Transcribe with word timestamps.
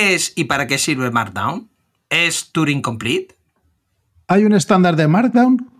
¿Qué 0.00 0.14
es 0.14 0.32
y 0.34 0.44
para 0.44 0.66
qué 0.66 0.78
sirve 0.78 1.10
Markdown? 1.10 1.68
¿Es 2.08 2.52
Turing 2.52 2.80
Complete? 2.80 3.36
¿Hay 4.28 4.46
un 4.46 4.54
estándar 4.54 4.96
de 4.96 5.06
Markdown? 5.06 5.70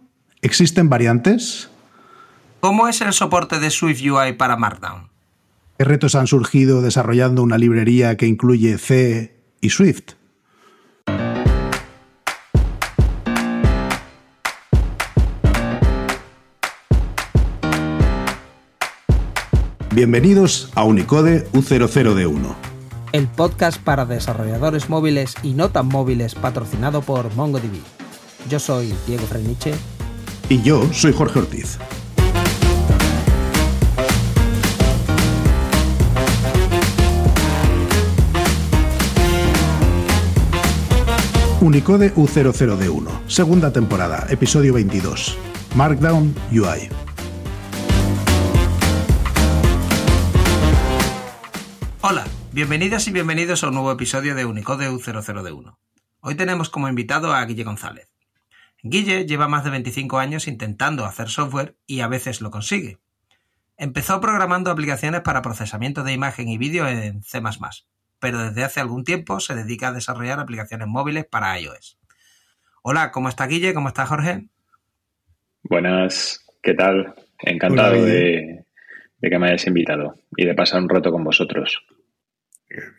¿Existen 0.43 0.91
variantes? 0.91 1.71
¿Cómo 2.61 2.87
es 2.87 3.01
el 3.01 3.15
soporte 3.15 3.59
de 3.59 3.71
Swift 3.71 4.03
UI 4.03 4.35
para 4.35 4.59
Markdown? 4.59 5.09
¿Qué 5.79 5.85
retos 5.85 6.17
han 6.17 6.27
surgido 6.27 6.83
desarrollando 6.83 7.43
una 7.43 7.57
librería 7.57 8.19
que 8.19 8.27
incluye 8.27 8.77
C 8.77 9.41
y 9.63 9.71
Swift? 9.71 10.13
Bienvenidos 19.95 20.71
a 20.75 20.85
Unicode 20.85 21.51
U00D1. 21.53 22.70
El 23.13 23.27
podcast 23.27 23.83
para 23.83 24.07
desarrolladores 24.07 24.89
móviles 24.89 25.35
y 25.43 25.55
no 25.55 25.71
tan 25.71 25.89
móviles 25.89 26.37
patrocinado 26.37 27.03
por 27.03 27.35
MongoDB. 27.35 27.81
Yo 28.49 28.61
soy 28.61 28.95
Diego 29.07 29.27
Freniche. 29.27 29.75
Y 30.49 30.63
yo 30.63 30.87
soy 30.93 31.13
Jorge 31.13 31.41
Ortiz. 31.41 31.79
Unicode 41.61 42.15
U00D1, 42.15 43.27
segunda 43.27 43.73
temporada, 43.73 44.27
episodio 44.31 44.73
22. 44.73 45.37
Markdown 45.75 46.35
UI. 46.53 46.89
Hola, 52.01 52.25
bienvenidas 52.53 53.07
y 53.07 53.13
bienvenidos 53.13 53.63
a 53.63 53.69
un 53.69 53.75
nuevo 53.75 53.93
episodio 53.93 54.35
de 54.35 54.45
Unicode 54.45 54.91
U00D1. 54.91 55.77
Hoy 56.21 56.35
tenemos 56.35 56.69
como 56.69 56.89
invitado 56.89 57.33
a 57.33 57.45
Guille 57.45 57.63
González. 57.63 58.11
Guille 58.83 59.25
lleva 59.25 59.47
más 59.47 59.63
de 59.63 59.71
25 59.71 60.19
años 60.19 60.49
intentando 60.49 61.05
hacer 61.05 61.29
software 61.29 61.77
y 61.87 62.01
a 62.01 62.09
veces 62.09 62.41
lo 62.41 62.51
consigue. 62.51 62.99
Empezó 63.77 64.21
programando 64.21 64.71
aplicaciones 64.71 65.21
para 65.21 65.43
procesamiento 65.43 66.03
de 66.03 66.13
imagen 66.13 66.49
y 66.49 66.59
vídeo 66.59 66.89
en 66.89 67.23
C++, 67.23 67.41
pero 68.19 68.39
desde 68.39 68.65
hace 68.65 68.81
algún 68.81 69.05
tiempo 69.05 69.39
se 69.39 69.55
dedica 69.55 69.89
a 69.89 69.93
desarrollar 69.93 70.41
aplicaciones 70.41 70.89
móviles 70.89 71.27
para 71.27 71.59
iOS. 71.59 71.99
Hola, 72.83 73.13
¿cómo 73.13 73.29
está 73.29 73.47
Guille? 73.47 73.75
¿Cómo 73.75 73.89
está 73.89 74.07
Jorge? 74.07 74.47
Buenas, 75.63 76.45
¿qué 76.63 76.75
tal? 76.75 77.15
Encantado 77.39 78.05
de, 78.05 78.65
de 79.19 79.31
que 79.31 79.39
me 79.39 79.47
hayáis 79.47 79.67
invitado 79.67 80.17
y 80.37 80.45
de 80.45 80.55
pasar 80.55 80.83
un 80.83 80.89
rato 80.89 81.13
con 81.13 81.23
vosotros. 81.23 81.85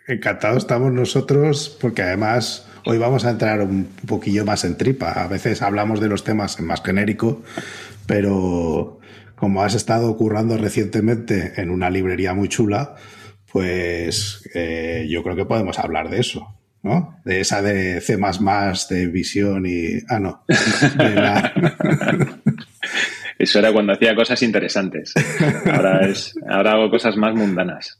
Encantados 0.07 0.63
estamos 0.63 0.91
nosotros 0.91 1.77
porque 1.79 2.01
además 2.01 2.67
hoy 2.85 2.97
vamos 2.97 3.23
a 3.25 3.29
entrar 3.31 3.61
un 3.61 3.85
poquillo 4.05 4.43
más 4.45 4.65
en 4.65 4.75
tripa. 4.77 5.11
A 5.11 5.27
veces 5.27 5.61
hablamos 5.61 6.01
de 6.01 6.09
los 6.09 6.23
temas 6.23 6.59
en 6.59 6.65
más 6.65 6.83
genérico, 6.83 7.41
pero 8.05 8.99
como 9.35 9.63
has 9.63 9.73
estado 9.75 10.15
currando 10.17 10.57
recientemente 10.57 11.53
en 11.55 11.69
una 11.69 11.89
librería 11.89 12.33
muy 12.33 12.49
chula, 12.49 12.95
pues 13.51 14.47
eh, 14.53 15.07
yo 15.09 15.23
creo 15.23 15.35
que 15.35 15.45
podemos 15.45 15.79
hablar 15.79 16.09
de 16.09 16.19
eso, 16.19 16.59
¿no? 16.83 17.17
De 17.23 17.39
esa 17.39 17.61
de 17.61 18.01
C++, 18.01 18.17
de 18.89 19.07
visión 19.07 19.65
y... 19.65 19.99
Ah, 20.09 20.19
no. 20.19 20.43
Eso 23.39 23.57
era 23.57 23.73
cuando 23.73 23.93
hacía 23.93 24.13
cosas 24.13 24.43
interesantes. 24.43 25.13
Ahora, 25.65 26.05
es, 26.07 26.35
ahora 26.47 26.73
hago 26.73 26.91
cosas 26.91 27.17
más 27.17 27.33
mundanas. 27.33 27.99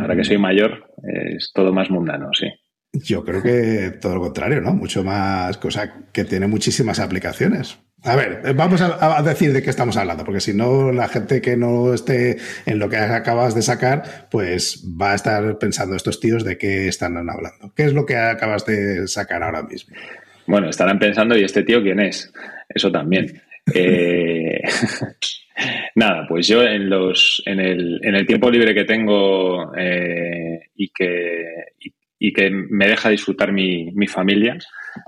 Ahora 0.00 0.16
que 0.16 0.24
soy 0.24 0.38
mayor, 0.38 0.90
es 1.02 1.50
todo 1.52 1.72
más 1.72 1.90
mundano, 1.90 2.30
sí. 2.32 2.46
Yo 2.92 3.24
creo 3.24 3.42
que 3.42 3.98
todo 4.00 4.14
lo 4.14 4.20
contrario, 4.20 4.60
¿no? 4.60 4.72
Mucho 4.72 5.02
más, 5.02 5.58
cosa 5.58 6.04
que 6.12 6.24
tiene 6.24 6.46
muchísimas 6.46 7.00
aplicaciones. 7.00 7.76
A 8.04 8.16
ver, 8.16 8.54
vamos 8.54 8.82
a, 8.82 9.22
decir 9.22 9.52
de 9.52 9.62
qué 9.62 9.70
estamos 9.70 9.96
hablando, 9.96 10.24
porque 10.24 10.40
si 10.40 10.52
no, 10.52 10.92
la 10.92 11.08
gente 11.08 11.40
que 11.40 11.56
no 11.56 11.94
esté 11.94 12.36
en 12.66 12.78
lo 12.78 12.88
que 12.88 12.98
acabas 12.98 13.54
de 13.54 13.62
sacar, 13.62 14.28
pues 14.30 14.84
va 15.00 15.12
a 15.12 15.14
estar 15.14 15.58
pensando 15.58 15.96
estos 15.96 16.20
tíos 16.20 16.44
de 16.44 16.58
qué 16.58 16.86
están 16.86 17.16
hablando. 17.16 17.72
¿Qué 17.74 17.84
es 17.84 17.94
lo 17.94 18.04
que 18.04 18.16
acabas 18.16 18.66
de 18.66 19.08
sacar 19.08 19.42
ahora 19.42 19.62
mismo? 19.62 19.96
Bueno, 20.46 20.68
estarán 20.68 20.98
pensando, 20.98 21.36
¿y 21.36 21.44
este 21.44 21.62
tío 21.62 21.82
quién 21.82 21.98
es? 22.00 22.32
Eso 22.68 22.92
también. 22.92 23.42
Eh, 23.74 24.60
nada, 25.94 26.26
pues 26.28 26.48
yo 26.48 26.62
en 26.62 26.90
los 26.90 27.42
en 27.46 27.60
el, 27.60 28.00
en 28.02 28.14
el 28.14 28.26
tiempo 28.26 28.50
libre 28.50 28.74
que 28.74 28.84
tengo 28.84 29.74
eh, 29.76 30.70
y 30.74 30.88
que 30.88 31.44
y, 32.18 32.32
que 32.32 32.50
me 32.50 32.88
deja 32.88 33.10
disfrutar 33.10 33.52
mi, 33.52 33.90
mi, 33.92 34.06
familia, 34.06 34.56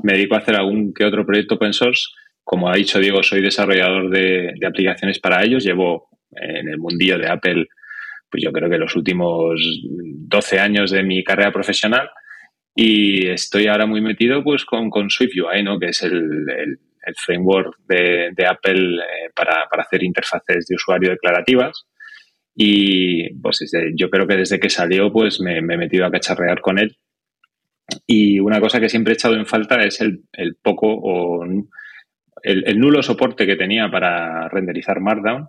me 0.02 0.12
dedico 0.12 0.34
a 0.34 0.38
hacer 0.38 0.54
algún 0.54 0.92
que 0.92 1.04
otro 1.04 1.24
proyecto 1.24 1.54
open 1.54 1.72
source. 1.72 2.02
Como 2.44 2.68
ha 2.68 2.76
dicho 2.76 2.98
Diego, 2.98 3.22
soy 3.22 3.40
desarrollador 3.40 4.10
de, 4.10 4.52
de 4.58 4.66
aplicaciones 4.66 5.18
para 5.18 5.42
ellos. 5.42 5.64
Llevo 5.64 6.10
en 6.32 6.68
el 6.68 6.76
mundillo 6.76 7.18
de 7.18 7.28
Apple, 7.28 7.68
pues 8.30 8.42
yo 8.44 8.52
creo 8.52 8.68
que 8.68 8.76
los 8.76 8.94
últimos 8.96 9.58
12 9.82 10.60
años 10.60 10.90
de 10.90 11.02
mi 11.02 11.24
carrera 11.24 11.52
profesional. 11.52 12.10
Y 12.74 13.28
estoy 13.28 13.66
ahora 13.66 13.86
muy 13.86 14.02
metido 14.02 14.44
pues 14.44 14.66
con, 14.66 14.90
con 14.90 15.08
SwiftUI, 15.08 15.62
¿no? 15.62 15.78
que 15.78 15.86
es 15.86 16.02
el, 16.02 16.14
el, 16.14 16.78
el 17.06 17.14
framework 17.16 17.76
de, 17.88 18.30
de 18.36 18.46
Apple 18.46 18.96
eh, 18.96 19.30
para, 19.34 19.66
para, 19.70 19.82
hacer 19.82 20.02
interfaces 20.02 20.66
de 20.66 20.74
usuario 20.74 21.10
declarativas. 21.10 21.86
Y 22.54 23.32
pues 23.40 23.58
desde, 23.60 23.92
yo 23.94 24.10
creo 24.10 24.26
que 24.26 24.36
desde 24.36 24.58
que 24.58 24.70
salió 24.70 25.12
pues 25.12 25.40
me, 25.40 25.62
me, 25.62 25.74
he 25.74 25.78
metido 25.78 26.04
a 26.04 26.10
cacharrear 26.10 26.60
con 26.60 26.78
él. 26.78 26.96
Y 28.06 28.40
una 28.40 28.60
cosa 28.60 28.80
que 28.80 28.88
siempre 28.88 29.12
he 29.12 29.14
echado 29.14 29.36
en 29.36 29.46
falta 29.46 29.76
es 29.84 30.00
el, 30.00 30.22
el 30.32 30.56
poco 30.56 30.88
o 30.88 31.44
el, 31.44 32.64
el, 32.66 32.80
nulo 32.80 33.02
soporte 33.02 33.46
que 33.46 33.56
tenía 33.56 33.88
para 33.90 34.48
renderizar 34.48 35.00
Markdown. 35.00 35.48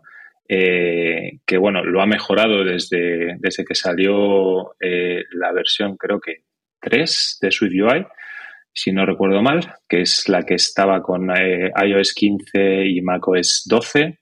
Eh, 0.50 1.40
que 1.46 1.58
bueno, 1.58 1.84
lo 1.84 2.02
ha 2.02 2.06
mejorado 2.06 2.64
desde, 2.64 3.36
desde 3.40 3.66
que 3.66 3.76
salió 3.76 4.76
eh, 4.80 5.26
la 5.32 5.52
versión 5.52 5.98
creo 5.98 6.22
que 6.22 6.44
3 6.80 7.40
de 7.42 7.52
SwiftUI 7.52 8.06
si 8.78 8.92
no 8.92 9.08
recuerdo 9.08 9.42
mal, 9.42 9.74
que 9.90 10.02
es 10.02 10.30
la 10.30 10.44
que 10.44 10.54
estaba 10.54 11.02
con 11.02 11.32
eh, 11.32 11.72
iOS 11.84 12.14
15 12.14 12.86
y 12.86 13.02
macOS 13.02 13.64
12. 13.68 14.20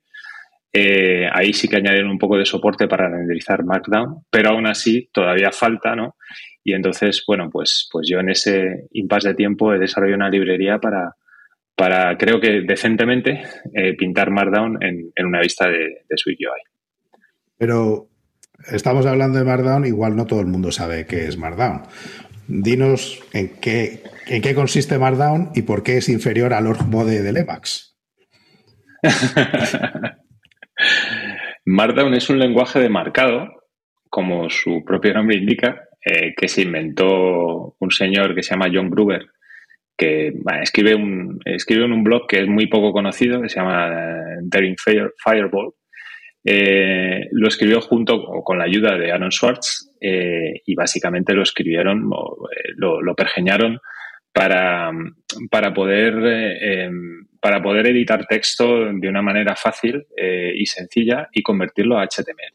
Eh, 0.72 1.28
ahí 1.30 1.52
sí 1.52 1.68
que 1.68 1.76
añadieron 1.76 2.10
un 2.10 2.18
poco 2.18 2.38
de 2.38 2.46
soporte 2.46 2.88
para 2.88 3.10
renderizar 3.10 3.66
Markdown, 3.66 4.24
pero 4.30 4.52
aún 4.52 4.66
así 4.66 5.10
todavía 5.12 5.52
falta, 5.52 5.94
¿no? 5.94 6.16
Y 6.64 6.74
entonces, 6.74 7.22
bueno, 7.28 7.50
pues, 7.52 7.90
pues 7.92 8.08
yo 8.10 8.20
en 8.20 8.30
ese 8.30 8.88
impasse 8.94 9.30
de 9.30 9.36
tiempo 9.36 9.74
he 9.74 9.78
desarrollado 9.80 10.20
una 10.20 10.30
librería 10.30 10.80
para, 10.80 11.16
para 11.76 12.18
creo 12.18 12.40
que 12.40 12.62
decentemente, 12.62 13.42
eh, 13.74 13.94
pintar 13.98 14.32
Markdown 14.32 14.82
en, 14.82 15.12
en, 15.16 15.26
una 15.26 15.42
vista 15.42 15.68
de, 15.68 16.06
de 16.08 16.18
SwiftUI. 16.18 16.62
Pero 17.58 18.08
estamos 18.72 19.06
hablando 19.06 19.38
de 19.38 19.44
Markdown, 19.44 19.86
igual 19.86 20.16
no 20.16 20.26
todo 20.26 20.40
el 20.40 20.48
mundo 20.48 20.72
sabe 20.72 21.06
qué 21.06 21.28
es 21.28 21.38
Markdown. 21.38 21.84
Dinos 22.48 23.24
en 23.34 23.60
qué, 23.60 24.04
en 24.28 24.42
qué 24.42 24.54
consiste 24.54 24.98
Markdown 24.98 25.52
y 25.56 25.64
por 25.64 25.84
qué 25.84 25.98
es 25.98 26.10
inferior 26.10 26.54
al 26.54 26.68
org 26.68 26.86
mode 26.88 27.22
del 27.22 27.38
Emacs. 27.38 27.98
Markdown 31.66 32.14
es 32.14 32.30
un 32.30 32.40
lenguaje 32.40 32.80
de 32.80 32.90
marcado, 32.90 33.50
como 34.10 34.50
su 34.50 34.84
propio 34.86 35.14
nombre 35.14 35.38
indica, 35.38 35.88
eh, 36.06 36.34
que 36.38 36.48
se 36.48 36.62
inventó 36.62 37.76
un 37.80 37.92
señor 37.92 38.36
que 38.36 38.44
se 38.44 38.52
llama 38.52 38.70
John 38.72 38.90
Gruber, 38.90 39.26
que 39.98 40.34
escribe, 40.62 40.96
un, 40.96 41.40
escribe 41.46 41.86
en 41.86 41.94
un 41.94 42.04
blog 42.04 42.28
que 42.28 42.42
es 42.42 42.48
muy 42.48 42.68
poco 42.68 42.92
conocido, 42.92 43.42
que 43.42 43.50
se 43.50 43.60
llama 43.60 43.88
uh, 43.88 44.40
Daring 44.44 44.76
Fire, 44.78 45.14
Fireball, 45.18 45.74
eh, 46.48 47.28
lo 47.32 47.48
escribió 47.48 47.82
junto 47.82 48.24
con 48.44 48.60
la 48.60 48.66
ayuda 48.66 48.96
de 48.96 49.12
Aaron 49.12 49.32
Swartz 49.32 49.92
eh, 50.00 50.62
y 50.64 50.76
básicamente 50.76 51.34
lo 51.34 51.42
escribieron, 51.42 52.04
eh, 52.04 52.74
lo, 52.76 53.16
pergeñaron 53.16 53.80
para, 54.32 54.92
para, 55.50 55.74
poder, 55.74 56.60
para 57.42 57.64
poder 57.64 57.88
editar 57.88 58.28
texto 58.28 58.94
de 58.94 59.10
una 59.10 59.24
manera 59.24 59.56
fácil 59.56 60.06
y 60.16 60.66
sencilla 60.68 61.30
y 61.32 61.42
convertirlo 61.42 61.98
a 61.98 62.06
HTML. 62.06 62.54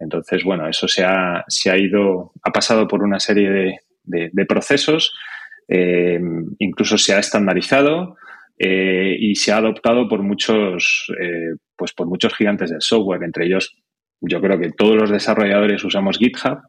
Entonces, 0.00 0.42
bueno, 0.42 0.68
eso 0.68 0.88
se 0.88 1.04
ha, 1.04 1.44
se 1.46 1.70
ha 1.70 1.76
ido, 1.76 2.32
ha 2.42 2.50
pasado 2.50 2.88
por 2.88 3.04
una 3.04 3.20
serie 3.20 3.50
de, 3.50 4.30
de, 4.32 4.46
procesos, 4.46 5.14
incluso 6.58 6.98
se 6.98 7.14
ha 7.14 7.18
estandarizado, 7.18 8.16
eh, 8.58 9.16
y 9.18 9.34
se 9.34 9.52
ha 9.52 9.56
adoptado 9.56 10.08
por 10.08 10.22
muchos, 10.22 11.12
eh, 11.20 11.56
pues 11.76 11.92
por 11.92 12.06
muchos 12.06 12.34
gigantes 12.34 12.70
del 12.70 12.80
software, 12.80 13.22
entre 13.24 13.46
ellos 13.46 13.76
yo 14.20 14.40
creo 14.40 14.58
que 14.58 14.70
todos 14.72 14.96
los 14.96 15.10
desarrolladores 15.10 15.84
usamos 15.84 16.18
GitHub, 16.18 16.60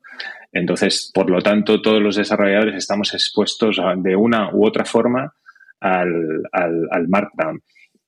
entonces 0.52 1.12
por 1.14 1.30
lo 1.30 1.42
tanto 1.42 1.82
todos 1.82 2.02
los 2.02 2.16
desarrolladores 2.16 2.76
estamos 2.76 3.14
expuestos 3.14 3.80
de 3.98 4.16
una 4.16 4.54
u 4.54 4.66
otra 4.66 4.84
forma 4.84 5.34
al, 5.80 6.42
al, 6.52 7.08
Markdown. 7.08 7.62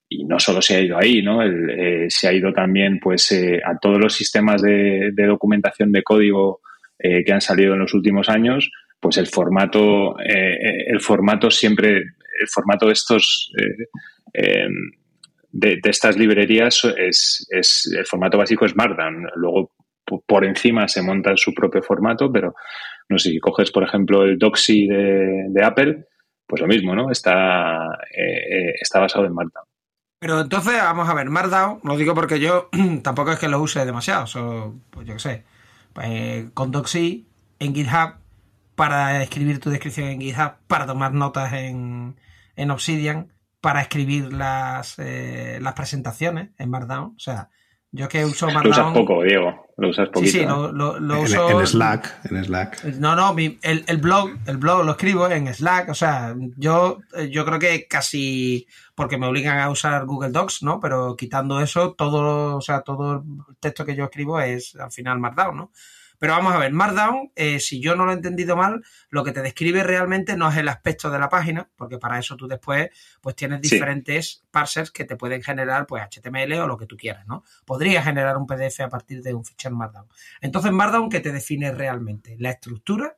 Y 0.09 0.25
no 0.25 0.39
solo 0.39 0.61
se 0.61 0.75
ha 0.75 0.81
ido 0.81 0.97
ahí, 0.97 1.21
¿no? 1.21 1.43
Eh, 1.43 2.07
se 2.09 2.27
ha 2.27 2.33
ido 2.33 2.51
también 2.51 2.99
pues 2.99 3.31
a 3.63 3.77
todos 3.77 3.99
los 3.99 4.13
sistemas 4.13 4.61
de, 4.61 5.11
documentación 5.15 5.91
de 5.91 6.03
código 6.03 6.61
que 6.99 7.31
han 7.31 7.41
salido 7.41 7.73
en 7.73 7.79
los 7.79 7.93
últimos 7.93 8.27
años, 8.27 8.71
pues 8.99 9.17
el 9.17 9.27
formato, 9.27 10.17
el 10.19 10.99
formato 11.01 11.51
siempre, 11.51 11.97
el 11.97 12.47
formato 12.51 12.87
de 12.87 12.93
estos 12.93 13.51
em, 14.33 14.73
de, 15.51 15.79
estas 15.83 16.17
librerías 16.17 16.83
es, 16.97 17.47
es, 17.49 17.93
el 17.97 18.05
formato 18.05 18.37
básico 18.37 18.65
es 18.65 18.75
Markdown. 18.75 19.27
Luego 19.35 19.71
por 20.25 20.45
encima 20.45 20.87
se 20.87 21.01
monta 21.01 21.35
su 21.35 21.53
propio 21.53 21.81
formato, 21.81 22.31
pero 22.31 22.53
no 23.09 23.17
sé 23.17 23.29
si 23.29 23.39
coges, 23.39 23.71
por 23.71 23.83
ejemplo, 23.83 24.23
el 24.23 24.37
Doxy 24.37 24.87
de, 24.87 25.63
Apple, 25.63 26.05
pues 26.45 26.61
lo 26.61 26.67
mismo, 26.67 26.95
¿no? 26.95 27.11
Está, 27.11 27.85
eh, 28.15 28.73
está 28.79 28.99
basado 28.99 29.25
en 29.25 29.33
Markdown. 29.33 29.65
Pero 30.19 30.41
entonces, 30.41 30.73
vamos 30.73 31.07
a 31.09 31.13
ver, 31.13 31.29
Markdown, 31.29 31.81
lo 31.83 31.97
digo 31.97 32.15
porque 32.15 32.39
yo 32.39 32.69
tampoco 33.03 33.31
es 33.31 33.39
que 33.39 33.49
lo 33.49 33.61
use 33.61 33.85
demasiado, 33.85 34.25
pues 34.89 35.07
yo 35.07 35.13
qué 35.13 35.19
sé, 35.19 35.43
con 36.53 36.71
Doxy 36.71 37.27
en 37.59 37.75
GitHub 37.75 38.15
para 38.77 39.23
escribir 39.23 39.59
tu 39.59 39.71
descripción 39.71 40.07
en 40.07 40.21
GitHub, 40.21 40.51
para 40.67 40.85
tomar 40.85 41.11
notas 41.11 41.51
en, 41.51 42.15
en 42.55 42.69
Obsidian, 42.69 43.33
para 43.59 43.81
escribir 43.81 44.31
las, 44.31 44.99
eh, 44.99 45.57
las 45.63 45.73
presentaciones 45.73 46.51
en 46.59 46.69
Markdown. 46.69 47.15
O 47.15 47.19
sea, 47.19 47.49
yo 47.91 48.07
que 48.07 48.23
uso 48.23 48.45
Markdown... 48.45 48.63
Lo 48.63 48.69
usas 48.69 48.93
poco, 48.93 49.23
Diego. 49.23 49.65
Lo 49.77 49.89
usas 49.89 50.09
poquito. 50.09 50.31
Sí, 50.31 50.39
sí, 50.41 50.45
lo, 50.45 50.97
en, 50.97 51.11
uso... 51.11 51.59
En 51.59 51.65
Slack, 51.65 52.25
en 52.29 52.45
Slack. 52.45 52.83
No, 52.99 53.15
no, 53.15 53.35
el, 53.35 53.97
blog, 53.97 54.29
el 54.45 54.57
blog 54.57 54.85
lo 54.85 54.91
escribo 54.91 55.27
en 55.27 55.51
Slack. 55.51 55.89
O 55.89 55.95
sea, 55.95 56.35
yo, 56.55 56.99
yo 57.31 57.45
creo 57.45 57.57
que 57.57 57.87
casi... 57.87 58.67
Porque 58.93 59.17
me 59.17 59.25
obligan 59.25 59.57
a 59.57 59.71
usar 59.71 60.05
Google 60.05 60.29
Docs, 60.29 60.61
¿no? 60.61 60.79
Pero 60.79 61.15
quitando 61.15 61.61
eso, 61.61 61.93
todo, 61.93 62.57
o 62.57 62.61
sea, 62.61 62.81
todo 62.81 63.23
el 63.49 63.55
texto 63.59 63.83
que 63.85 63.95
yo 63.95 64.03
escribo 64.03 64.39
es 64.39 64.75
al 64.75 64.91
final 64.91 65.19
Markdown, 65.19 65.57
¿no? 65.57 65.71
Pero 66.19 66.33
vamos 66.33 66.53
a 66.53 66.57
ver, 66.57 66.71
Markdown, 66.71 67.31
eh, 67.35 67.59
si 67.59 67.79
yo 67.79 67.95
no 67.95 68.05
lo 68.05 68.11
he 68.11 68.15
entendido 68.15 68.55
mal, 68.55 68.83
lo 69.09 69.23
que 69.23 69.31
te 69.31 69.41
describe 69.41 69.83
realmente 69.83 70.35
no 70.35 70.49
es 70.49 70.57
el 70.57 70.67
aspecto 70.67 71.09
de 71.11 71.19
la 71.19 71.29
página, 71.29 71.69
porque 71.75 71.97
para 71.97 72.17
eso 72.17 72.35
tú 72.35 72.47
después 72.47 72.89
pues 73.21 73.35
tienes 73.35 73.61
diferentes 73.61 74.43
parsers 74.51 74.91
que 74.91 75.05
te 75.05 75.15
pueden 75.15 75.43
generar 75.43 75.85
pues 75.85 76.03
HTML 76.03 76.53
o 76.53 76.67
lo 76.67 76.77
que 76.77 76.87
tú 76.87 76.97
quieras, 76.97 77.27
¿no? 77.27 77.43
Podría 77.65 78.01
generar 78.01 78.37
un 78.37 78.47
PDF 78.47 78.81
a 78.81 78.89
partir 78.89 79.21
de 79.21 79.33
un 79.33 79.45
fichero 79.45 79.75
Markdown. 79.75 80.07
Entonces, 80.41 80.71
Markdown, 80.71 81.09
¿qué 81.09 81.19
te 81.19 81.31
define 81.31 81.71
realmente? 81.71 82.35
¿La 82.39 82.51
estructura? 82.51 83.15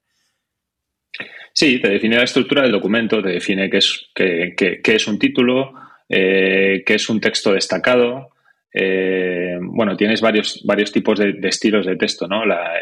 Sí, 1.54 1.80
te 1.82 1.90
define 1.90 2.18
la 2.18 2.24
estructura 2.24 2.62
del 2.62 2.72
documento, 2.72 3.22
te 3.22 3.30
define 3.30 3.70
qué 3.70 3.78
es, 3.78 4.10
qué, 4.14 4.82
es 4.84 5.08
un 5.08 5.20
título, 5.20 5.74
eh, 6.08 6.84
qué 6.86 6.96
es 6.96 7.10
un 7.10 7.20
texto 7.20 7.54
destacado, 7.54 8.32
eh, 8.74 9.58
bueno, 9.62 9.96
tienes 9.98 10.22
varios, 10.22 10.62
varios 10.66 10.92
tipos 10.92 11.20
de, 11.20 11.38
estilos 11.44 11.86
de 11.86 11.96
texto, 11.96 12.28
¿no? 12.28 12.46
La, 12.46 12.82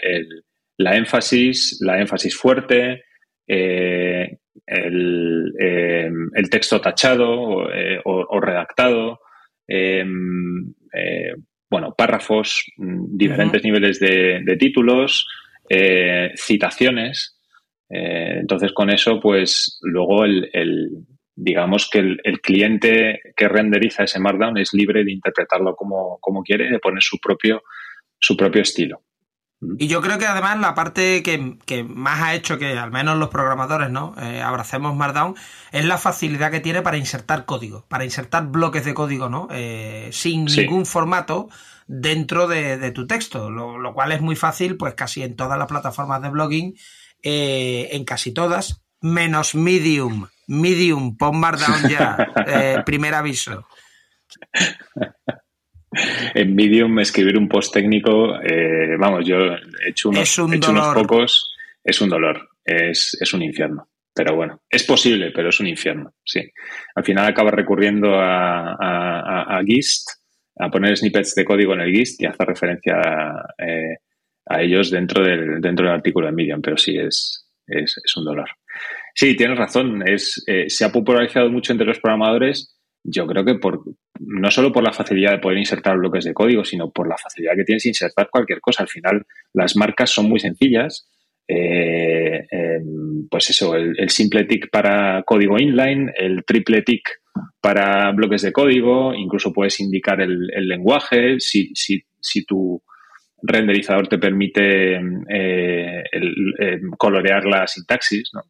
énfasis, 0.96 1.80
la 1.82 2.00
énfasis 2.00 2.36
fuerte, 2.36 3.04
eh, 3.48 4.40
eh, 4.68 6.10
el, 6.34 6.50
texto 6.50 6.82
tachado 6.82 7.68
o, 8.04 8.40
redactado, 8.42 9.20
bueno, 11.70 11.94
párrafos, 11.98 12.66
mm, 12.78 13.18
diferentes 13.18 13.64
niveles 13.64 14.00
de, 14.00 14.58
títulos, 14.60 15.28
citaciones. 16.36 17.38
entonces, 17.90 18.74
con 18.74 18.90
eso, 18.90 19.20
pues 19.20 19.80
luego 19.82 20.26
el 20.26 20.50
digamos 21.38 21.88
que 21.90 22.00
el, 22.00 22.42
cliente 22.42 23.22
que 23.36 23.48
renderiza 23.48 24.04
ese 24.04 24.20
Markdown 24.20 24.58
es 24.58 24.74
libre 24.74 25.04
de 25.04 25.12
interpretarlo 25.12 25.76
como, 25.76 26.44
quiere, 26.44 26.70
de 26.70 26.80
poner 26.80 27.02
su 27.02 27.20
propio, 27.20 27.62
su 28.20 28.36
propio 28.36 28.64
estilo. 28.64 29.04
Y 29.78 29.88
yo 29.88 30.02
creo 30.02 30.18
que 30.18 30.26
además 30.26 30.60
la 30.60 30.74
parte 30.74 31.24
que, 31.24 31.84
más 31.84 32.22
ha 32.22 32.36
hecho 32.36 32.58
que 32.58 32.78
al 32.78 32.92
menos 32.92 33.18
los 33.18 33.30
programadores 33.30 33.90
no 33.90 34.16
eh, 34.20 34.42
abracemos 34.42 34.96
Markdown 34.96 35.36
es 35.72 35.86
la 35.86 35.98
facilidad 35.98 36.52
que 36.52 36.60
tiene 36.60 36.82
para 36.82 36.98
insertar 36.98 37.46
código, 37.46 37.86
para 37.88 38.04
insertar 38.04 38.48
bloques 38.48 38.86
de 38.86 38.94
código, 38.94 39.30
¿no? 39.30 39.48
Eh, 39.52 40.10
sin 40.12 40.46
ningún 40.46 40.86
formato 40.86 41.50
dentro 41.86 42.48
de, 42.48 42.92
tu 42.92 43.06
texto, 43.06 43.50
lo, 43.50 43.94
cual 43.94 44.12
es 44.12 44.22
muy 44.22 44.36
fácil, 44.36 44.76
pues 44.76 44.96
casi 44.96 45.22
en 45.22 45.36
todas 45.36 45.58
las 45.58 45.68
plataformas 45.68 46.22
de 46.22 46.30
blogging, 46.30 46.76
eh, 47.22 47.90
en 47.92 48.06
casi 48.06 48.34
todas, 48.34 48.82
menos 49.02 49.56
Medium. 49.56 50.28
Medium, 50.48 51.18
pon 51.18 51.40
Markdown 51.40 51.90
ya. 51.90 52.18
Eh, 52.48 52.84
primer 52.86 53.14
aviso. 53.14 53.68
En 56.34 56.56
Medium 56.56 57.00
escribir 57.00 57.38
un 57.38 57.48
post 57.48 57.74
técnico, 57.74 58.36
eh, 58.42 58.96
vamos, 59.00 59.26
yo 59.26 59.38
he 59.38 59.90
hecho 59.90 60.10
unos, 60.10 60.38
unos 60.38 60.94
pocos, 60.94 61.56
es 61.84 62.02
un 62.02 62.10
dolor, 62.10 62.50
es, 62.64 63.34
un 63.34 63.42
infierno. 63.42 63.90
Pero 64.14 64.36
bueno, 64.36 64.62
es 64.70 64.84
posible, 64.84 65.32
pero 65.32 65.50
es 65.50 65.60
un 65.60 65.68
infierno, 65.68 66.14
sí. 66.24 66.42
Al 66.96 67.04
final 67.04 67.28
acaba 67.28 67.52
recurriendo 67.52 68.16
a, 68.16 69.62
GIST, 69.66 70.10
a 70.60 70.70
poner 70.70 70.98
snippets 70.98 71.36
de 71.36 71.46
código 71.46 71.74
en 71.74 71.82
el 71.82 71.92
GIST 71.92 72.22
y 72.22 72.26
hacer 72.26 72.48
referencia 72.48 72.96
a, 72.96 73.54
eh, 73.58 73.98
ellos 74.60 74.90
dentro 74.90 75.24
del, 75.24 75.62
dentro 75.62 75.86
del 75.86 75.96
artículo 75.96 76.28
de 76.28 76.34
Medium, 76.34 76.62
pero 76.62 76.78
sí, 76.78 76.98
es, 76.98 77.46
es 77.68 78.18
un 78.18 78.26
dolor. 78.26 78.50
Sí, 79.20 79.36
tienes 79.36 79.58
razón. 79.58 80.08
Es, 80.08 80.44
eh, 80.46 80.66
se 80.70 80.86
ha 80.86 80.92
popularizado 80.92 81.50
mucho 81.50 81.72
entre 81.72 81.88
los 81.88 82.00
programadores, 82.00 82.78
yo 83.04 83.26
creo 83.26 83.44
que 83.44 83.56
por 83.56 83.82
no 84.20 84.52
solo 84.52 84.72
por 84.72 84.84
la 84.84 84.94
facilidad 84.94 85.32
de 85.32 85.40
poder 85.40 85.58
insertar 85.58 85.98
bloques 85.98 86.26
de 86.26 86.36
código, 86.36 86.64
sino 86.64 86.92
por 86.92 87.10
la 87.10 87.18
facilidad 87.18 87.56
que 87.56 87.64
tienes 87.64 87.82
de 87.82 87.90
insertar 87.90 88.30
cualquier 88.30 88.62
cosa. 88.62 88.84
Al 88.84 88.90
final, 88.90 89.26
las 89.54 89.76
marcas 89.76 90.12
son 90.12 90.30
muy 90.30 90.40
sencillas. 90.40 91.10
Eh, 91.48 92.46
em, 92.52 93.28
pues 93.28 93.50
eso, 93.50 93.76
el, 93.76 94.10
simple 94.10 94.44
tick 94.44 94.70
para 94.70 95.24
código 95.24 95.58
inline, 95.58 96.14
el 96.16 96.44
triple 96.46 96.84
tick 96.84 97.10
para 97.60 98.12
bloques 98.12 98.44
de 98.44 98.52
código, 98.52 99.16
incluso 99.16 99.52
puedes 99.52 99.80
indicar 99.80 100.22
el, 100.22 100.48
lenguaje, 100.68 101.40
si, 101.40 101.74
tu 102.46 102.84
renderizador 103.42 104.08
te 104.08 104.20
permite 104.20 105.00
eh, 105.34 106.04
colorear 107.00 107.46
la 107.46 107.66
sintaxis, 107.66 108.30
¿no? 108.34 108.42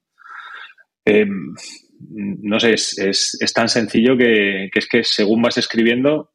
Em, 1.07 1.55
no 1.99 2.59
sé, 2.59 2.73
es, 2.73 3.53
tan 3.53 3.69
sencillo 3.69 4.17
que, 4.17 4.69
es 4.73 4.87
que 4.87 5.03
según 5.03 5.41
vas 5.41 5.57
escribiendo, 5.57 6.31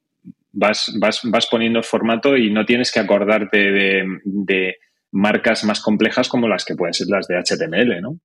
vas, 0.52 0.92
vas, 0.98 1.20
vas 1.24 1.46
poniendo 1.46 1.82
formato 1.82 2.36
y 2.36 2.50
no 2.50 2.64
tienes 2.64 2.90
que 2.90 3.00
acordarte 3.00 3.58
de, 3.58 4.76
marcas 5.14 5.64
más 5.64 5.80
complejas 5.80 6.28
como 6.28 6.48
las 6.48 6.64
que 6.64 6.74
pueden 6.74 6.94
ser 6.94 7.08
las 7.08 7.26
de 7.28 7.36
HTML, 7.36 8.00
¿no? 8.00 8.18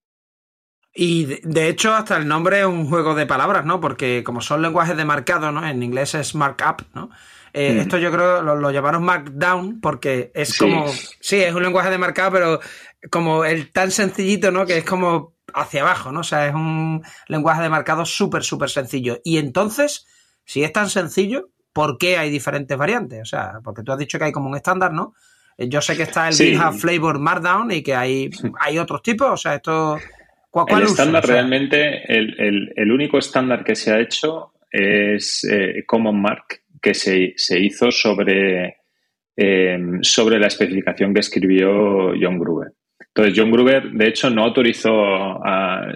Y 0.94 1.26
de, 1.44 1.68
hecho, 1.68 1.94
hasta 1.94 2.18
el 2.18 2.28
nombre 2.28 2.62
es 2.62 2.66
un 2.66 2.88
juego 2.88 3.13
de 3.13 3.27
palabras, 3.27 3.66
¿no? 3.66 3.80
Porque 3.80 4.24
como 4.24 4.42
son 4.42 4.62
lenguajes 4.62 4.98
de 4.98 5.06
marcado, 5.06 5.51
¿no? 5.51 5.68
En 5.68 5.84
inglés 5.84 6.16
es 6.16 6.34
markup, 6.34 6.84
¿no? 6.96 7.12
Eh, 7.54 7.74
mm. 7.74 7.80
Esto 7.80 7.98
yo 7.98 8.12
creo 8.12 8.42
lo, 8.42 8.56
lo, 8.56 8.72
llamaron 8.72 9.04
Markdown 9.04 9.80
porque 9.80 10.32
es 10.34 10.58
como. 10.58 10.88
Sí, 11.20 11.36
es 11.38 11.54
un 11.54 11.62
lenguaje 11.62 11.89
de 11.89 11.98
marcado, 11.98 12.32
pero 12.32 12.60
como 13.12 13.46
el 13.46 13.72
tan 13.72 13.92
sencillito, 13.92 14.50
¿no? 14.50 14.66
Que 14.66 14.77
es 14.77 14.86
como 14.86 15.37
hacia 15.54 15.82
abajo, 15.82 16.12
¿no? 16.12 16.22
O 16.22 16.24
sea, 16.24 16.48
es 16.48 16.54
un 16.54 17.04
lenguaje 17.27 17.62
de 17.62 17.70
marcado 17.70 18.06
súper, 18.06 18.44
súper 18.44 18.70
sencillo. 18.70 19.20
Y 19.24 19.38
entonces, 19.38 20.06
si 20.44 20.63
es 20.63 20.72
tan 20.72 20.89
sencillo, 20.89 21.50
¿por 21.74 21.98
qué 21.98 22.18
hay 22.18 22.30
diferentes 22.30 22.77
variantes? 22.77 23.22
O 23.22 23.25
sea, 23.25 23.60
porque 23.63 23.84
tú 23.84 23.92
has 23.92 24.00
dicho 24.00 24.18
que 24.18 24.25
hay 24.25 24.32
como 24.32 24.50
un 24.50 24.56
estándar, 24.56 24.94
¿no? 24.94 25.13
Eh, 25.58 25.70
yo 25.70 25.82
sé 25.82 25.96
que 25.96 26.04
está 26.04 26.27
el 26.27 26.36
GitHub 26.36 26.74
Flavor 26.74 27.20
Markdown 27.20 27.72
y 27.72 27.82
que 27.82 27.96
hay, 27.96 28.30
hay 28.60 28.77
otros 28.77 29.01
tipos, 29.01 29.30
o 29.30 29.38
sea, 29.38 29.56
esto... 29.56 29.98
¿cuál, 30.50 30.82
el 30.82 30.88
estándar 30.88 31.25
realmente, 31.25 32.01
el, 32.12 32.92
único 32.92 33.18
estándar 33.18 33.63
que 33.63 33.75
se 33.75 33.92
ha 33.92 34.00
hecho 34.00 34.54
es 34.72 35.44
eh, 35.44 35.84
Common 35.86 36.20
Mark, 36.20 36.62
que 36.82 36.94
se, 36.94 37.34
hizo 37.60 37.92
sobre, 37.92 38.77
eh, 39.36 39.80
sobre 40.01 40.39
la 40.39 40.48
especificación 40.48 41.13
que 41.13 41.20
escribió 41.20 42.13
John 42.20 42.39
Gruber. 42.39 42.74
Entonces, 43.17 43.33
John 43.36 43.51
Gruber, 43.51 43.89
de 43.93 44.07
hecho, 44.09 44.29
no 44.29 44.43
autorizó, 44.43 45.41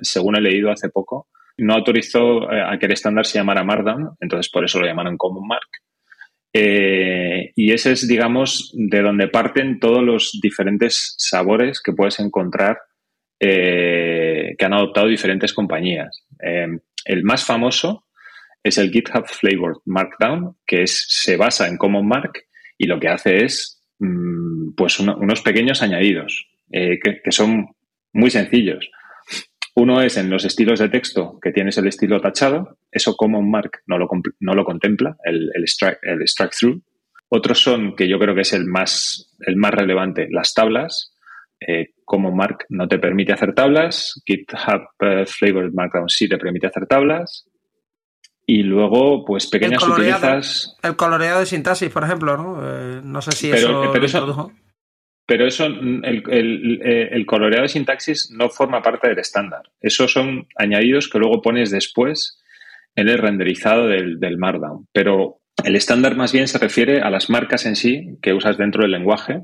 según 0.01 0.37
he 0.37 0.41
leído 0.41 0.71
hace 0.71 0.89
poco, 0.89 1.27
no 1.55 1.75
autorizó 1.75 2.51
eh, 2.51 2.63
a 2.67 2.79
que 2.79 2.87
el 2.87 2.93
estándar 2.93 3.27
se 3.27 3.37
llamara 3.37 3.63
Markdown, 3.63 4.15
entonces 4.19 4.49
por 4.51 4.65
eso 4.65 4.79
lo 4.79 4.87
llamaron 4.87 5.17
Common 5.17 5.47
Mark. 5.47 5.67
Eh, 6.51 7.51
y 7.55 7.73
ese 7.73 7.91
es, 7.91 8.07
digamos, 8.07 8.73
de 8.73 9.03
donde 9.03 9.27
parten 9.27 9.79
todos 9.79 10.01
los 10.03 10.39
diferentes 10.41 11.13
sabores 11.19 11.79
que 11.79 11.93
puedes 11.93 12.19
encontrar 12.19 12.79
eh, 13.39 14.55
que 14.57 14.65
han 14.65 14.73
adoptado 14.73 15.05
diferentes 15.05 15.53
compañías. 15.53 16.25
el 16.39 17.23
más 17.23 17.45
famoso 17.45 18.05
es 18.63 18.79
el 18.79 18.89
GitHub 18.89 19.27
Flavored 19.27 19.77
Markdown, 19.85 20.57
que 20.65 20.81
es, 20.81 21.05
se 21.07 21.37
basa 21.37 21.67
en 21.67 21.77
Common 21.77 22.07
Mark 22.07 22.31
y 22.79 22.87
lo 22.87 22.99
que 22.99 23.09
hace 23.09 23.45
es 23.45 23.79
mm, 23.99 24.73
pues 24.75 24.99
unos 24.99 25.41
pequeños 25.43 25.83
añadidos. 25.83 26.47
Eh, 26.71 26.99
que, 26.99 27.31
son 27.31 27.67
muy 28.13 28.29
sencillos. 28.29 28.89
Uno 29.75 30.01
es 30.01 30.17
en 30.17 30.29
los 30.29 30.45
estilos 30.45 30.79
de 30.79 30.89
texto, 30.89 31.39
que 31.41 31.51
tienes 31.51 31.77
el 31.77 31.87
estilo 31.87 32.19
tachado, 32.19 32.77
eso 32.91 33.15
Common 33.15 33.49
Mark 33.49 33.81
no 33.87 33.97
lo, 33.97 34.09
no 34.39 34.53
lo 34.53 34.65
contempla, 34.65 35.15
el, 35.23 35.49
el, 35.53 35.63
strike, 35.63 35.99
through. 36.59 36.81
Otros 37.29 37.61
son, 37.61 37.95
que 37.95 38.09
yo 38.09 38.19
creo 38.19 38.35
que 38.35 38.41
es 38.41 38.51
el 38.51 38.65
más, 38.65 39.33
el 39.39 39.55
más 39.55 39.71
relevante, 39.71 40.27
las 40.29 40.53
tablas. 40.53 41.13
Eh, 41.65 41.91
Common 42.03 42.35
Mark 42.35 42.65
no 42.69 42.87
te 42.87 42.99
permite 42.99 43.31
hacer 43.31 43.53
tablas, 43.53 44.21
GitHub 44.25 44.81
eh, 44.99 45.25
Flavored 45.25 45.71
Markdown 45.73 46.09
sí 46.09 46.27
te 46.27 46.37
permite 46.37 46.67
hacer 46.67 46.87
tablas. 46.87 47.47
Y 48.45 48.63
luego, 48.63 49.23
pues 49.23 49.47
pequeñas 49.47 49.81
sutilezas. 49.81 50.77
El 50.83 50.97
coloreado 50.97 51.39
de 51.39 51.45
sintaxis, 51.45 51.89
por 51.89 52.03
ejemplo, 52.03 52.35
¿no? 52.35 52.59
Eh, 52.61 53.01
no 53.01 53.21
sé 53.21 53.31
si 53.31 53.49
eso, 53.49 53.89
pero 53.93 54.05
eso 54.05 54.51
Pero 55.31 55.47
eso, 55.47 55.65
el, 55.65 56.81
el, 56.83 57.25
coloreado 57.25 57.63
de 57.63 57.69
sintaxis 57.69 58.31
no 58.37 58.49
forma 58.49 58.81
parte 58.81 59.07
del 59.07 59.19
estándar. 59.19 59.61
Esos 59.79 60.11
son 60.11 60.45
añadidos 60.57 61.07
que 61.07 61.19
luego 61.19 61.41
pones 61.41 61.71
después 61.71 62.37
en 62.97 63.07
el 63.07 63.17
renderizado 63.17 63.87
del, 63.87 64.19
del 64.19 64.37
Markdown. 64.37 64.89
Pero 64.91 65.37
el 65.63 65.77
estándar 65.77 66.17
más 66.17 66.33
bien 66.33 66.49
se 66.49 66.57
refiere 66.57 66.99
a 66.99 67.09
las 67.09 67.29
marcas 67.29 67.65
en 67.65 67.77
sí 67.77 68.17
que 68.21 68.33
usas 68.33 68.57
dentro 68.57 68.81
del 68.81 68.91
lenguaje 68.91 69.39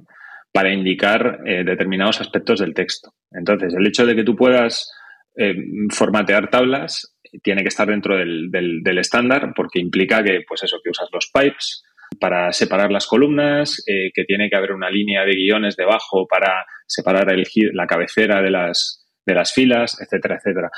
para 0.51 0.73
indicar 0.73 1.39
eh, 1.45 1.63
determinados 1.63 2.19
aspectos 2.19 2.59
del 2.59 2.73
texto. 2.73 3.13
Entonces, 3.31 3.73
el 3.73 3.87
hecho 3.87 4.05
de 4.05 4.17
que 4.17 4.25
tú 4.25 4.35
puedas 4.35 4.91
eh, 5.37 5.55
formatear 5.91 6.49
tablas 6.49 7.15
tiene 7.41 7.61
que 7.61 7.69
estar 7.69 7.87
dentro 7.87 8.17
del, 8.17 8.51
del, 8.51 8.97
estándar 8.97 9.53
porque 9.55 9.79
implica 9.79 10.21
que, 10.21 10.41
pues 10.45 10.63
eso, 10.63 10.81
que 10.83 10.89
usas 10.89 11.07
los 11.13 11.31
pipes 11.33 11.85
para 12.19 12.51
separar 12.53 12.91
las 12.91 13.07
columnas, 13.07 13.83
eh, 13.87 14.11
que 14.13 14.23
tiene 14.23 14.49
que 14.49 14.55
haber 14.55 14.71
una 14.71 14.89
línea 14.89 15.25
de 15.25 15.33
guiones 15.33 15.75
debajo 15.75 16.27
para 16.27 16.65
separar 16.85 17.31
el, 17.31 17.45
la 17.73 17.87
cabecera 17.87 18.41
de 18.41 18.51
las, 18.51 19.05
de 19.25 19.33
las 19.33 19.53
filas, 19.53 19.99
etcétera, 20.01 20.35
etcétera. 20.35 20.69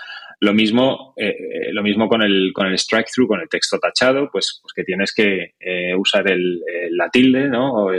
Lo 0.42 0.54
mismo, 0.54 1.14
lo 1.74 1.84
mismo 1.84 2.08
con 2.08 2.22
el, 2.22 2.52
con 2.54 2.66
el 2.68 2.76
strike 2.76 3.10
through, 3.14 3.28
con 3.28 3.42
el 3.42 3.50
texto 3.50 3.78
tachado, 3.78 4.30
pues, 4.32 4.62
pues 4.62 4.74
que 4.74 4.86
tienes 4.86 5.14
que 5.14 5.52
usar 5.98 6.32
el, 6.32 6.62
la 6.92 7.10
tilde, 7.10 7.50
¿no? 7.50 7.92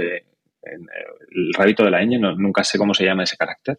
el 0.63 1.53
rabito 1.55 1.85
de 1.85 1.91
la 1.91 2.03
ñ, 2.05 2.19
nunca 2.37 2.65
sé 2.65 2.79
cómo 2.79 2.95
se 2.95 3.05
llama 3.05 3.25
ese 3.25 3.37
carácter, 3.37 3.79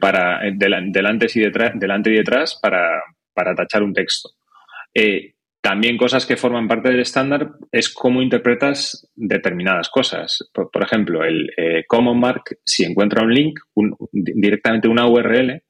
para 0.00 0.46
eh, 0.46 0.52
delante 0.54 1.26
y 1.34 1.40
detrás, 1.40 1.72
delante 1.74 2.10
y 2.10 2.16
detrás 2.16 2.58
para, 2.60 3.02
para 3.34 3.54
tachar 3.54 3.82
un 3.82 3.92
texto. 3.92 4.30
Eh, 4.94 5.34
también 5.60 5.96
cosas 5.96 6.24
que 6.24 6.36
forman 6.36 6.68
parte 6.68 6.90
del 6.90 7.00
estándar 7.00 7.50
es 7.72 7.92
cómo 7.92 8.22
interpretas 8.22 9.10
determinadas 9.14 9.88
cosas. 9.88 10.50
Por, 10.52 10.82
ejemplo, 10.82 11.24
el 11.24 11.50
eh, 11.56 11.84
Common 11.86 12.18
Mark, 12.18 12.42
si 12.64 12.84
encuentra 12.84 13.24
un 13.24 13.34
link, 13.34 13.58
directamente 14.12 14.88
una 14.88 15.06
URL, 15.06 15.62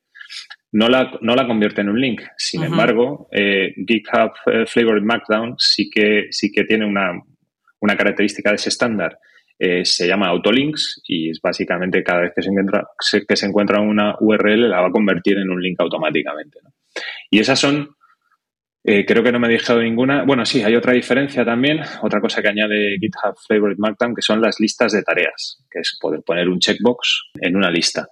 no 0.73 0.89
la, 0.89 1.19
no 1.23 1.35
la 1.35 1.47
convierte 1.47 1.81
en 1.81 1.89
un 1.89 2.01
link. 2.01 2.21
Sin 2.37 2.63
embargo, 2.63 3.29
GitHub 3.33 4.33
Flavored 4.67 5.03
Markdown 5.03 5.55
sí 5.57 5.89
que, 5.89 6.27
sí 6.31 6.53
que 6.53 6.65
tiene 6.65 6.85
una, 6.85 7.13
una 7.81 7.97
característica 7.97 8.51
de 8.51 8.57
ese 8.57 8.69
estándar 8.69 9.19
eh, 9.61 9.85
se 9.85 10.07
llama 10.07 10.29
Autolinks 10.29 11.03
y 11.09 11.31
es 11.31 11.41
básicamente 11.43 12.05
cada 12.05 12.21
vez 12.21 12.33
que 12.35 12.43
se, 12.43 12.49
encuentra, 12.49 12.87
que 13.27 13.37
se 13.37 13.47
encuentra 13.47 13.81
una 13.81 14.15
URL 14.21 14.71
la 14.71 14.83
va 14.83 14.87
a 14.87 14.93
convertir 14.93 15.37
en 15.37 15.51
un 15.51 15.61
link 15.61 15.81
automáticamente. 15.81 16.61
Y 17.29 17.41
esas 17.41 17.59
son, 17.59 17.89
eh, 18.89 19.05
creo 19.07 19.23
que 19.23 19.33
no 19.33 19.39
me 19.39 19.49
he 19.49 19.53
dejado 19.53 19.83
ninguna. 19.83 20.25
Bueno, 20.25 20.45
sí, 20.45 20.63
hay 20.63 20.75
otra 20.75 20.93
diferencia 20.93 21.45
también, 21.45 21.81
otra 22.03 22.21
cosa 22.21 22.41
que 22.43 22.49
añade 22.49 22.97
GitHub 23.01 23.35
Favorite 23.47 23.81
Markdown, 23.81 24.15
que 24.15 24.23
son 24.23 24.41
las 24.41 24.61
listas 24.61 24.93
de 24.93 25.03
tareas, 25.03 25.65
que 25.71 25.81
es 25.81 25.99
poder 26.01 26.23
poner 26.23 26.49
un 26.49 26.59
checkbox 26.59 27.31
en 27.41 27.57
una 27.57 27.71
lista. 27.71 28.09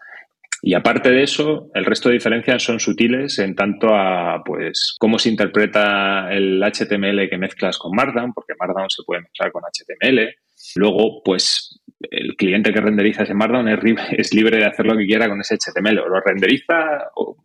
Y 0.62 0.74
aparte 0.74 1.10
de 1.10 1.22
eso, 1.22 1.70
el 1.74 1.84
resto 1.84 2.08
de 2.08 2.14
diferencias 2.14 2.62
son 2.62 2.80
sutiles 2.80 3.38
en 3.38 3.54
tanto 3.54 3.94
a 3.94 4.42
pues 4.44 4.96
cómo 4.98 5.18
se 5.18 5.28
interpreta 5.28 6.32
el 6.32 6.62
HTML 6.62 7.28
que 7.28 7.38
mezclas 7.38 7.78
con 7.78 7.92
Markdown, 7.94 8.32
porque 8.32 8.54
Markdown 8.58 8.90
se 8.90 9.02
puede 9.04 9.22
mezclar 9.22 9.52
con 9.52 9.62
HTML, 9.62 10.34
Luego, 10.74 11.22
pues 11.24 11.80
el 12.10 12.34
cliente 12.36 12.72
que 12.72 12.80
renderiza 12.80 13.22
ese 13.22 13.34
Markdown 13.34 13.68
es, 13.68 14.34
libre 14.34 14.58
de 14.58 14.66
hacer 14.66 14.86
lo 14.86 14.96
que 14.96 15.06
quiera 15.06 15.28
con 15.28 15.40
ese 15.40 15.56
HTML. 15.56 15.98
O 15.98 16.08
lo 16.08 16.20
renderiza 16.20 17.10
o, 17.14 17.36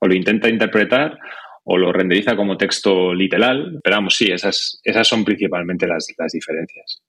lo 0.00 0.14
intenta 0.14 0.48
interpretar 0.48 1.18
o 1.72 1.78
lo 1.78 1.92
renderiza 1.92 2.36
como 2.36 2.56
texto 2.56 3.14
literal. 3.14 3.78
Pero 3.82 3.96
vamos, 3.96 4.16
sí, 4.16 4.26
esas, 4.26 4.80
esas 4.82 5.06
son 5.06 5.24
principalmente 5.24 5.86
las 5.86 6.06
diferencias 6.32 7.02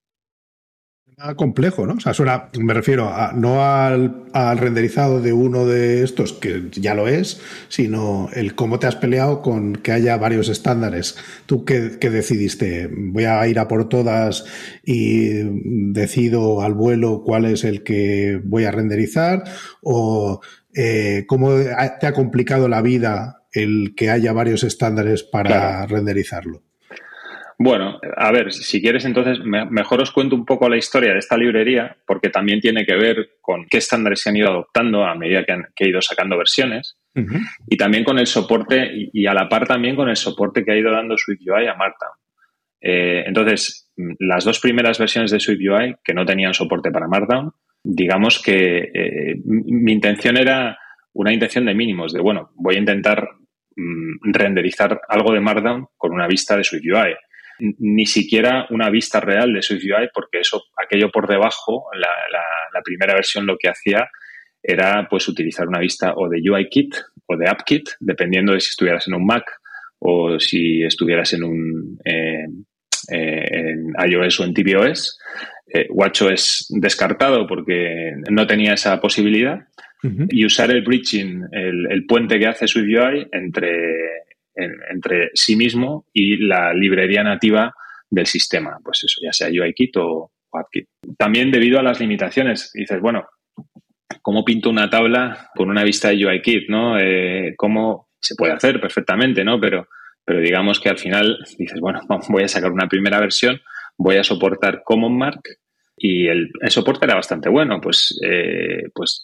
complejo, 1.35 1.85
¿no? 1.85 1.93
O 1.93 1.99
sea, 1.99 2.13
suena, 2.13 2.49
me 2.57 2.73
refiero 2.73 3.09
a, 3.09 3.31
no 3.33 3.63
al, 3.63 4.57
renderizado 4.57 5.21
de 5.21 5.33
uno 5.33 5.65
de 5.65 6.03
estos, 6.03 6.33
que 6.33 6.63
ya 6.71 6.95
lo 6.95 7.07
es, 7.07 7.41
sino 7.67 8.29
el 8.33 8.55
cómo 8.55 8.79
te 8.79 8.87
has 8.87 8.95
peleado 8.95 9.41
con 9.41 9.73
que 9.75 9.91
haya 9.91 10.17
varios 10.17 10.49
estándares. 10.49 11.17
¿Tú 11.45 11.63
qué, 11.63 11.79
decidiste? 11.99 12.89
¿Voy 12.91 13.25
a 13.25 13.45
ir 13.47 13.59
a 13.59 13.67
por 13.67 13.87
todas 13.87 14.45
y 14.83 15.43
decido 15.91 16.61
al 16.61 16.73
vuelo 16.73 17.23
cuál 17.23 17.45
es 17.45 17.63
el 17.63 17.83
que 17.83 18.41
voy 18.43 18.65
a 18.65 18.71
renderizar? 18.71 19.43
¿O 19.81 20.41
eh, 20.73 21.25
cómo 21.27 21.51
te 21.99 22.07
ha 22.07 22.13
complicado 22.13 22.67
la 22.67 22.81
vida 22.81 23.40
el 23.53 23.93
que 23.95 24.09
haya 24.09 24.33
varios 24.33 24.63
estándares 24.63 25.23
para 25.23 25.85
renderizarlo? 25.85 26.63
Bueno, 27.63 27.99
a 28.17 28.31
ver, 28.31 28.51
si 28.51 28.81
quieres 28.81 29.05
entonces, 29.05 29.37
mejor 29.45 30.01
os 30.01 30.11
cuento 30.11 30.35
un 30.35 30.45
poco 30.45 30.67
la 30.67 30.77
historia 30.77 31.13
de 31.13 31.19
esta 31.19 31.37
librería, 31.37 31.95
porque 32.07 32.29
también 32.29 32.59
tiene 32.59 32.85
que 32.85 32.95
ver 32.95 33.33
con 33.39 33.67
qué 33.69 33.77
estándares 33.77 34.21
se 34.21 34.31
han 34.31 34.37
ido 34.37 34.49
adoptando 34.49 35.05
a 35.05 35.13
medida 35.13 35.43
que, 35.45 35.51
han, 35.51 35.67
he 35.77 35.89
ido 35.89 36.01
sacando 36.01 36.39
versiones, 36.39 36.97
y 37.67 37.77
también 37.77 38.03
con 38.03 38.17
el 38.17 38.25
soporte, 38.25 38.89
y, 39.13 39.27
a 39.27 39.35
la 39.35 39.47
par 39.47 39.67
también 39.67 39.95
con 39.95 40.09
el 40.09 40.15
soporte 40.15 40.65
que 40.65 40.71
ha 40.71 40.77
ido 40.77 40.91
dando 40.91 41.15
SwiftUI 41.15 41.67
a 41.67 41.75
Markdown. 41.75 42.13
Eh, 42.81 43.25
entonces, 43.27 43.91
las 44.17 44.43
dos 44.43 44.59
primeras 44.59 44.97
versiones 44.97 45.29
de 45.29 45.39
SwiftUI 45.39 45.97
que 46.03 46.15
no 46.15 46.25
tenían 46.25 46.55
soporte 46.55 46.89
para 46.89 47.07
Markdown, 47.07 47.51
digamos 47.83 48.41
que 48.41 48.89
eh, 48.91 49.35
mi 49.45 49.91
intención 49.91 50.37
era 50.37 50.79
una 51.13 51.31
intención 51.31 51.67
de 51.67 51.75
mínimos, 51.75 52.11
de 52.11 52.21
bueno, 52.21 52.49
voy 52.55 52.75
a 52.75 52.79
intentar 52.79 53.27
mm, 53.75 54.31
renderizar 54.33 55.01
algo 55.07 55.33
de 55.33 55.39
Markdown 55.39 55.87
con 55.97 56.13
una 56.13 56.27
vista 56.27 56.55
de 56.55 56.63
SwiftUI 56.63 57.15
ni 57.61 58.05
siquiera 58.05 58.65
una 58.69 58.89
vista 58.89 59.19
real 59.19 59.53
de 59.53 59.61
SwiftUI, 59.61 60.09
porque 60.13 60.39
eso, 60.39 60.63
aquello 60.83 61.11
por 61.11 61.27
debajo, 61.27 61.85
la, 61.93 62.81
primera 62.83 63.13
versión 63.13 63.45
lo 63.45 63.57
que 63.59 63.69
hacía 63.69 64.09
era 64.63 65.07
pues 65.07 65.27
utilizar 65.27 65.67
una 65.67 65.79
vista 65.79 66.13
o 66.15 66.27
de 66.27 66.41
UIKit 66.41 66.95
o 67.27 67.37
de 67.37 67.47
AppKit, 67.47 67.89
dependiendo 67.99 68.53
de 68.53 68.59
si 68.59 68.69
estuvieras 68.69 69.07
en 69.07 69.13
un 69.13 69.25
Mac 69.25 69.43
o 69.99 70.39
si 70.39 70.81
estuvieras 70.81 71.33
en 71.33 71.43
un 71.43 71.99
eh, 72.03 72.47
eh, 73.11 73.45
en 73.51 73.93
iOS 74.09 74.39
o 74.39 74.45
en 74.45 74.53
tvOS. 74.53 75.19
Eh, 75.73 75.87
WatchOS 75.91 76.73
descartado 76.81 77.45
porque 77.45 78.13
no 78.31 78.47
tenía 78.47 78.73
esa 78.73 78.99
posibilidad. 78.99 79.59
Y 80.03 80.45
usar 80.45 80.71
el 80.71 80.81
bridging, 80.81 81.43
el, 81.51 81.91
el, 81.91 82.05
puente 82.07 82.39
que 82.39 82.47
hace 82.47 82.67
SwiftUI 82.67 83.27
entre 83.31 84.21
entre 84.55 85.29
sí 85.33 85.55
mismo 85.55 86.05
y 86.13 86.37
la 86.37 86.73
librería 86.73 87.23
nativa 87.23 87.73
del 88.09 88.25
sistema, 88.25 88.77
pues 88.83 89.03
eso, 89.03 89.21
ya 89.23 89.31
sea 89.31 89.47
UIKit 89.47 89.95
o 89.97 90.31
AppKit. 90.51 90.87
También 91.17 91.51
debido 91.51 91.79
a 91.79 91.83
las 91.83 91.99
limitaciones, 91.99 92.71
dices, 92.73 92.99
bueno, 92.99 93.25
¿cómo 94.21 94.43
pinto 94.43 94.69
una 94.69 94.89
tabla 94.89 95.49
con 95.55 95.69
una 95.69 95.83
vista 95.83 96.09
de 96.09 96.25
UIKit, 96.25 96.69
no? 96.69 96.99
Eh, 96.99 97.53
¿Cómo 97.55 98.09
se 98.19 98.35
puede 98.35 98.53
hacer 98.53 98.81
perfectamente, 98.81 99.43
no? 99.43 99.59
Pero, 99.59 99.87
pero 100.25 100.39
digamos 100.39 100.79
que 100.79 100.89
al 100.89 100.97
final 100.97 101.37
dices, 101.57 101.79
bueno, 101.79 102.01
voy 102.29 102.43
a 102.43 102.47
sacar 102.49 102.71
una 102.71 102.87
primera 102.87 103.19
versión, 103.19 103.61
voy 103.97 104.17
a 104.17 104.23
soportar 104.23 104.83
Common 104.83 105.17
Mark 105.17 105.41
y 105.95 106.27
el, 106.27 106.51
soporte 106.67 107.05
era 107.05 107.15
bastante 107.15 107.49
bueno, 107.49 107.79
pues, 107.79 108.19
eh, 108.23 108.89
pues 108.93 109.23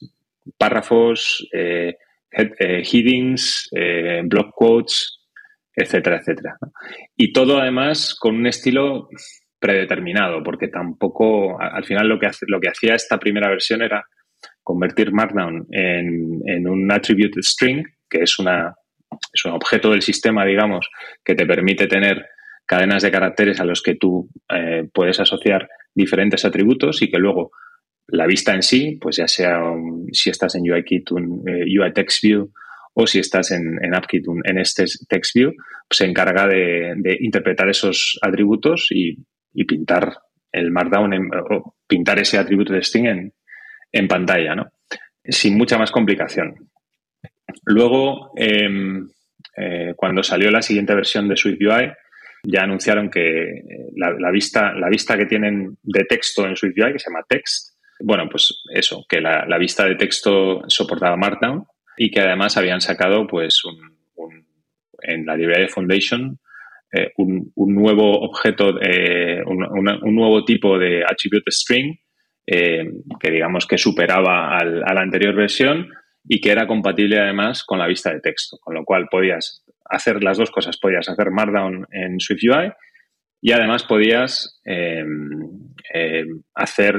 párrafos, 0.57 1.47
eh, 1.53 1.95
headings, 2.31 3.69
block 4.25 4.53
quotes, 4.53 5.17
etcétera, 5.75 6.17
etcétera. 6.17 6.57
Y 7.15 7.31
todo 7.31 7.59
además 7.59 8.15
con 8.19 8.35
un 8.35 8.47
estilo 8.47 9.09
predeterminado, 9.59 10.43
porque 10.43 10.67
tampoco, 10.67 11.59
al 11.59 11.85
final 11.85 12.07
lo 12.07 12.19
que, 12.19 12.29
lo 12.47 12.59
que 12.59 12.69
hacía 12.69 12.95
esta 12.95 13.17
primera 13.17 13.49
versión 13.49 13.81
era 13.81 14.05
convertir 14.63 15.11
Markdown 15.13 15.67
en, 15.71 16.67
un 16.67 16.91
attribute 16.91 17.41
string, 17.41 17.85
que 18.09 18.23
es, 18.23 18.37
una, 18.39 18.75
es 19.33 19.45
un 19.45 19.53
objeto 19.53 19.91
del 19.91 20.01
sistema, 20.01 20.45
digamos, 20.45 20.89
que 21.23 21.35
te 21.35 21.45
permite 21.45 21.87
tener 21.87 22.25
cadenas 22.65 23.01
de 23.01 23.11
caracteres 23.11 23.59
a 23.59 23.65
los 23.65 23.81
que 23.81 23.95
tú 23.95 24.29
eh, 24.53 24.87
puedes 24.93 25.19
asociar 25.19 25.69
diferentes 25.93 26.43
atributos 26.43 27.01
y 27.01 27.09
que 27.09 27.17
luego 27.17 27.51
la 28.07 28.25
vista 28.25 28.53
en 28.53 28.63
sí, 28.63 28.97
pues 29.01 29.17
ya 29.17 29.27
sea 29.27 29.61
si 30.11 30.29
estás 30.29 30.55
en 30.55 30.71
UIKit, 30.71 31.11
un 31.11 31.43
eh, 31.47 31.63
UI 31.65 31.93
Text 31.93 32.23
View 32.23 32.51
o 32.99 33.05
si 33.05 33.19
estás 33.19 33.51
en, 33.51 33.93
AppKit, 33.93 34.25
en 34.45 34.57
este 34.57 34.85
text 35.07 35.35
view, 35.35 35.53
se 35.87 36.05
encarga 36.05 36.47
de, 36.47 36.95
interpretar 37.19 37.69
esos 37.69 38.17
atributos 38.23 38.87
y, 38.89 39.23
pintar 39.65 40.17
el 40.51 40.71
Markdown, 40.71 41.13
o 41.51 41.75
pintar 41.87 42.17
ese 42.17 42.39
atributo 42.39 42.73
de 42.73 42.81
string 42.81 43.05
en, 43.05 43.33
en 43.91 44.07
pantalla, 44.07 44.55
¿no? 44.55 44.71
Sin 45.23 45.59
mucha 45.59 45.77
más 45.77 45.91
complicación. 45.91 46.55
Luego, 47.65 48.31
em, 48.35 49.07
eh, 49.55 49.93
cuando 49.95 50.23
salió 50.23 50.49
la 50.49 50.63
siguiente 50.63 50.95
versión 50.95 51.27
de 51.27 51.37
SwiftUI, 51.37 51.93
ya 52.45 52.63
anunciaron 52.63 53.11
que 53.11 53.61
la, 53.95 54.31
vista, 54.31 54.73
la 54.73 54.89
vista 54.89 55.15
que 55.15 55.27
tienen 55.27 55.77
de 55.83 56.03
texto 56.05 56.47
en 56.47 56.55
SwiftUI, 56.55 56.93
que 56.93 56.99
se 56.99 57.11
llama 57.11 57.25
Text, 57.29 57.76
Bueno, 57.99 58.27
pues 58.29 58.63
eso, 58.73 59.05
que 59.09 59.21
la, 59.21 59.57
vista 59.57 59.85
de 59.85 59.95
texto 59.95 60.61
soportaba 60.67 61.17
Markdown 61.17 61.65
y 61.97 62.11
que 62.11 62.21
además 62.21 62.57
habían 62.57 62.81
sacado 62.81 63.25
pues 63.27 63.61
en 65.01 65.25
la 65.25 65.35
librería 65.35 65.65
de 65.65 65.69
Foundation 65.69 66.39
eh, 66.93 67.11
un, 67.17 67.51
nuevo 67.55 68.21
objeto, 68.21 68.79
eh, 68.81 69.43
un, 69.45 70.15
nuevo 70.15 70.45
tipo 70.45 70.79
de 70.79 71.03
attribute 71.03 71.51
string 71.51 71.97
eh, 72.45 72.85
que 73.19 73.29
digamos 73.29 73.67
que 73.67 73.77
superaba 73.77 74.57
a 74.57 74.63
la 74.63 75.01
anterior 75.01 75.35
versión 75.35 75.89
y 76.23 76.39
que 76.39 76.51
era 76.51 76.65
compatible 76.65 77.19
además 77.19 77.65
con 77.65 77.79
la 77.79 77.87
vista 77.87 78.13
de 78.13 78.21
texto, 78.21 78.57
con 78.61 78.73
lo 78.73 78.85
cual 78.85 79.07
podías 79.11 79.65
hacer 79.89 80.23
las 80.23 80.37
dos 80.37 80.49
cosas, 80.49 80.77
podías 80.77 81.09
hacer 81.09 81.29
Markdown 81.29 81.87
en 81.91 82.19
SwiftUI 82.21 82.71
y 83.41 83.51
además 83.51 83.83
podías 83.83 84.61
hacer 86.55 86.95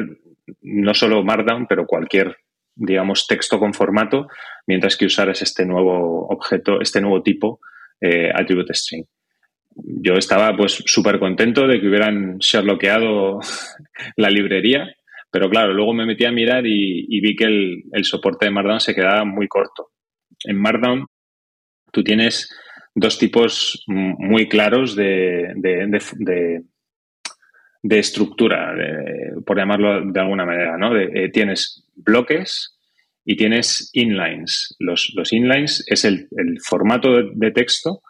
no 0.62 0.94
solo 0.94 1.22
Markdown, 1.22 1.66
pero 1.66 1.86
cualquier, 1.86 2.36
digamos, 2.74 3.26
texto 3.26 3.58
con 3.58 3.74
formato, 3.74 4.28
mientras 4.66 4.96
que 4.96 5.06
usaras 5.06 5.42
este 5.42 5.64
nuevo 5.66 6.26
objeto, 6.28 6.80
este 6.80 7.00
nuevo 7.00 7.22
tipo 7.22 7.60
eh, 8.00 8.30
attribute 8.34 8.74
string. 8.74 9.04
Yo 9.74 10.14
estaba 10.14 10.56
pues 10.56 10.82
súper 10.86 11.18
contento 11.18 11.66
de 11.66 11.80
que 11.80 11.88
hubieran 11.88 12.38
sherlockeado 12.38 13.40
la 14.16 14.30
librería, 14.30 14.94
pero 15.30 15.48
claro, 15.48 15.72
luego 15.72 15.92
me 15.92 16.06
metí 16.06 16.24
a 16.24 16.32
mirar 16.32 16.66
y, 16.66 17.20
vi 17.20 17.36
que 17.36 17.44
el, 17.44 18.04
soporte 18.04 18.46
de 18.46 18.52
Markdown 18.52 18.80
se 18.80 18.94
quedaba 18.94 19.24
muy 19.24 19.46
corto. 19.46 19.90
En 20.44 20.60
Markdown 20.60 21.06
tú 21.92 22.02
tienes 22.02 22.50
dos 22.94 23.18
tipos 23.18 23.84
muy 23.86 24.48
claros 24.48 24.96
de 24.96 25.54
estructura, 27.82 28.74
por 29.44 29.56
llamarlo 29.56 30.04
de 30.04 30.20
alguna 30.20 30.44
manera, 30.44 30.76
¿no? 30.76 30.96
Eh, 30.96 31.30
tienes 31.32 31.84
bloques 31.94 32.78
y 33.24 33.36
tienes 33.36 33.90
inlines. 33.92 34.74
Los, 34.78 35.12
los 35.14 35.32
inlines 35.32 35.84
es 35.86 36.04
el, 36.04 36.28
formato 36.64 37.10
de, 37.34 37.50
texto 37.50 38.00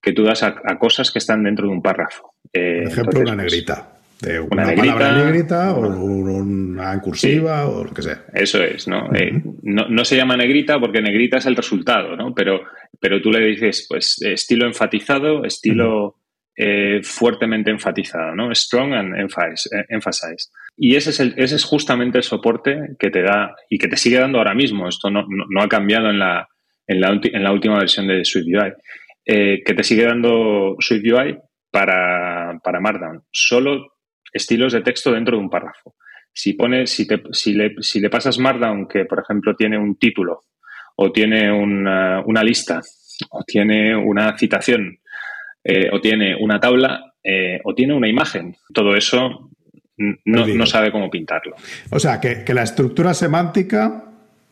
que 0.00 0.12
tú 0.12 0.22
das 0.22 0.42
a, 0.42 0.54
cosas 0.78 1.10
que 1.10 1.18
están 1.18 1.42
dentro 1.42 1.66
de 1.66 1.72
un 1.72 1.82
párrafo. 1.82 2.34
Eh, 2.52 2.82
Por 2.84 2.92
ejemplo, 2.92 3.20
una 3.20 3.34
pues, 3.34 3.52
negrita. 3.52 3.92
De 4.20 4.40
una, 4.40 4.74
palabra 4.74 5.24
negrita 5.24 5.72
o 5.74 5.80
una 5.80 7.00
cursiva 7.00 7.68
o 7.68 7.84
lo 7.84 7.92
que 7.92 8.02
sea. 8.02 8.24
Eso 8.32 8.62
es, 8.62 8.88
¿no? 8.88 9.12
Eh, 9.14 9.30
¿no? 9.62 9.88
¿no? 9.88 10.04
se 10.04 10.16
llama 10.16 10.36
negrita 10.36 10.80
porque 10.80 11.00
negrita 11.00 11.38
es 11.38 11.46
el 11.46 11.54
resultado, 11.54 12.16
¿no? 12.16 12.34
Pero, 12.34 12.62
pero 12.98 13.20
tú 13.20 13.30
le 13.30 13.46
dices, 13.46 13.86
pues, 13.88 14.20
estilo 14.22 14.66
enfatizado, 14.66 15.44
estilo 15.44 16.17
eh, 16.60 17.02
fuertemente 17.04 17.70
enfatizado, 17.70 18.34
¿no? 18.34 18.52
Strong 18.52 18.92
and 18.92 19.14
eh, 19.14 19.86
emphasize. 19.90 20.50
Y 20.76 20.96
ese 20.96 21.10
es, 21.10 21.20
el, 21.20 21.34
ese 21.36 21.54
es 21.54 21.64
justamente 21.64 22.18
el 22.18 22.24
soporte 22.24 22.96
que 22.98 23.10
te 23.10 23.22
da 23.22 23.54
y 23.70 23.78
que 23.78 23.86
te 23.86 23.96
sigue 23.96 24.18
dando 24.18 24.38
ahora 24.38 24.56
mismo. 24.56 24.88
Esto 24.88 25.08
no, 25.08 25.24
ha 25.60 25.68
cambiado 25.68 26.10
en 26.10 26.18
la, 26.18 26.48
en 26.88 27.00
la, 27.00 27.52
última 27.52 27.78
versión 27.78 28.08
de 28.08 28.24
SwiftUI. 28.24 28.72
Eh, 29.24 29.62
que 29.64 29.74
te 29.74 29.84
sigue 29.84 30.04
dando 30.04 30.74
SwiftUI 30.80 31.38
para, 31.70 32.58
para 32.64 32.80
Markdown. 32.80 33.22
Solo 33.30 33.92
estilos 34.32 34.72
de 34.72 34.80
texto 34.80 35.12
dentro 35.12 35.36
de 35.36 35.44
un 35.44 35.50
párrafo. 35.50 35.94
Si, 36.32 36.54
pones, 36.54 36.90
si, 36.90 37.06
te, 37.06 37.22
si, 37.30 37.52
le, 37.52 37.74
si 37.82 38.00
le 38.00 38.10
pasas 38.10 38.40
Markdown, 38.40 38.88
que 38.88 39.04
por 39.04 39.20
ejemplo 39.20 39.54
tiene 39.54 39.78
un 39.78 39.96
título, 39.96 40.40
o 40.96 41.12
tiene 41.12 41.52
una, 41.52 42.20
una 42.26 42.42
lista, 42.42 42.80
o 43.30 43.44
tiene 43.44 43.94
una 43.94 44.36
citación, 44.36 44.98
eh, 45.70 45.90
o 45.92 46.00
tiene 46.00 46.34
una 46.34 46.58
tabla 46.58 47.12
eh, 47.22 47.60
o 47.62 47.74
tiene 47.74 47.92
una 47.92 48.08
imagen. 48.08 48.56
Todo 48.72 48.96
eso 48.96 49.50
no, 49.98 50.66
sabe 50.66 50.90
cómo 50.90 51.10
pintarlo. 51.10 51.56
O 51.90 51.98
sea, 51.98 52.20
que, 52.20 52.42
la 52.54 52.62
estructura 52.62 53.12
semántica 53.12 54.06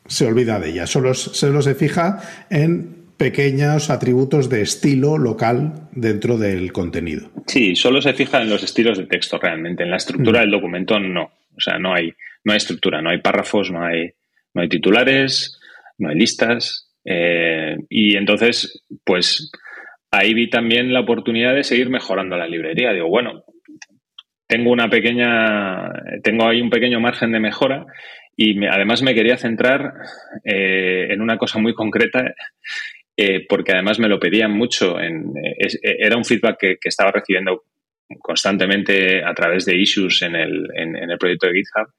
se 0.07 0.27
olvida 0.27 0.61
de 0.61 0.71
ella, 0.71 0.87
solo, 0.87 1.15
solo 1.15 1.63
se 1.63 1.75
fija 1.75 2.21
en 2.51 3.07
pequeños 3.17 3.89
atributos 3.89 4.51
de 4.51 4.61
estilo 4.61 5.17
local 5.17 5.89
dentro 5.93 6.37
del 6.37 6.71
contenido. 6.71 7.31
Sí, 7.47 7.75
solo 7.77 8.03
se 8.03 8.13
fija 8.13 8.43
en 8.43 8.51
los 8.51 8.63
estilos 8.63 8.99
de 8.99 9.07
texto 9.07 9.39
realmente. 9.39 9.85
En 9.85 9.91
la 9.91 9.97
estructura 9.97 10.41
mm. 10.41 10.43
del 10.43 10.51
documento 10.51 11.01
no. 11.01 11.23
O 11.57 11.61
sea, 11.61 11.79
no 11.79 11.95
hay, 11.95 12.13
no 12.45 12.53
hay 12.53 12.59
estructura, 12.59 13.01
no 13.01 13.09
hay 13.09 13.23
párrafos, 13.23 13.71
no 13.71 13.83
hay, 13.83 14.13
no 14.53 14.61
hay 14.61 14.69
titulares, 14.69 15.59
no 15.97 16.11
hay 16.11 16.17
listas. 16.19 16.91
Eh, 17.07 17.79
y 17.89 18.19
entonces, 18.19 18.85
pues 19.03 19.51
ahí 20.11 20.35
vi 20.35 20.49
también 20.49 20.93
la 20.93 21.01
oportunidad 21.01 21.55
de 21.55 21.65
seguir 21.65 21.91
mejorando 21.91 22.37
la 22.37 22.47
librería. 22.47 22.93
Digo, 22.93 23.09
bueno, 23.09 23.45
tengo 24.47 24.71
una 24.71 24.89
pequeña, 24.89 25.93
tengo 26.23 26.49
ahí 26.49 26.61
un 26.61 26.71
pequeño 26.71 27.01
margen 27.01 27.33
de 27.33 27.41
mejora 27.41 27.87
y 28.37 28.65
además 28.67 29.03
me 29.03 29.15
quería 29.15 29.37
centrar 29.37 29.95
eh, 30.45 31.09
en 31.11 31.21
una 31.21 31.39
cosa 31.39 31.59
muy 31.59 31.75
concreta 31.75 32.35
eh, 33.17 33.47
porque 33.49 33.73
además 33.73 33.99
me 33.99 34.09
lo 34.09 34.21
pedían 34.21 34.53
mucho. 34.53 34.97
Era 35.01 36.17
un 36.17 36.25
feedback 36.25 36.59
que, 36.59 36.79
estaba 36.85 37.13
recibiendo 37.13 37.65
constantemente 38.21 39.25
a 39.25 39.35
través 39.35 39.65
de 39.65 39.77
issues 39.77 40.23
en 40.23 40.37
el, 40.37 40.69
en 40.75 41.11
el 41.11 41.19
proyecto 41.19 41.47
de 41.47 41.55
GitHub. 41.55 41.93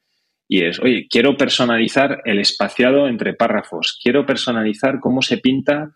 Y 0.47 0.63
es, 0.63 0.79
oye, 0.79 1.07
quiero 1.09 1.35
personalizar 1.35 2.21
el 2.23 2.39
espaciado 2.39 3.07
entre 3.07 3.33
párrafos, 3.33 3.99
quiero 4.01 4.25
personalizar 4.25 4.99
cómo 5.01 5.21
se 5.21 5.39
pinta 5.39 5.91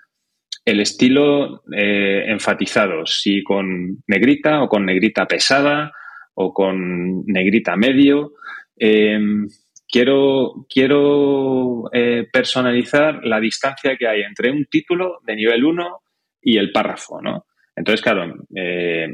el 0.64 0.80
estilo 0.80 1.64
eh, 1.72 2.26
enfatizado, 2.28 3.06
si 3.06 3.44
con 3.44 4.04
negrita 4.08 4.62
o 4.62 4.68
con 4.68 4.86
negrita 4.86 5.26
pesada 5.26 5.92
o 6.36 6.54
con 6.54 7.26
negrita 7.26 7.76
medio. 7.76 8.34
Em, 8.78 9.48
quiero 9.88 10.66
quiero 10.70 11.90
eh, 11.92 12.28
personalizar 12.32 13.22
la 13.24 13.40
distancia 13.40 13.98
que 13.98 14.08
hay 14.08 14.22
entre 14.22 14.52
un 14.52 14.66
título 14.66 15.20
de 15.26 15.36
nivel 15.36 15.66
1 15.66 16.02
y 16.42 16.58
el 16.58 16.72
párrafo, 16.72 17.22
¿no? 17.22 17.46
Entonces, 17.76 18.02
claro, 18.02 18.34
eh, 18.56 19.08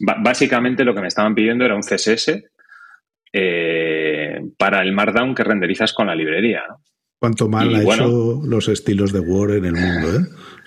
básicamente 0.00 0.84
lo 0.84 0.94
que 0.94 1.00
me 1.00 1.08
estaban 1.08 1.34
pidiendo 1.34 1.64
era 1.64 1.74
un 1.74 1.82
CSS 1.82 2.42
para 4.56 4.80
el 4.80 4.92
Markdown 4.92 5.34
que 5.34 5.44
renderizas 5.44 5.92
con 5.92 6.06
la 6.06 6.14
librería. 6.14 6.62
¿no? 6.66 6.76
Cuánto 7.18 7.48
mal 7.48 7.74
ha 7.74 7.82
hecho 7.82 8.40
los 8.44 8.68
estilos 8.68 9.12
de 9.12 9.20
Word 9.20 9.56
en 9.56 9.64
el 9.64 9.72
mundo, 9.72 10.08
¿eh? 10.18 10.24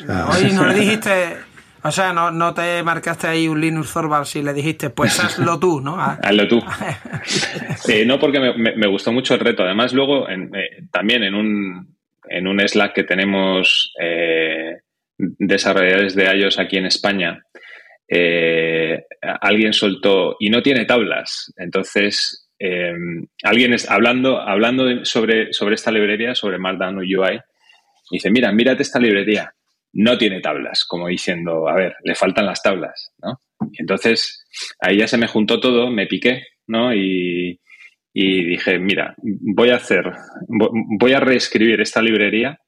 Oye, 0.07 0.53
no 0.53 0.65
le 0.65 0.73
dijiste, 0.79 1.37
o 1.83 1.91
sea, 1.91 2.13
no, 2.13 2.31
no 2.31 2.53
te 2.53 2.83
marcaste 2.83 3.27
ahí 3.27 3.47
un 3.47 3.59
Linux 3.59 3.93
Torvalds 3.93 4.35
y 4.35 4.43
le 4.43 4.53
dijiste, 4.53 4.89
pues 4.89 5.19
hazlo 5.23 5.59
tú, 5.59 5.81
¿no? 5.81 5.99
Ah. 5.99 6.19
Hazlo 6.21 6.47
tú. 6.47 6.59
no, 8.05 8.19
porque 8.19 8.39
me, 8.39 8.87
gustó 8.87 9.11
mucho 9.11 9.33
el 9.33 9.39
reto. 9.39 9.63
Además, 9.63 9.93
luego, 9.93 10.27
eh, 10.29 10.37
también 10.91 11.23
en 11.23 11.35
un, 11.35 11.95
en 12.27 12.47
un 12.47 12.59
Slack 12.59 12.93
que 12.93 13.03
tenemos 13.03 13.93
eh, 14.01 14.77
desarrolladores 15.17 16.15
de 16.15 16.25
iOS 16.35 16.59
aquí 16.59 16.77
en 16.77 16.85
España, 16.85 17.43
eh, 18.07 19.05
alguien 19.41 19.73
soltó, 19.73 20.35
y 20.39 20.49
no 20.49 20.61
tiene 20.61 20.85
tablas. 20.85 21.53
Entonces, 21.57 22.49
eh, 22.57 22.93
alguien 23.43 23.73
es 23.73 23.89
hablando, 23.89 24.39
hablando 24.39 25.05
sobre, 25.05 25.53
sobre 25.53 25.75
esta 25.75 25.91
librería, 25.91 26.35
sobre 26.35 26.57
Markdown 26.57 26.97
UI, 26.97 27.39
dice, 28.11 28.31
mira, 28.31 28.51
mírate 28.51 28.83
esta 28.83 28.99
librería, 28.99 29.53
no 29.93 30.17
tiene 30.17 30.41
tablas, 30.41 30.85
como 30.85 31.07
diciendo, 31.07 31.67
a 31.67 31.75
ver, 31.75 31.95
le 32.03 32.15
faltan 32.15 32.45
las 32.45 32.61
tablas, 32.61 33.13
¿no? 33.21 33.41
Y 33.71 33.81
entonces 33.81 34.45
ahí 34.79 34.97
ya 34.97 35.07
se 35.07 35.17
me 35.17 35.27
juntó 35.27 35.59
todo, 35.59 35.89
me 35.89 36.07
piqué, 36.07 36.43
¿no? 36.67 36.93
Y, 36.93 37.59
dije, 38.13 38.79
mira, 38.79 39.15
voy 39.21 39.69
a 39.69 39.77
hacer, 39.77 40.11
voy 40.47 41.13
a 41.13 41.19
reescribir 41.19 41.79
esta 41.79 42.01
librería 42.01 42.59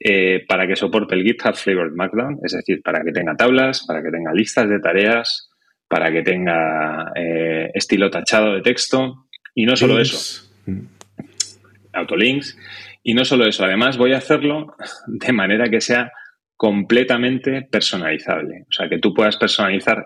eh, 0.00 0.44
para 0.48 0.66
que 0.66 0.76
soporte 0.76 1.14
el 1.14 1.24
GitHub 1.24 1.54
Flavored 1.54 1.92
Markdown, 1.92 2.38
es 2.42 2.52
decir, 2.52 2.80
para 2.82 3.04
que 3.04 3.12
tenga 3.12 3.36
tablas, 3.36 3.84
para 3.86 4.02
que 4.02 4.10
tenga 4.10 4.32
listas 4.32 4.68
de 4.68 4.80
tareas, 4.80 5.50
para 5.88 6.10
que 6.10 6.22
tenga 6.22 7.12
eh, 7.14 7.70
estilo 7.74 8.10
tachado 8.10 8.54
de 8.54 8.62
texto. 8.62 9.26
Y 9.54 9.66
no 9.66 9.76
solo 9.76 10.00
eso, 10.00 10.48
autolinks. 11.92 12.56
Y 13.02 13.14
no 13.14 13.24
solo 13.24 13.46
eso, 13.46 13.64
además 13.64 13.96
voy 13.96 14.12
a 14.12 14.18
hacerlo 14.18 14.74
de 15.06 15.32
manera 15.32 15.68
que 15.68 15.80
sea 15.80 16.12
completamente 16.58 17.62
personalizable. 17.62 18.64
O 18.68 18.72
sea, 18.72 18.90
que 18.90 18.98
tú 18.98 19.14
puedas 19.14 19.38
personalizar 19.38 20.04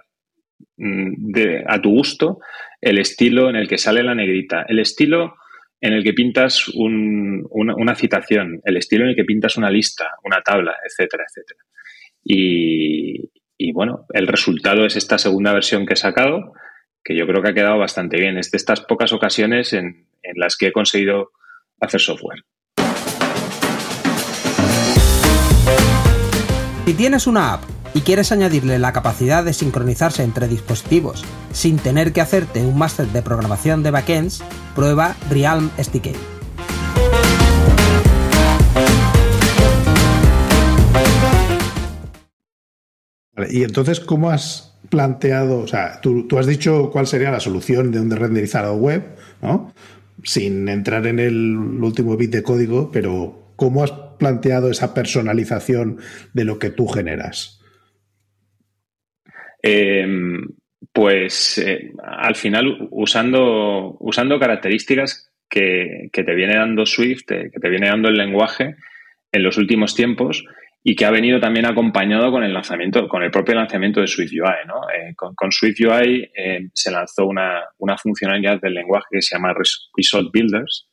mm, 0.76 1.32
a 1.66 1.80
tu 1.80 1.90
gusto 1.90 2.38
el 2.80 2.98
estilo 2.98 3.50
en 3.50 3.56
el 3.56 3.66
que 3.66 3.78
sale 3.78 4.04
la 4.04 4.14
negrita, 4.14 4.64
el 4.68 4.78
estilo 4.78 5.34
en 5.80 5.94
el 5.94 6.04
que 6.04 6.12
pintas 6.12 6.68
una, 6.68 7.94
citación, 7.96 8.60
el 8.64 8.76
estilo 8.76 9.02
en 9.02 9.10
el 9.10 9.16
que 9.16 9.24
pintas 9.24 9.56
una 9.56 9.70
lista, 9.70 10.10
una 10.22 10.40
tabla, 10.42 10.76
etcétera, 10.86 11.24
etcétera. 11.28 11.60
Y, 12.22 13.32
y 13.58 13.72
bueno, 13.72 14.06
el 14.12 14.28
resultado 14.28 14.86
es 14.86 14.94
esta 14.94 15.18
segunda 15.18 15.52
versión 15.52 15.86
que 15.86 15.94
he 15.94 15.96
sacado, 15.96 16.52
que 17.02 17.16
yo 17.16 17.26
creo 17.26 17.42
que 17.42 17.50
ha 17.50 17.54
quedado 17.54 17.78
bastante 17.78 18.18
bien. 18.18 18.38
Es 18.38 18.50
de 18.50 18.58
estas 18.58 18.80
pocas 18.82 19.12
ocasiones 19.12 19.72
en, 19.72 20.06
las 20.36 20.56
que 20.56 20.68
he 20.68 20.72
conseguido 20.72 21.30
hacer 21.80 22.00
software. 22.00 22.44
Si 26.85 26.95
tienes 26.95 27.29
una 27.29 27.53
app 27.53 27.62
y 27.95 28.01
quieres 28.01 28.33
añadirle 28.33 28.79
la 28.79 28.92
capacidad 28.92 29.45
de 29.45 29.53
sincronizarse 29.53 30.25
entre 30.25 30.49
dispositivos 30.49 31.25
sin 31.53 31.79
tener 31.79 32.12
que 32.12 32.21
hacerte 32.21 32.61
un 32.61 32.77
máster 32.77 33.07
de 33.07 33.23
programación 33.23 33.83
de 33.83 33.92
backends, 33.92 34.42
prueba 34.75 35.14
Realm 35.31 35.71
SDK. 35.79 36.16
y 43.51 43.64
entonces, 43.64 44.01
¿cómo 44.01 44.31
has 44.31 44.75
planteado? 44.88 45.61
O 45.61 45.66
sea, 45.66 46.01
tú, 46.01 46.27
has 46.38 46.47
dicho 46.47 46.90
cuál 46.90 47.07
sería 47.07 47.31
la 47.31 47.40
solución 47.40 47.90
de 47.90 48.01
un 48.01 48.11
renderizado 48.11 48.75
web, 48.75 49.16
¿no? 49.40 49.73
Sin 50.25 50.68
entrar 50.68 51.07
en 51.07 51.18
el 51.18 51.57
último 51.57 52.16
bit 52.16 52.31
de 52.31 52.42
código, 52.42 52.90
pero 52.90 53.53
¿cómo 53.57 53.85
has 53.85 53.92
planteado 54.22 54.70
esa 54.70 54.94
personalización 54.94 55.98
de 56.32 56.44
lo 56.44 56.61
que 56.61 56.70
tú 56.70 56.87
generas? 56.87 57.61
Em, 59.61 60.40
pues 60.92 61.58
eh, 61.58 61.90
al 62.04 62.37
final 62.37 62.88
usando, 62.90 63.96
usando 63.98 64.38
características 64.38 65.32
que, 65.48 66.08
te 66.12 66.35
viene 66.35 66.54
dando 66.54 66.87
Swift, 66.87 67.30
eh, 67.32 67.50
que 67.52 67.58
te 67.58 67.68
viene 67.68 67.88
dando 67.88 68.08
el 68.08 68.14
lenguaje 68.14 68.76
en 69.32 69.42
los 69.42 69.58
últimos 69.58 69.96
tiempos 69.96 70.44
y 70.85 70.94
que 70.94 71.04
ha 71.04 71.11
venido 71.11 71.40
también 71.40 71.66
acompañado 71.66 72.30
con 72.30 72.44
el 72.44 72.54
lanzamiento, 72.54 73.08
con 73.08 73.24
el 73.24 73.30
propio 73.32 73.56
lanzamiento 73.56 74.00
de 74.00 74.06
Swift 74.06 74.32
UI. 74.32 75.08
Eh, 75.11 75.14
con, 75.16 75.35
con, 75.35 75.50
Swift 75.50 75.80
UI 75.80 76.30
se 76.72 76.90
lanzó 76.92 77.26
una, 77.26 77.62
una, 77.78 77.96
funcionalidad 77.98 78.61
del 78.61 78.74
lenguaje 78.74 79.06
que 79.11 79.22
se 79.22 79.37
llama 79.37 79.54
Result 79.96 80.32
Builders. 80.32 80.88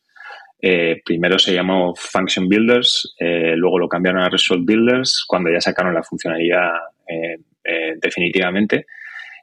Primero 0.60 1.40
se 1.40 1.54
llamó 1.54 1.96
Function 1.96 2.48
Builders, 2.50 3.16
luego 3.20 3.80
lo 3.80 3.88
cambiaron 3.88 4.22
a 4.22 4.30
Result 4.30 4.66
Builders 4.66 5.24
cuando 5.28 5.52
ya 5.52 5.62
sacaron 5.62 5.94
la 5.94 6.04
funcionalidad 6.04 6.72
eh, 7.70 7.96
definitivamente, 8.02 8.88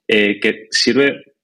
eh, 0.09 0.41
que 0.41 0.67
sirve, 0.71 1.35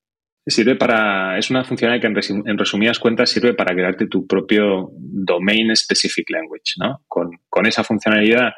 sirve 0.45 0.75
para, 0.75 1.39
es 1.39 1.51
una 1.51 1.65
funcionalidad 1.65 2.01
que 2.01 2.33
en, 2.47 2.59
resumidas 2.59 2.99
cuentas 2.99 3.31
sirve 3.31 3.55
para 3.55 3.75
crearte 3.75 4.07
tu 4.07 4.27
propio 4.27 4.91
Domain 4.97 5.77
Specific 5.77 6.29
Language, 6.31 6.75
¿no? 6.79 7.03
Con, 7.07 7.67
esa 7.67 7.85
funcionalidad 7.85 8.55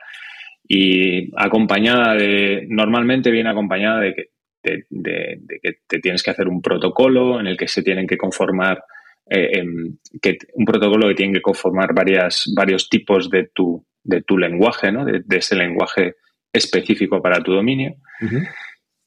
y 0.66 1.31
acompañada 1.37 2.14
de, 2.14 2.66
normalmente 2.68 3.31
viene 3.31 3.50
acompañada 3.50 4.00
de 4.00 4.14
que, 4.14 4.24
de, 4.88 5.40
que 5.62 5.72
te 5.87 5.98
tienes 5.98 6.22
que 6.22 6.31
hacer 6.31 6.48
un 6.48 6.62
protocolo 6.62 7.40
en 7.40 7.46
el 7.46 7.59
que 7.59 7.68
se 7.68 7.83
tienen 7.83 8.07
que 8.07 8.16
conformar 8.16 8.83
eh, 9.31 9.65
que, 10.21 10.39
un 10.55 10.65
protocolo 10.65 11.09
que 11.09 11.15
tiene 11.15 11.35
que 11.35 11.43
conformar 11.43 11.95
varias, 11.95 12.45
varios 12.55 12.89
tipos 12.89 13.31
de 13.31 13.51
tu, 13.55 13.85
de 14.03 14.23
tu 14.23 14.39
lenguaje, 14.39 14.93
¿no? 14.93 15.05
de, 15.05 15.23
ese 15.31 15.57
lenguaje 15.57 16.15
específico 16.53 17.21
para 17.21 17.43
tu 17.43 17.53
dominio. 17.53 17.95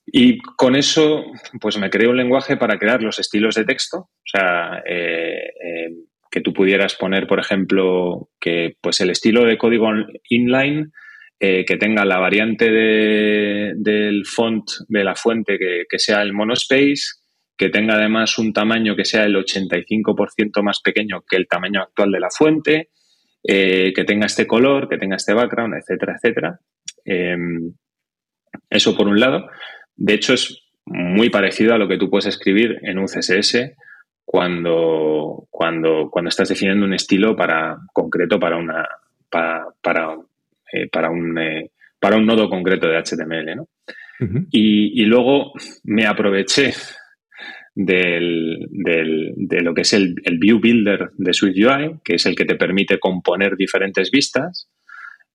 Y 0.06 0.38
con 0.39 0.75
eso, 0.75 1.25
pues 1.60 1.77
me 1.77 1.89
creé 1.89 2.08
un 2.08 2.17
lenguaje 2.17 2.56
para 2.56 2.77
crear 2.77 3.03
los 3.03 3.19
estilos 3.19 3.56
de 3.56 3.65
texto. 3.65 3.97
O 3.97 4.10
sea, 4.23 4.82
eh, 4.86 5.51
eh, 5.63 5.89
que 6.32 6.41
tú 6.41 6.53
pudieras 6.53 6.95
poner, 6.95 7.27
por 7.27 7.39
ejemplo, 7.39 8.30
que 8.39 8.77
pues 8.82 9.01
el 9.01 9.10
estilo 9.10 9.43
de 9.43 9.58
código 9.58 9.89
inline 10.30 10.91
eh, 11.39 11.65
que 11.65 11.77
tenga 11.77 12.06
la 12.06 12.19
variante 12.19 12.71
del 12.71 14.25
font 14.25 14.65
de 14.88 15.03
la 15.03 15.15
fuente 15.15 15.60
que, 15.60 15.84
que, 15.88 15.99
sea 15.99 16.21
el 16.21 16.34
monospace, 16.34 17.19
que 17.57 17.69
tenga 17.69 17.95
además 17.95 18.37
un 18.37 18.53
tamaño 18.53 18.95
que 18.95 19.05
sea 19.05 19.25
el 19.25 19.35
85% 19.35 20.61
más 20.61 20.79
pequeño 20.81 21.23
que 21.27 21.37
el 21.37 21.47
tamaño 21.47 21.81
actual 21.81 22.11
de 22.11 22.19
la 22.19 22.29
fuente, 22.29 22.89
que 23.43 24.03
tenga 24.05 24.25
este 24.25 24.45
color, 24.45 24.89
que 24.89 24.97
tenga 24.97 25.15
este 25.15 25.33
background, 25.33 25.75
etcétera, 25.75 26.15
etcétera. 26.17 26.59
Em, 27.05 27.73
eso 28.69 28.95
por 28.95 29.07
un 29.07 29.19
lado. 29.19 29.49
De 29.95 30.13
hecho, 30.13 30.33
es 30.33 30.61
muy 30.85 31.29
parecido 31.29 31.73
a 31.73 31.77
lo 31.77 31.87
que 31.87 31.97
tú 31.97 32.09
puedes 32.09 32.27
escribir 32.27 32.77
en 32.83 32.97
un 32.97 33.07
CSS 33.07 33.73
cuando, 34.25 35.47
cuando, 35.49 36.09
cuando 36.11 36.29
estás 36.29 36.49
definiendo 36.49 36.85
un 36.85 36.93
estilo 36.93 37.35
para, 37.35 37.77
concreto 37.93 38.39
para 38.39 38.57
una 38.57 38.85
para, 39.29 39.65
para, 39.81 40.15
eh, 40.73 40.89
un, 41.09 41.37
eh, 41.37 41.71
para 41.99 42.17
un 42.17 42.25
nodo 42.25 42.49
concreto 42.49 42.87
de 42.87 42.97
HTML. 42.97 43.65
y, 44.51 45.05
luego 45.05 45.53
me 45.83 46.05
aproveché 46.05 46.73
del, 47.79 48.65
de 48.69 49.61
lo 49.61 49.75
que 49.75 49.81
es 49.81 49.93
el, 49.93 50.15
el, 50.23 50.39
View 50.39 50.59
Builder 50.59 51.09
de 51.15 51.33
SwiftUI, 51.33 51.99
que 52.03 52.15
es 52.15 52.25
el 52.25 52.35
que 52.35 52.45
te 52.45 52.55
permite 52.55 52.97
componer 52.97 53.55
diferentes 53.55 54.09
vistas 54.09 54.67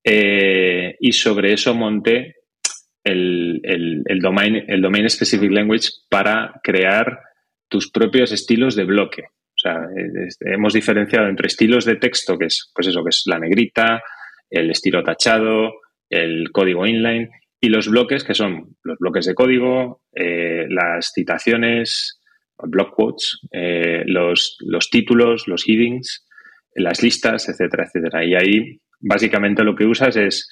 eh, 0.03 0.97
y 0.99 1.13
sobre 1.13 1.53
eso 1.53 1.73
monté 1.73 2.35
el, 3.05 3.61
el, 3.63 4.19
domain, 4.19 4.65
el 4.67 4.81
Domain 4.81 5.09
Specific 5.09 5.53
Language 5.53 5.89
para 6.11 6.61
crear 6.65 7.21
tus 7.69 7.91
propios 7.93 8.33
estilos 8.33 8.75
de 8.75 8.85
bloque. 8.85 9.23
O 9.23 9.59
sea, 9.63 9.87
hemos 10.41 10.73
diferenciado 10.73 11.29
entre 11.29 11.47
estilos 11.47 11.85
de 11.85 11.97
texto, 11.97 12.37
que 12.37 12.47
es, 12.47 12.73
pues 12.75 12.89
eso, 12.89 13.05
que 13.05 13.11
es 13.11 13.23
la 13.27 13.39
negrita, 13.39 14.03
el 14.51 14.71
estilo 14.73 15.05
tachado, 15.05 15.75
el 16.11 16.51
código 16.51 16.87
inline, 16.87 17.31
y 17.61 17.69
los 17.69 17.89
bloques, 17.89 18.25
que 18.25 18.35
son 18.35 18.77
los 18.83 18.99
bloques 18.99 19.27
de 19.27 19.35
código, 19.35 20.03
eh, 20.13 20.67
las 20.69 21.13
citaciones, 21.15 22.22
block 22.67 22.95
quotes, 22.95 23.41
eh, 23.53 24.03
los, 24.07 24.57
los 24.61 24.91
títulos, 24.91 25.49
los 25.49 25.69
headings, 25.69 26.27
las 26.75 27.03
listas, 27.03 27.49
etcétera, 27.49 27.85
etcétera. 27.85 28.25
Y 28.25 28.35
ahí 28.35 28.81
básicamente 29.01 29.65
lo 29.65 29.75
que 29.75 29.87
usas 29.87 30.17
es 30.17 30.49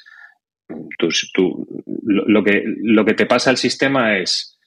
lo, 2.05 2.45
que, 2.45 2.63
lo 2.65 3.05
que 3.05 3.15
te 3.15 3.27
pasa 3.27 3.51
al 3.51 3.57
sistema 3.57 4.19
es, 4.19 4.59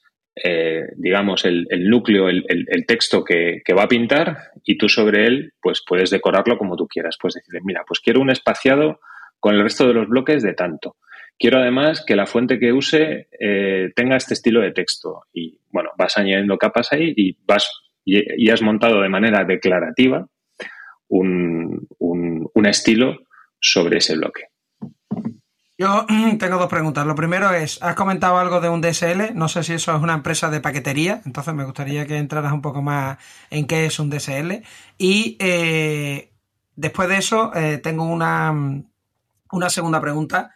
eh, 0.42 0.82
digamos, 0.96 1.44
el, 1.44 1.66
núcleo, 1.88 2.28
el, 2.28 2.84
texto 2.86 3.24
que, 3.24 3.62
va 3.76 3.84
a 3.84 3.88
pintar 3.88 4.36
y 4.64 4.76
tú 4.76 4.88
sobre 4.88 5.26
él 5.26 5.52
pues 5.60 5.82
puedes 5.86 6.10
decorarlo 6.10 6.58
como 6.58 6.76
tú 6.76 6.86
quieras. 6.86 7.16
Puedes 7.20 7.34
decir, 7.34 7.60
mira, 7.64 7.84
pues 7.86 8.00
quiero 8.00 8.20
un 8.20 8.30
espaciado 8.30 9.00
con 9.38 9.54
el 9.54 9.62
resto 9.62 9.86
de 9.86 9.94
los 9.94 10.08
bloques 10.08 10.42
de 10.42 10.54
tanto. 10.54 10.96
Quiero 11.38 11.58
además 11.58 12.04
que 12.06 12.16
la 12.16 12.26
fuente 12.26 12.58
que 12.58 12.72
use 12.72 13.28
eh, 13.38 13.92
tenga 13.94 14.16
este 14.16 14.34
estilo 14.34 14.60
de 14.60 14.72
texto. 14.72 15.22
Y 15.32 15.58
bueno, 15.70 15.90
vas 15.98 16.16
añadiendo 16.16 16.58
capas 16.58 16.92
ahí 16.92 17.12
y 17.16 17.36
vas 17.46 17.68
y, 18.04 18.50
has 18.50 18.62
montado 18.62 19.00
de 19.00 19.08
manera 19.08 19.44
declarativa 19.44 20.26
un, 21.08 21.86
un 21.98 22.66
estilo 22.66 23.18
sobre 23.60 23.98
ese 23.98 24.16
bloque. 24.16 24.42
Yo 25.76 26.06
tengo 26.38 26.58
dos 26.58 26.68
preguntas. 26.68 27.06
Lo 27.06 27.14
primero 27.14 27.52
es, 27.52 27.82
has 27.82 27.94
comentado 27.94 28.38
algo 28.38 28.60
de 28.60 28.68
un 28.68 28.80
DSL, 28.80 29.34
no 29.34 29.48
sé 29.48 29.62
si 29.62 29.74
eso 29.74 29.94
es 29.94 30.02
una 30.02 30.14
empresa 30.14 30.50
de 30.50 30.60
paquetería, 30.60 31.20
entonces 31.26 31.54
me 31.54 31.64
gustaría 31.64 32.06
que 32.06 32.16
entraras 32.16 32.52
un 32.52 32.62
poco 32.62 32.82
más 32.82 33.18
en 33.50 33.66
qué 33.66 33.86
es 33.86 33.98
un 33.98 34.10
DSL. 34.10 34.62
Y 34.98 35.36
eh, 35.40 36.32
después 36.76 37.08
de 37.08 37.16
eso, 37.16 37.54
eh, 37.54 37.78
tengo 37.78 38.04
una, 38.04 38.52
una 39.50 39.70
segunda 39.70 40.00
pregunta 40.00 40.53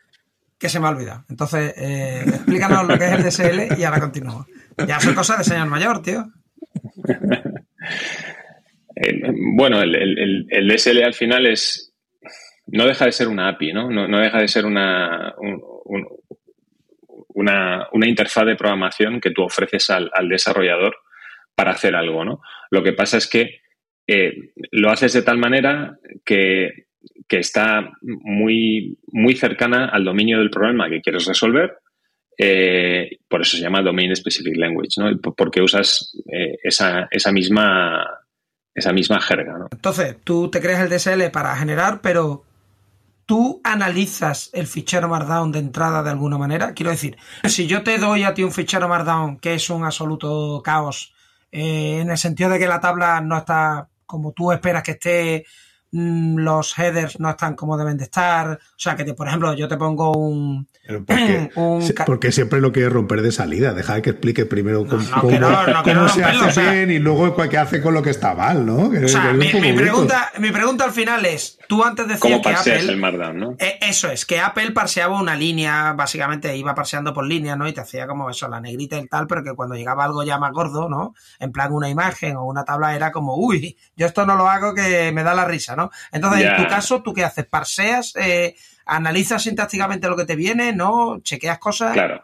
que 0.58 0.68
se 0.68 0.80
me 0.80 0.86
ha 0.86 0.90
olvidado. 0.90 1.24
Entonces, 1.28 1.74
eh, 1.76 2.24
explícanos 2.26 2.86
lo 2.86 2.98
que 2.98 3.04
es 3.04 3.12
el 3.12 3.22
DSL 3.22 3.78
y 3.78 3.84
ahora 3.84 4.00
continúo. 4.00 4.46
Ya 4.86 5.00
son 5.00 5.14
cosas 5.14 5.38
de 5.38 5.44
señor 5.44 5.68
mayor, 5.68 6.02
tío. 6.02 6.26
bueno, 9.56 9.80
el, 9.82 10.46
el 10.50 10.68
DSL 10.68 11.04
al 11.04 11.14
final 11.14 11.46
es, 11.46 11.88
no 12.70 12.86
deja 12.86 13.06
de 13.06 13.12
ser 13.12 13.28
una 13.28 13.48
API, 13.48 13.72
¿no? 13.72 13.90
No, 13.90 14.20
deja 14.20 14.38
de 14.38 14.48
ser 14.48 14.66
una, 14.66 15.34
una, 17.34 17.88
una, 17.92 18.08
interfaz 18.08 18.44
de 18.44 18.56
programación 18.56 19.20
que 19.20 19.30
tú 19.30 19.42
ofreces 19.42 19.88
al, 19.90 20.10
desarrollador 20.28 20.96
para 21.54 21.72
hacer 21.72 21.94
algo, 21.94 22.24
¿no? 22.24 22.40
Lo 22.70 22.82
que 22.82 22.92
pasa 22.92 23.16
es 23.16 23.26
que 23.26 23.60
eh, 24.06 24.52
lo 24.70 24.90
haces 24.90 25.14
de 25.14 25.22
tal 25.22 25.38
manera 25.38 25.98
que, 26.24 26.87
está 27.36 27.92
muy, 28.00 28.98
muy 29.12 29.36
cercana 29.36 29.86
al 29.86 30.04
dominio 30.04 30.38
del 30.38 30.50
problema 30.50 30.88
que 30.88 31.00
quieres 31.00 31.26
resolver. 31.26 31.78
Eh, 32.36 33.18
por 33.28 33.42
eso 33.42 33.56
se 33.56 33.62
llama 33.62 33.82
Domain 33.82 34.14
Specific 34.14 34.56
Language, 34.56 34.90
¿no? 34.98 35.18
Porque 35.36 35.60
usas 35.60 36.16
eh, 36.32 36.56
esa, 36.62 37.08
esa, 37.10 37.32
misma, 37.32 38.06
esa 38.74 38.92
misma 38.92 39.20
jerga, 39.20 39.58
¿no? 39.58 39.68
Entonces, 39.72 40.16
tú 40.24 40.48
te 40.48 40.60
creas 40.60 40.80
el 40.80 40.88
DSL 40.88 41.30
para 41.30 41.56
generar, 41.56 42.00
pero 42.00 42.44
tú 43.26 43.60
analizas 43.62 44.48
el 44.54 44.66
fichero 44.66 45.08
Markdown 45.08 45.52
de 45.52 45.58
entrada 45.58 46.02
de 46.02 46.10
alguna 46.10 46.38
manera. 46.38 46.72
Quiero 46.72 46.92
decir, 46.92 47.18
si 47.44 47.66
yo 47.66 47.82
te 47.82 47.98
doy 47.98 48.22
a 48.22 48.32
ti 48.32 48.42
un 48.42 48.52
fichero 48.52 48.88
Markdown 48.88 49.38
que 49.38 49.54
es 49.54 49.68
un 49.68 49.84
absoluto 49.84 50.62
caos, 50.64 51.12
eh, 51.52 51.98
en 52.00 52.10
el 52.10 52.16
sentido 52.16 52.48
de 52.50 52.58
que 52.58 52.66
la 52.66 52.80
tabla 52.80 53.20
no 53.20 53.36
está 53.36 53.88
como 54.06 54.32
tú 54.32 54.50
esperas 54.50 54.82
que 54.82 54.92
esté, 54.92 55.44
los 55.90 56.78
headers 56.78 57.18
no 57.18 57.30
están 57.30 57.54
como 57.54 57.76
deben 57.78 57.96
de 57.96 58.04
estar. 58.04 58.52
O 58.52 58.78
sea, 58.78 58.96
que 58.96 59.14
por 59.14 59.28
ejemplo 59.28 59.54
yo 59.54 59.68
te 59.68 59.76
pongo 59.76 60.12
un... 60.12 60.68
porque, 62.06 62.32
siempre 62.32 62.60
lo 62.60 62.72
quieres 62.72 62.92
romper 62.92 63.22
de 63.22 63.32
salida. 63.32 63.74
Deja 63.74 64.00
que 64.00 64.10
explique 64.10 64.46
primero 64.46 64.86
cómo, 64.86 66.08
se 66.08 66.24
hace 66.24 66.70
bien 66.70 66.90
y 66.90 66.98
luego 66.98 67.36
qué 67.48 67.58
hace 67.58 67.82
con 67.82 67.94
lo 67.94 68.02
que 68.02 68.10
está 68.10 68.34
mal, 68.34 68.64
¿no? 68.64 68.88
o 68.88 69.08
sea, 69.08 69.32
mi, 69.32 69.48
pregunta, 69.48 70.30
mi 70.38 70.50
pregunta 70.50 70.84
al 70.84 70.92
final 70.92 71.24
es, 71.26 71.58
tú 71.68 71.84
antes 71.84 72.08
decías 72.08 72.40
que 72.40 72.50
Apple... 72.50 72.78
el 72.78 72.96
Markdown, 72.96 73.38
¿no? 73.38 73.56
Eh, 73.58 73.78
eso 73.82 74.10
es, 74.10 74.24
que 74.24 74.40
Apple 74.40 74.72
parseaba 74.72 75.20
una 75.20 75.36
línea, 75.36 75.92
básicamente 75.92 76.56
iba 76.56 76.74
parseando 76.74 77.12
por 77.12 77.26
línea, 77.26 77.56
¿no? 77.56 77.68
Y 77.68 77.72
te 77.72 77.80
hacía 77.80 78.06
como 78.06 78.30
eso, 78.30 78.48
la 78.48 78.60
negrita 78.60 78.98
y 78.98 79.06
tal, 79.06 79.26
pero 79.26 79.42
que 79.42 79.54
cuando 79.54 79.74
llegaba 79.74 80.04
algo 80.04 80.22
ya 80.22 80.38
más 80.38 80.52
gordo, 80.52 80.88
¿no? 80.88 81.14
En 81.38 81.52
plan 81.52 81.72
una 81.72 81.88
imagen 81.88 82.36
o 82.36 82.44
una 82.44 82.64
tabla 82.64 82.94
era 82.94 83.12
como, 83.12 83.36
uy, 83.36 83.76
yo 83.96 84.06
esto 84.06 84.24
no 84.24 84.36
lo 84.36 84.48
hago 84.48 84.74
que 84.74 85.12
me 85.12 85.22
da 85.22 85.34
la 85.34 85.44
risa, 85.44 85.76
¿no? 85.78 85.90
Entonces, 86.12 86.44
en 86.44 86.56
tu 86.56 86.68
caso, 86.68 87.02
¿tú 87.02 87.14
qué 87.14 87.24
haces? 87.24 87.46
¿Parseas? 87.46 88.14
Eh, 88.16 88.54
¿Analizas 88.84 89.42
sintácticamente 89.42 90.08
lo 90.08 90.16
que 90.16 90.24
te 90.24 90.36
viene? 90.36 90.72
¿No? 90.72 91.20
¿Chequeas 91.22 91.58
cosas? 91.58 91.92
Claro. 91.92 92.22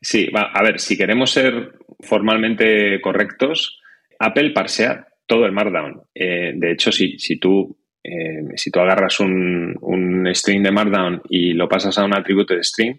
Sí, 0.00 0.28
a 0.34 0.62
ver, 0.62 0.78
si 0.78 0.96
queremos 0.96 1.30
ser 1.30 1.72
formalmente 2.00 3.00
correctos, 3.00 3.80
Apple 4.18 4.50
parsea 4.50 5.08
todo 5.26 5.46
el 5.46 5.52
Markdown. 5.52 6.02
Eh, 6.14 6.52
de 6.54 6.72
hecho, 6.72 6.92
si, 6.92 7.18
si 7.18 7.38
tú 7.38 7.78
eh, 8.04 8.54
si 8.54 8.70
tú 8.70 8.78
agarras 8.78 9.18
un, 9.18 9.74
un, 9.80 10.32
string 10.32 10.62
de 10.62 10.70
Markdown 10.70 11.22
y 11.28 11.54
lo 11.54 11.68
pasas 11.68 11.98
a 11.98 12.04
un 12.04 12.14
atributo 12.14 12.54
de 12.54 12.62
string, 12.62 12.96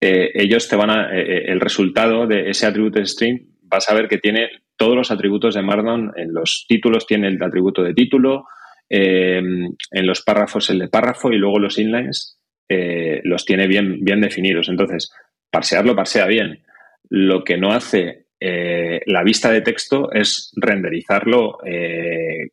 ellos 0.00 0.68
te 0.68 0.76
van 0.76 0.90
a. 0.90 1.08
el 1.14 1.60
resultado 1.60 2.26
de 2.26 2.50
ese 2.50 2.66
atributo 2.66 2.98
de 2.98 3.06
string 3.06 3.54
vas 3.62 3.88
a 3.88 3.94
ver 3.94 4.06
que 4.06 4.18
tiene 4.18 4.50
todos 4.76 4.96
los 4.96 5.10
atributos 5.10 5.54
de 5.54 5.62
Markdown. 5.62 6.12
En 6.16 6.32
los 6.32 6.66
títulos 6.68 7.06
tiene 7.06 7.28
el 7.28 7.42
atributo 7.42 7.82
de 7.82 7.94
título, 7.94 8.46
em, 8.88 9.74
en 9.90 10.06
los 10.06 10.22
párrafos 10.22 10.70
el 10.70 10.78
de 10.78 10.88
párrafo 10.88 11.32
y 11.32 11.38
luego 11.38 11.58
los 11.58 11.78
inlines 11.78 12.38
eh, 12.68 13.20
los 13.24 13.44
tiene 13.44 13.66
bien, 13.66 14.04
bien 14.04 14.20
definidos. 14.20 14.68
Entonces, 14.68 15.12
parsearlo 15.50 15.94
parsea 15.94 16.26
bien. 16.26 16.64
Lo 17.08 17.44
que 17.44 17.56
no 17.56 17.72
hace 17.72 18.26
eh, 18.40 19.00
la 19.06 19.22
vista 19.22 19.50
de 19.50 19.60
texto 19.60 20.10
es 20.12 20.52
renderizarlo 20.56 21.58
eh, 21.64 22.48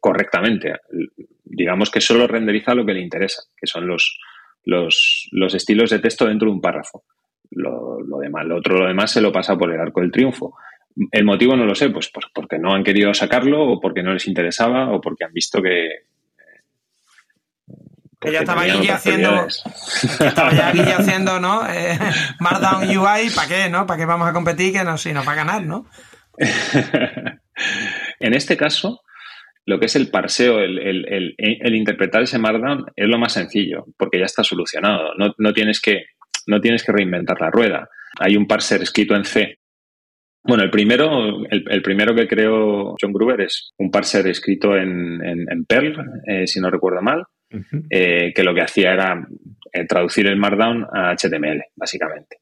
correctamente. 0.00 0.74
Digamos 1.44 1.90
que 1.90 2.00
solo 2.00 2.26
renderiza 2.26 2.74
lo 2.74 2.86
que 2.86 2.94
le 2.94 3.00
interesa, 3.00 3.42
que 3.56 3.66
son 3.66 3.86
los, 3.86 4.18
los, 4.64 5.28
los 5.32 5.54
estilos 5.54 5.90
de 5.90 5.98
texto 5.98 6.26
dentro 6.26 6.48
de 6.48 6.54
un 6.54 6.60
párrafo. 6.60 7.04
Lo, 7.50 8.00
lo, 8.00 8.18
demás, 8.18 8.46
lo 8.46 8.56
otro, 8.56 8.78
lo 8.78 8.86
demás 8.86 9.12
se 9.12 9.20
lo 9.20 9.32
pasa 9.32 9.56
por 9.56 9.72
el 9.72 9.80
arco 9.80 10.00
del 10.00 10.12
triunfo. 10.12 10.54
El 11.10 11.24
motivo 11.24 11.56
no 11.56 11.64
lo 11.64 11.74
sé, 11.74 11.90
pues, 11.90 12.10
pues, 12.12 12.26
porque 12.34 12.58
no 12.58 12.74
han 12.74 12.84
querido 12.84 13.12
sacarlo 13.14 13.62
o 13.64 13.80
porque 13.80 14.02
no 14.02 14.12
les 14.12 14.26
interesaba 14.26 14.90
o 14.90 15.00
porque 15.00 15.24
han 15.24 15.32
visto 15.32 15.62
que... 15.62 15.88
Que 18.20 18.30
ya 18.30 18.40
estaba 18.40 18.64
Guille 18.64 18.92
haciendo, 18.92 19.46
estaba 19.46 20.52
ya 20.52 20.70
Guille 20.70 20.92
haciendo, 20.98 21.40
¿no? 21.40 21.68
Eh, 21.68 21.98
Markdown 22.40 22.84
UI, 22.84 23.30
¿para 23.34 23.48
qué, 23.48 23.68
no? 23.68 23.84
¿Para 23.84 23.98
qué 23.98 24.06
vamos 24.06 24.28
a 24.28 24.32
competir? 24.32 24.72
Que 24.72 24.84
no, 24.84 24.96
sino 24.96 25.24
para 25.24 25.38
ganar, 25.38 25.64
¿no? 25.64 25.86
en 28.20 28.34
este 28.34 28.56
caso, 28.56 29.00
lo 29.66 29.80
que 29.80 29.86
es 29.86 29.96
el 29.96 30.08
parseo, 30.08 30.60
el, 30.60 30.78
el, 30.78 31.34
el, 31.38 31.74
interpretar 31.74 32.22
ese 32.22 32.38
Markdown 32.38 32.86
es 32.94 33.08
lo 33.08 33.18
más 33.18 33.32
sencillo, 33.32 33.86
porque 33.96 34.20
ya 34.20 34.26
está 34.26 34.44
solucionado. 34.44 35.14
No, 35.16 35.34
no, 35.38 35.52
tienes 35.52 35.80
que, 35.80 36.04
no 36.46 36.60
tienes 36.60 36.84
que 36.84 36.92
reinventar 36.92 37.40
la 37.40 37.50
rueda. 37.50 37.88
Hay 38.20 38.36
un 38.36 38.46
parser 38.46 38.82
escrito 38.82 39.16
en 39.16 39.24
C 39.24 39.58
bueno, 40.44 40.64
el 40.64 40.70
primero, 40.70 41.44
el, 41.48 41.82
primero 41.82 42.14
que 42.14 42.26
creó 42.26 42.96
John 43.00 43.12
Gruber 43.12 43.42
es 43.42 43.72
un 43.78 43.90
parser 43.92 44.26
escrito 44.26 44.76
en, 44.76 45.22
en, 45.24 45.64
Perl, 45.66 45.94
eh, 46.26 46.46
si 46.48 46.58
no 46.60 46.68
recuerdo 46.68 47.00
mal, 47.00 47.24
eh, 47.90 48.32
que 48.34 48.42
lo 48.42 48.52
que 48.52 48.62
hacía 48.62 48.92
era 48.92 49.24
eh, 49.72 49.86
traducir 49.86 50.26
el 50.26 50.36
Markdown 50.36 50.84
a 50.92 51.14
HTML, 51.14 51.62
básicamente. 51.76 52.38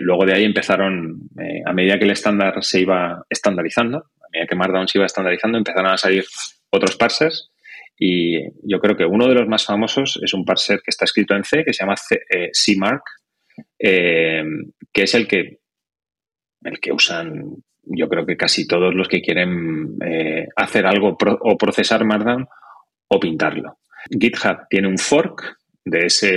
luego 0.00 0.24
de 0.26 0.34
ahí 0.34 0.44
empezaron, 0.44 1.28
a 1.66 1.72
medida 1.72 1.98
que 1.98 2.04
el 2.04 2.12
estándar 2.12 2.62
se 2.62 2.80
iba 2.80 3.24
estandarizando, 3.28 3.98
a 3.98 4.28
medida 4.32 4.46
que 4.46 4.56
Markdown 4.56 4.86
se 4.86 4.98
iba 4.98 5.06
estandarizando, 5.06 5.58
empezaron 5.58 5.90
a 5.90 5.96
salir 5.96 6.24
otros 6.70 6.96
parsers 6.96 7.50
y 7.98 8.38
yo 8.62 8.78
creo 8.78 8.96
que 8.96 9.04
uno 9.04 9.26
de 9.26 9.34
los 9.34 9.48
más 9.48 9.66
famosos 9.66 10.20
es 10.22 10.34
un 10.34 10.44
parser 10.44 10.78
que 10.78 10.90
está 10.90 11.04
escrito 11.04 11.34
en 11.34 11.42
C, 11.42 11.64
que 11.64 11.72
se 11.72 11.82
llama 11.82 11.96
CMark, 11.96 13.02
que 13.78 15.02
es 15.02 15.14
el 15.14 15.26
que 15.26 15.61
el 16.64 16.80
que 16.80 16.92
usan 16.92 17.62
yo 17.84 18.08
creo 18.08 18.24
que 18.24 18.36
casi 18.36 18.66
todos 18.66 18.94
los 18.94 19.08
que 19.08 19.20
quieren 19.20 19.96
eh, 20.04 20.46
hacer 20.56 20.86
algo 20.86 21.16
o 21.18 21.58
procesar 21.58 22.04
Markdown 22.04 22.46
o 23.08 23.20
pintarlo. 23.20 23.78
GitHub 24.08 24.66
tiene 24.68 24.88
un 24.88 24.98
fork 24.98 25.56
de, 25.84 26.06
ese, 26.06 26.28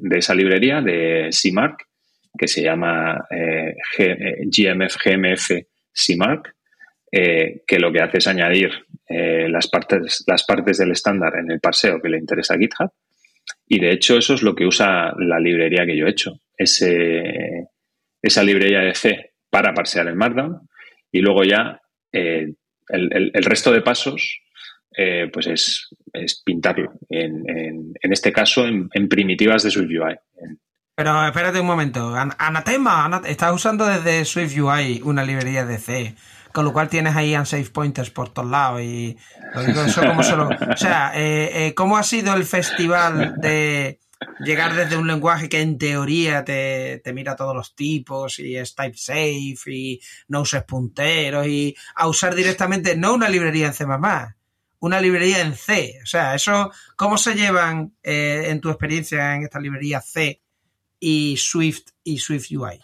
de 0.00 0.18
esa 0.18 0.34
librería 0.34 0.80
de 0.80 1.30
CMark 1.30 1.86
que 2.36 2.48
se 2.48 2.62
llama 2.62 3.26
eh, 3.30 3.74
GMF, 3.96 4.96
GMF 5.04 5.50
CMark, 5.92 6.54
eh, 7.10 7.62
que 7.66 7.78
lo 7.78 7.92
que 7.92 8.00
hace 8.00 8.18
es 8.18 8.26
añadir 8.28 8.70
eh, 9.08 9.48
las, 9.48 9.68
partes, 9.68 10.24
las 10.26 10.44
partes 10.44 10.78
del 10.78 10.92
estándar 10.92 11.34
en 11.38 11.50
el 11.50 11.60
parseo 11.60 12.00
que 12.00 12.08
le 12.08 12.18
interesa 12.18 12.54
a 12.54 12.58
GitHub. 12.58 12.90
Y 13.66 13.80
de 13.80 13.92
hecho 13.92 14.16
eso 14.16 14.34
es 14.34 14.42
lo 14.42 14.54
que 14.54 14.66
usa 14.66 15.12
la 15.18 15.40
librería 15.40 15.84
que 15.84 15.96
yo 15.96 16.06
he 16.06 16.10
hecho. 16.10 16.34
Ese, 16.56 17.68
esa 18.22 18.44
librería 18.44 18.80
de 18.80 18.94
C 18.94 19.29
para 19.50 19.74
parsear 19.74 20.06
el 20.06 20.16
Markdown 20.16 20.68
y 21.12 21.20
luego 21.20 21.44
ya 21.44 21.80
eh, 22.12 22.52
el, 22.88 23.44
resto 23.44 23.72
de 23.72 23.82
pasos 23.82 24.40
eh, 24.96 25.28
pues 25.32 25.46
es, 25.46 26.42
pintarlo, 26.44 26.92
en, 27.08 27.44
en, 27.48 28.12
este 28.12 28.32
caso 28.32 28.66
en, 28.66 29.08
primitivas 29.08 29.62
de 29.62 29.70
SwiftUI. 29.70 30.16
Pero 30.96 31.26
espérate 31.26 31.60
un 31.60 31.66
momento, 31.66 32.14
Anatema, 32.14 33.22
estás 33.26 33.52
usando 33.52 33.86
desde 33.86 34.24
SwiftUI 34.24 35.02
una 35.04 35.24
librería 35.24 35.64
de 35.64 35.78
C, 35.78 36.14
con 36.52 36.64
lo 36.64 36.72
cual 36.72 36.88
tienes 36.88 37.14
ahí 37.16 37.36
unsafe 37.36 37.70
pointers 37.70 38.10
por 38.10 38.32
todos 38.32 38.50
lados 38.50 38.82
y 38.82 39.16
eso 39.54 40.00
como 40.02 40.22
solo... 40.22 40.48
O 40.48 40.76
sea, 40.76 41.12
eh, 41.14 41.72
¿cómo 41.76 41.96
ha 41.96 42.02
sido 42.02 42.34
el 42.34 42.44
festival 42.44 43.36
de 43.40 44.00
llegar 44.40 44.74
desde 44.74 44.96
un 44.96 45.06
lenguaje 45.06 45.48
que 45.48 45.60
en 45.60 45.78
teoría 45.78 46.44
te, 46.44 47.02
mira 47.12 47.36
todos 47.36 47.54
los 47.54 47.74
tipos 47.74 48.38
y 48.38 48.56
es 48.56 48.74
type 48.74 48.96
safe 48.96 49.72
y 49.72 50.00
no 50.28 50.42
uses 50.42 50.62
punteros 50.64 51.46
y 51.46 51.74
a 51.94 52.08
usar 52.08 52.34
directamente 52.34 52.96
no 52.96 53.14
una 53.14 53.28
librería 53.28 53.66
en 53.66 53.74
C++, 53.74 53.84
una 54.80 55.00
librería 55.00 55.40
en 55.40 55.54
C. 55.54 56.00
O 56.02 56.06
sea, 56.06 56.34
eso, 56.34 56.70
¿cómo 56.96 57.16
se 57.16 57.34
llevan 57.34 57.92
eh, 58.02 58.46
en 58.48 58.60
tu 58.60 58.70
experiencia 58.70 59.34
en 59.34 59.42
esta 59.42 59.60
librería 59.60 60.00
C 60.00 60.40
y 60.98 61.36
Swift 61.36 61.88
y 62.04 62.18
Swift 62.18 62.50
UI? 62.50 62.80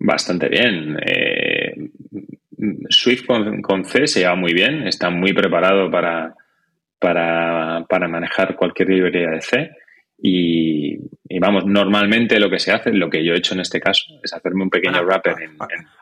Bastante 0.00 0.48
bien. 0.48 0.98
Eh, 1.04 1.90
Swift 2.88 3.26
con, 3.26 3.62
con, 3.62 3.84
C 3.84 4.06
se 4.06 4.20
lleva 4.20 4.34
muy 4.34 4.52
bien, 4.52 4.86
está 4.86 5.10
muy 5.10 5.32
preparado 5.32 5.90
para, 5.90 6.34
para, 6.98 7.84
para 7.88 8.08
manejar 8.08 8.56
cualquier 8.56 8.88
librería 8.88 9.30
de 9.30 9.40
C. 9.40 9.70
Y, 10.20 10.98
vamos, 11.38 11.64
normalmente 11.66 12.40
lo 12.40 12.50
que 12.50 12.58
se 12.58 12.72
hace, 12.72 12.92
lo 12.92 13.08
que 13.08 13.24
yo 13.24 13.34
he 13.34 13.38
hecho 13.38 13.54
en 13.54 13.60
este 13.60 13.80
caso, 13.80 14.04
es 14.22 14.32
hacerme 14.32 14.64
un 14.64 14.70
pequeño 14.70 15.02
wrapper. 15.04 15.34
En, 15.40 15.56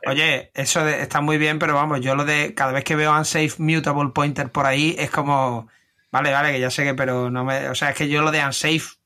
Oye, 0.07 0.51
eso 0.55 0.87
está 0.89 1.21
muy 1.21 1.37
bien, 1.37 1.59
pero 1.59 1.75
vamos, 1.75 2.01
yo 2.01 2.15
lo 2.15 2.25
de 2.25 2.55
cada 2.55 2.73
vez 2.73 2.85
que 2.85 2.97
veo 2.97 3.17
unsafe 3.17 3.51
mutable 3.59 4.11
pointer 4.15 4.49
por 4.49 4.65
ahí 4.65 4.97
es 4.99 5.11
como, 5.11 5.69
vale, 6.11 6.33
vale, 6.33 6.53
que 6.53 6.61
ya 6.61 6.71
sé 6.71 6.85
que, 6.85 6.95
pero 6.95 7.31
no 7.31 7.45
me, 7.45 7.69
o 7.69 7.75
sea, 7.75 7.91
es 7.91 7.97
que 7.97 8.09
yo 8.09 8.23
lo 8.23 8.31
de 8.31 8.45
unsafe 8.45 8.97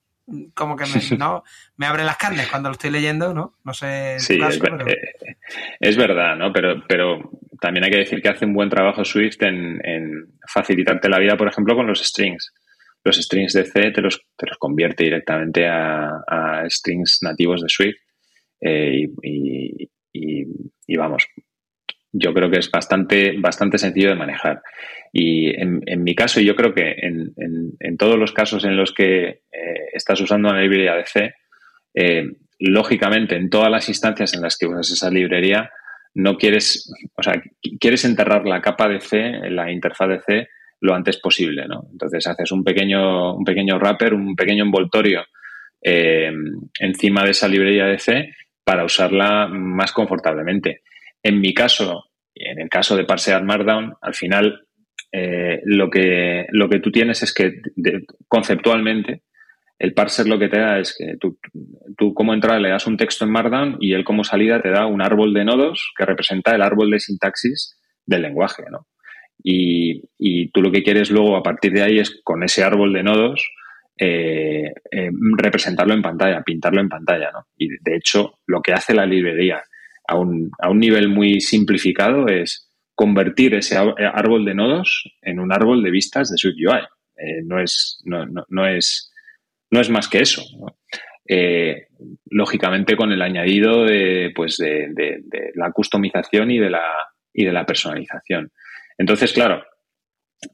como 0.54 0.76
que 0.76 0.84
me, 0.84 0.90
¿no? 1.18 1.42
me 1.76 1.86
abre 1.86 2.04
las 2.04 2.16
carnes 2.16 2.46
cuando 2.46 2.68
lo 2.68 2.74
estoy 2.74 2.90
leyendo, 2.90 3.34
¿no? 3.34 3.54
No 3.64 3.74
sé. 3.74 4.20
Sí, 4.20 4.38
es, 4.40 4.60
eh, 4.86 5.16
es, 5.80 5.96
verdad, 5.96 6.36
¿no? 6.36 6.52
Pero, 6.52 6.84
pero 6.86 7.30
también 7.60 7.84
hay 7.84 7.90
que 7.90 7.98
decir 7.98 8.22
que 8.22 8.28
hace 8.28 8.44
un 8.44 8.54
buen 8.54 8.70
trabajo 8.70 9.04
Swift 9.04 9.42
en, 9.42 9.84
en 9.84 10.28
facilitarte 10.46 11.08
la 11.08 11.18
vida, 11.18 11.36
por 11.36 11.48
ejemplo, 11.48 11.74
con 11.74 11.88
los 11.88 12.00
strings 12.00 12.52
los 13.04 13.16
strings 13.16 13.52
de 13.52 13.64
C 13.64 13.90
te 13.90 14.00
los, 14.00 14.20
te 14.36 14.46
los 14.46 14.58
convierte 14.58 15.04
directamente 15.04 15.66
a, 15.66 16.64
strings 16.68 17.20
nativos 17.22 17.62
de 17.62 17.68
Swift. 17.68 17.98
Eh, 18.60 19.08
y, 19.22 20.96
vamos, 20.96 21.26
yo 22.12 22.34
creo 22.34 22.50
que 22.50 22.58
es 22.58 22.70
bastante, 22.70 23.34
bastante 23.38 23.78
sencillo 23.78 24.10
de 24.10 24.16
manejar. 24.16 24.62
Y 25.12 25.48
en, 25.48 26.02
mi 26.02 26.14
caso, 26.14 26.40
y 26.40 26.44
yo 26.44 26.54
creo 26.54 26.74
que 26.74 26.94
en, 26.98 27.32
en, 27.78 27.96
todos 27.96 28.18
los 28.18 28.32
casos 28.32 28.64
en 28.64 28.76
los 28.76 28.92
que 28.92 29.28
eh, 29.28 29.40
estás 29.92 30.20
usando 30.20 30.50
una 30.50 30.60
librería 30.60 30.94
de 30.94 31.06
C, 31.06 31.34
eh, 31.94 32.24
lógicamente 32.58 33.36
en 33.36 33.48
todas 33.48 33.70
las 33.70 33.88
instancias 33.88 34.34
en 34.34 34.42
las 34.42 34.56
que 34.58 34.66
usas 34.66 34.90
esa 34.90 35.10
librería, 35.10 35.70
no 36.14 36.36
quieres, 36.36 36.92
o 37.16 37.22
sea, 37.22 37.40
quieres 37.80 38.04
enterrar 38.04 38.44
la 38.46 38.60
capa 38.60 38.88
de 38.88 39.00
C, 39.00 39.50
la 39.50 39.70
interfaz 39.72 40.08
de 40.08 40.20
C, 40.20 40.48
lo 40.80 40.94
antes 40.94 41.18
posible, 41.18 41.66
¿no? 41.66 41.88
Entonces 41.92 42.26
haces 42.26 42.50
un 42.52 42.64
pequeño, 42.64 43.34
un 43.34 43.44
pequeño 43.44 43.78
wrapper, 43.78 44.14
un 44.14 44.34
pequeño 44.34 44.64
envoltorio 44.64 45.24
eh, 45.82 46.32
encima 46.78 47.24
de 47.24 47.30
esa 47.30 47.48
librería 47.48 47.86
de 47.86 47.98
C 47.98 48.34
para 48.64 48.84
usarla 48.84 49.48
más 49.48 49.92
confortablemente. 49.92 50.82
En 51.22 51.40
mi 51.40 51.52
caso, 51.52 52.04
en 52.34 52.60
el 52.60 52.68
caso 52.68 52.96
de 52.96 53.04
parsear 53.04 53.44
Markdown, 53.44 53.94
al 54.00 54.14
final 54.14 54.66
eh, 55.12 55.60
lo, 55.64 55.90
que, 55.90 56.46
lo 56.50 56.68
que 56.68 56.80
tú 56.80 56.90
tienes 56.90 57.22
es 57.22 57.34
que 57.34 57.60
conceptualmente 58.28 59.22
el 59.78 59.94
parser 59.94 60.28
lo 60.28 60.38
que 60.38 60.48
te 60.48 60.60
da 60.60 60.78
es 60.78 60.94
que 60.96 61.16
tú, 61.18 61.38
tú, 61.96 62.12
como 62.12 62.34
entrada 62.34 62.60
le 62.60 62.68
das 62.68 62.86
un 62.86 62.98
texto 62.98 63.24
en 63.24 63.32
Markdown 63.32 63.78
y 63.80 63.94
él 63.94 64.04
como 64.04 64.24
salida 64.24 64.60
te 64.60 64.70
da 64.70 64.86
un 64.86 65.00
árbol 65.00 65.32
de 65.32 65.44
nodos 65.44 65.92
que 65.96 66.04
representa 66.04 66.54
el 66.54 66.60
árbol 66.60 66.90
de 66.90 67.00
sintaxis 67.00 67.78
del 68.04 68.22
lenguaje, 68.22 68.64
¿no? 68.70 68.86
Y, 69.42 70.02
y 70.18 70.50
tú 70.50 70.62
lo 70.62 70.70
que 70.70 70.82
quieres 70.82 71.10
luego 71.10 71.36
a 71.36 71.42
partir 71.42 71.72
de 71.72 71.82
ahí 71.82 71.98
es 71.98 72.20
con 72.22 72.42
ese 72.42 72.62
árbol 72.62 72.92
de 72.92 73.02
nodos 73.02 73.48
eh, 74.02 74.72
eh, 74.90 75.10
representarlo 75.36 75.92
en 75.92 76.00
pantalla, 76.00 76.42
pintarlo 76.42 76.80
en 76.80 76.88
pantalla, 76.88 77.30
¿no? 77.32 77.46
Y 77.58 77.68
de 77.68 77.96
hecho 77.96 78.38
lo 78.46 78.62
que 78.62 78.72
hace 78.72 78.94
la 78.94 79.04
librería 79.04 79.62
a 80.08 80.16
un, 80.16 80.50
a 80.58 80.70
un 80.70 80.78
nivel 80.78 81.08
muy 81.08 81.40
simplificado 81.40 82.26
es 82.28 82.70
convertir 82.94 83.54
ese 83.54 83.76
árbol 83.76 84.44
de 84.44 84.54
nodos 84.54 85.04
en 85.22 85.38
un 85.38 85.52
árbol 85.52 85.82
de 85.82 85.90
vistas 85.90 86.30
de 86.30 86.38
SwiftUI. 86.38 86.80
Eh, 87.16 87.42
no, 87.44 87.60
es, 87.60 88.00
no, 88.04 88.24
no, 88.48 88.66
es, 88.66 89.12
no 89.70 89.80
es 89.80 89.90
más 89.90 90.08
que 90.08 90.20
eso. 90.20 90.42
Eh, 91.28 91.86
lógicamente 92.30 92.96
con 92.96 93.12
el 93.12 93.22
añadido 93.22 93.84
de, 93.84 94.32
pues 94.34 94.56
de, 94.56 95.22
la 95.54 95.72
customización 95.72 96.50
y 96.50 96.58
de 96.58 96.70
la, 96.70 96.84
y 97.32 97.44
de 97.44 97.52
la 97.52 97.66
personalización. 97.66 98.50
Entonces, 99.00 99.32
claro, 99.32 99.64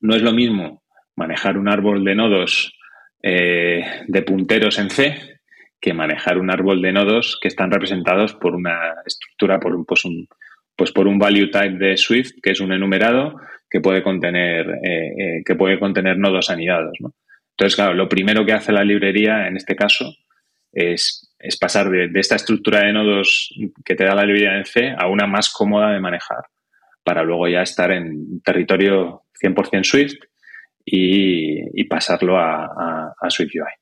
no 0.03 0.15
es 0.15 0.23
lo 0.23 0.33
mismo 0.33 0.85
manejar 1.17 1.59
un 1.59 1.69
árbol 1.69 2.05
de 2.05 2.15
nodos 2.15 2.79
eh, 3.21 3.85
de 4.07 4.23
punteros 4.23 4.79
en 4.79 4.89
C 4.89 5.41
que 5.81 5.93
manejar 5.93 6.39
un 6.39 6.49
árbol 6.49 6.81
de 6.81 6.93
nodos 6.93 7.41
que 7.43 7.49
están 7.49 7.73
representados 7.73 8.35
por 8.35 8.55
una 8.55 9.03
estructura, 9.05 9.59
por 9.59 9.75
un, 9.75 9.85
pues 9.85 10.05
un, 10.05 10.29
pues 10.77 10.93
por 10.93 11.09
un 11.09 11.19
value 11.19 11.51
type 11.51 11.77
de 11.77 11.97
Swift, 11.97 12.35
que 12.41 12.53
es 12.53 12.61
un 12.61 12.73
enumerado 12.73 13.35
que 13.69 13.81
puede 13.81 14.01
contener, 14.05 14.79
eh, 14.85 15.09
eh, 15.19 15.43
que 15.45 15.57
puede 15.57 15.81
contener 15.81 16.17
nodos 16.17 16.49
anidados. 16.49 16.97
Entonces, 17.01 17.75
claro, 17.75 17.95
lo 17.95 18.09
primero 18.09 18.47
que 18.47 18.53
hace 18.53 18.71
la 18.71 18.85
librería 18.85 19.49
en 19.49 19.57
este 19.57 19.75
caso 19.75 20.15
es, 20.73 21.35
es 21.41 21.59
pasar 21.59 21.91
de, 21.91 22.11
esta 22.15 22.37
estructura 22.37 22.87
de 22.87 22.93
nodos 22.93 23.53
que 23.85 23.97
te 23.97 24.05
da 24.05 24.15
la 24.15 24.25
librería 24.25 24.57
en 24.57 24.67
C 24.67 24.95
a 24.97 25.09
una 25.09 25.27
más 25.27 25.53
cómoda 25.53 25.91
de 25.91 25.99
manejar, 25.99 26.45
para 27.07 27.23
luego 27.23 27.47
ya 27.47 27.63
estar 27.63 27.93
en 27.93 28.41
territorio 28.43 29.23
100% 29.41 29.85
Swift 29.85 30.17
y, 30.85 31.85
pasarlo 31.85 32.37
a, 32.37 33.15
Swift 33.29 33.55
UI. 33.55 33.73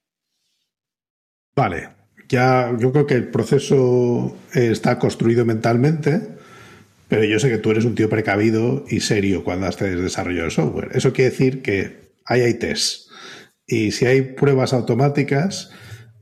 Vale, 1.56 1.88
ya 2.28 2.70
yo 2.78 2.92
creo 2.92 3.06
que 3.06 3.14
el 3.14 3.30
proceso 3.30 4.36
está 4.52 4.98
construido 4.98 5.46
mentalmente 5.46 6.34
pero 7.08 7.24
yo 7.24 7.38
sé 7.38 7.48
que 7.48 7.58
tú 7.58 7.70
eres 7.70 7.84
un 7.84 7.94
tío 7.94 8.08
precavido 8.08 8.84
y 8.88 9.00
serio 9.00 9.44
cuando 9.44 9.66
haces 9.66 10.00
desarrollo 10.02 10.44
de 10.44 10.50
software. 10.50 10.90
Eso 10.94 11.12
quiere 11.12 11.30
decir 11.30 11.62
que 11.62 12.14
ahí 12.24 12.40
hay 12.40 12.54
tests. 12.54 13.08
Y 13.66 13.92
si 13.92 14.06
hay 14.06 14.22
pruebas 14.22 14.72
automáticas, 14.72 15.70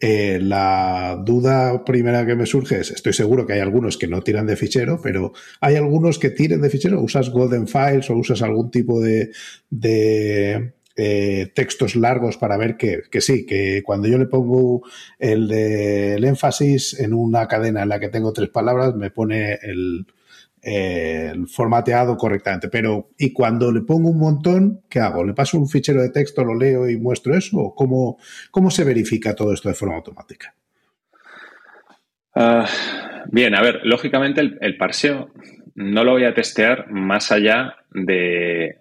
eh, 0.05 0.41
la 0.43 1.17
duda 1.25 1.85
primera 1.85 2.27
que 2.27 2.35
me 2.35 2.45
surge 2.45 2.81
es, 2.81 2.91
estoy 2.91 3.13
seguro 3.13 3.47
que 3.47 3.53
hay 3.53 3.61
algunos 3.61 3.97
que 3.97 4.09
no 4.09 4.21
tiran 4.21 4.49
de 4.49 4.57
fichero, 4.57 5.01
pero 5.01 5.33
hay 5.61 5.77
algunos 5.77 6.19
que 6.19 6.31
tiren 6.31 6.61
de 6.61 6.71
fichero, 6.71 7.01
usas 7.01 7.31
Golden 7.31 7.69
Files 7.69 8.11
o 8.11 8.17
usas 8.17 8.43
algún 8.43 8.73
tipo 8.73 9.01
de, 9.01 9.31
de 9.71 10.73
eh, 10.97 11.53
textos 11.55 11.95
largos 11.95 12.37
para 12.37 12.57
ver 12.57 12.77
que, 12.77 13.03
que, 13.13 13.21
sí, 13.21 13.47
que 13.47 13.85
cuando 13.85 14.09
yo 14.09 14.19
le 14.19 14.27
pongo 14.27 14.83
el, 15.21 15.49
el 15.53 16.25
énfasis 16.25 16.99
en 16.99 17.15
una 17.15 17.47
cadena 17.47 17.85
en 17.85 17.89
la 17.89 18.01
que 18.01 18.09
tengo 18.09 18.33
tres 18.33 18.49
palabras, 18.49 18.97
me 18.97 19.13
pone 19.13 19.61
el, 19.63 20.05
eh, 20.63 21.35
formateado 21.49 22.17
correctamente. 22.17 22.69
Pero, 22.69 23.11
¿y 23.19 23.33
cuando 23.33 23.73
le 23.73 23.81
pongo 23.81 24.11
un 24.11 24.19
montón, 24.19 24.83
qué 24.89 25.01
hago? 25.01 25.25
¿Le 25.25 25.35
paso 25.35 25.59
un 25.59 25.69
fichero 25.69 26.01
de 26.01 26.11
texto, 26.11 26.45
lo 26.45 26.55
leo 26.55 26.89
y 26.89 26.97
muestro 26.97 27.35
eso? 27.35 27.59
¿O 27.59 27.75
cómo, 27.75 28.19
cómo 28.51 28.71
se 28.71 28.85
verifica 28.85 29.35
todo 29.35 29.53
esto 29.53 29.69
de 29.69 29.75
forma 29.75 29.97
automática? 29.97 30.55
Ah, 32.35 32.67
bien, 33.27 33.55
a 33.55 33.63
ver, 33.63 33.81
lógicamente 33.85 34.41
el, 34.41 34.77
parseo 34.77 35.31
no 35.75 36.05
lo 36.05 36.13
voy 36.13 36.25
a 36.25 36.35
testear 36.35 36.91
más 36.91 37.31
allá 37.31 37.77
de 37.91 38.79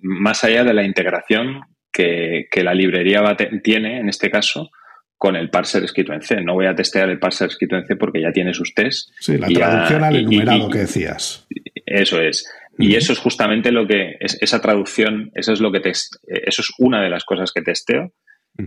más 0.00 0.44
allá 0.44 0.62
de 0.64 0.72
la 0.72 0.84
integración 0.84 1.62
que, 1.92 2.46
la 2.62 2.74
librería 2.74 3.22
tiene, 3.62 3.98
en 3.98 4.08
este 4.08 4.30
caso, 4.30 4.70
con 5.18 5.36
el 5.36 5.50
parser 5.50 5.84
escrito 5.84 6.12
en 6.12 6.22
C. 6.22 6.40
No 6.42 6.54
voy 6.54 6.66
a 6.66 6.74
testear 6.74 7.08
el 7.08 7.18
parser 7.18 7.48
escrito 7.48 7.76
en 7.76 7.86
C 7.86 7.96
porque 7.96 8.20
ya 8.20 8.32
tiene 8.32 8.52
sus 8.52 8.74
tests. 8.74 9.12
Sí, 9.18 9.38
la 9.38 9.48
traducción 9.48 10.04
al 10.04 10.16
enumerado 10.16 10.70
que 10.70 10.80
decías. 10.80 11.46
Eso 11.86 12.20
es. 12.20 12.46
Y 12.78 12.94
eso 12.94 13.12
es 13.12 13.18
justamente 13.18 13.72
lo 13.72 13.86
que, 13.86 14.16
es, 14.20 14.36
esa 14.42 14.60
traducción, 14.60 15.30
eso 15.34 15.52
es 15.52 15.60
lo 15.60 15.72
que 15.72 15.80
eso 15.88 16.10
es 16.26 16.70
una 16.78 17.02
de 17.02 17.08
las 17.08 17.24
cosas 17.24 17.52
que 17.52 17.62
testeo. 17.62 18.12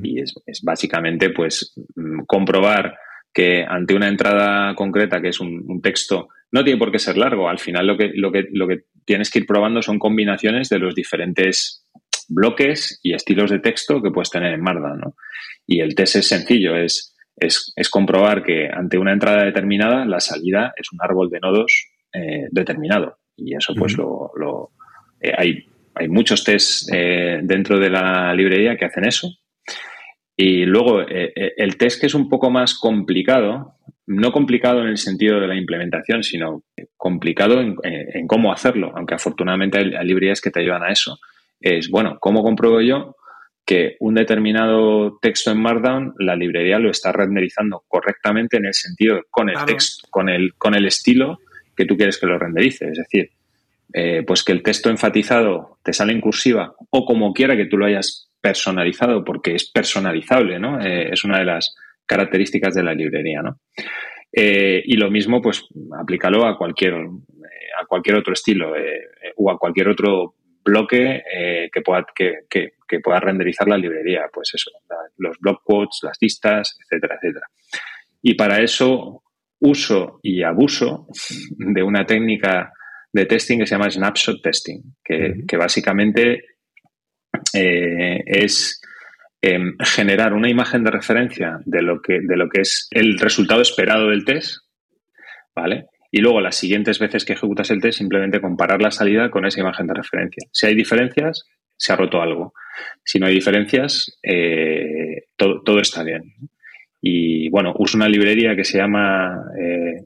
Y 0.04 0.22
es, 0.22 0.34
básicamente, 0.64 1.32
pues, 1.32 1.74
mm, 1.96 2.26
comprobar 2.26 2.96
que 3.34 3.64
ante 3.68 3.96
una 3.96 4.08
entrada 4.08 4.74
concreta, 4.76 5.22
que 5.22 5.30
es 5.30 5.40
un, 5.40 5.82
texto, 5.82 6.30
no 6.52 6.64
tiene 6.64 6.80
por 6.80 6.92
qué 6.92 7.00
ser 7.00 7.18
largo. 7.18 7.50
Al 7.50 7.60
final 7.60 7.86
lo 7.86 7.98
que, 7.98 8.12
lo 8.16 8.32
que, 8.32 8.46
lo 8.52 8.68
que 8.68 8.84
tienes 9.06 9.30
que 9.30 9.40
ir 9.40 9.46
probando 9.46 9.82
son 9.82 10.00
combinaciones 10.00 10.70
de 10.70 10.80
los 10.80 10.96
diferentes 10.96 11.86
bloques 12.30 13.00
y 13.04 13.14
estilos 13.14 13.50
de 13.50 13.60
texto 13.60 14.02
que 14.02 14.12
puedes 14.12 14.30
tener 14.30 14.54
en 14.54 14.62
Markdown, 14.62 15.00
¿no? 15.00 15.16
Y 15.66 15.82
el 15.82 15.96
test 15.96 16.18
es 16.18 16.28
sencillo, 16.28 16.76
es, 16.76 17.16
es, 17.36 17.90
comprobar 17.90 18.44
que 18.44 18.70
ante 18.72 18.98
una 18.98 19.14
entrada 19.14 19.44
determinada 19.44 20.06
la 20.06 20.20
salida 20.20 20.74
es 20.76 20.92
un 20.92 21.00
árbol 21.02 21.30
de 21.30 21.40
nodos 21.40 21.90
eh, 22.14 22.48
determinado. 22.52 23.18
Y 23.36 23.56
eso 23.56 23.74
pues 23.76 23.98
lo, 23.98 24.32
lo 24.36 24.72
eh, 25.22 25.34
hay, 25.38 25.66
hay 25.96 26.08
muchos 26.08 26.44
tests 26.44 26.90
eh, 26.92 27.40
dentro 27.44 27.80
de 27.80 27.90
la 27.90 28.34
librería 28.34 28.76
que 28.78 28.86
hacen 28.86 29.06
eso. 29.06 29.30
Y 30.36 30.66
luego 30.66 31.02
el 31.02 31.76
test 31.76 32.00
que 32.00 32.08
es 32.08 32.14
un 32.14 32.30
poco 32.30 32.50
más 32.50 32.74
complicado, 32.74 33.74
no 34.08 34.32
complicado 34.32 34.82
en 34.82 34.88
el 34.88 34.98
sentido 34.98 35.38
de 35.38 35.48
la 35.48 35.56
implementación, 35.56 36.24
sino 36.24 36.64
complicado 36.96 37.60
en, 37.60 37.76
en 37.84 38.26
cómo 38.26 38.54
hacerlo, 38.54 38.94
aunque 38.96 39.16
afortunadamente 39.16 39.80
hay 39.80 40.08
librerías 40.08 40.40
que 40.40 40.50
te 40.50 40.62
ayudan 40.62 40.84
a 40.84 40.92
eso, 40.92 41.20
es, 41.60 41.90
bueno, 41.90 42.18
¿cómo 42.20 42.44
compruebo 42.44 42.82
yo 42.82 43.16
que 43.70 43.98
un 44.00 44.16
determinado 44.16 45.20
texto 45.22 45.52
en 45.52 45.62
Markdown, 45.62 46.16
la 46.18 46.36
librería 46.36 46.80
lo 46.80 46.90
está 46.90 47.12
renderizando 47.12 47.84
correctamente 47.88 48.58
en 48.58 48.66
el 48.66 48.74
sentido 48.74 49.22
con 49.30 49.48
el 49.48 49.64
texto, 49.66 50.08
con 50.10 50.28
el, 50.28 50.56
con 50.56 50.74
el 50.74 50.88
estilo 50.88 51.38
que 51.76 51.86
tú 51.86 51.96
quieres 51.96 52.18
que 52.18 52.26
lo 52.26 52.40
renderice. 52.40 52.90
Es 52.90 52.98
decir, 52.98 53.30
eh, 53.94 54.24
pues 54.26 54.44
que 54.44 54.54
el 54.54 54.64
texto 54.64 54.90
enfatizado 54.90 55.78
te 55.84 55.94
sale 55.94 56.14
en 56.14 56.22
cursiva 56.22 56.74
o 56.90 57.06
como 57.06 57.32
quiera 57.32 57.56
que 57.56 57.68
tú 57.68 57.78
lo 57.78 57.86
hayas 57.86 58.32
personalizado, 58.42 59.24
porque 59.24 59.54
es 59.54 59.70
personalizable, 59.70 60.60
¿no? 60.60 60.80
Eh, 60.80 61.10
es 61.12 61.24
una 61.24 61.38
de 61.38 61.46
las 61.46 61.76
características 62.08 62.74
de 62.74 62.84
la 62.84 62.96
librería, 62.96 63.44
¿no? 63.44 63.60
Eh, 64.32 64.82
y 64.84 64.98
lo 64.98 65.12
mismo, 65.12 65.42
pues, 65.42 65.68
aplícalo 66.00 66.48
a 66.48 66.58
cualquier, 66.58 66.96
a 66.96 67.86
cualquier 67.88 68.16
otro 68.16 68.34
estilo 68.34 68.74
o 69.36 69.52
a 69.52 69.58
cualquier 69.60 69.90
otro 69.90 70.36
bloque 70.64 71.24
eh, 71.34 71.70
que, 71.72 71.82
pueda, 71.82 72.06
que, 72.16 73.00
pueda 73.04 73.20
renderizar 73.20 73.68
la 73.68 73.78
librería, 73.78 74.30
pues 74.32 74.52
eso, 74.54 74.72
los 75.18 75.38
block 75.40 75.64
quotes, 75.64 76.00
las 76.04 76.18
listas, 76.22 76.78
etcétera, 76.84 77.16
etcétera. 77.16 77.48
Y 78.22 78.34
para 78.34 78.62
eso 78.62 79.24
uso 79.60 80.20
y 80.24 80.44
abuso 80.44 81.08
de 81.58 81.84
una 81.84 82.06
técnica 82.06 82.72
de 83.12 83.26
testing 83.26 83.60
que 83.60 83.66
se 83.66 83.76
llama 83.76 83.90
snapshot 83.90 84.42
testing, 84.42 84.82
que, 85.04 85.58
básicamente 85.58 86.44
eh, 87.54 88.24
es 88.26 88.80
em, 89.42 89.76
generar 89.80 90.34
una 90.34 90.50
imagen 90.50 90.84
de 90.84 90.92
referencia 90.92 91.60
de 91.66 91.82
lo, 91.82 92.02
que, 92.02 92.20
de 92.22 92.38
lo 92.38 92.48
que 92.50 92.62
es 92.62 92.88
el 92.92 93.18
resultado 93.18 93.62
esperado 93.62 94.10
del 94.10 94.26
test, 94.26 94.58
¿vale? 95.56 95.88
Y 96.12 96.22
luego 96.22 96.42
las 96.42 96.56
siguientes 96.56 97.00
veces 97.00 97.24
que 97.24 97.34
ejecutas 97.34 97.70
el 97.70 97.82
test 97.82 98.00
simplemente 98.00 98.42
comparar 98.42 98.82
la 98.82 98.92
salida 98.92 99.30
con 99.30 99.46
esa 99.46 99.62
imagen 99.62 99.88
de 99.88 99.94
referencia. 99.94 100.48
Si 100.52 100.66
hay 100.66 100.76
diferencias, 100.76 101.46
se 101.78 101.94
ha 101.94 101.96
roto 101.96 102.22
algo. 102.22 102.54
Si 103.04 103.20
no 103.20 103.28
hay 103.28 103.36
diferencias, 103.36 104.18
eh, 104.24 105.26
todo, 105.36 105.80
está 105.80 106.04
bien. 106.04 106.24
Y 107.02 107.50
bueno, 107.50 107.74
uso 107.78 107.98
una 107.98 108.10
librería 108.10 108.56
que 108.56 108.66
se 108.66 108.78
llama 108.80 109.46
eh, 109.58 110.04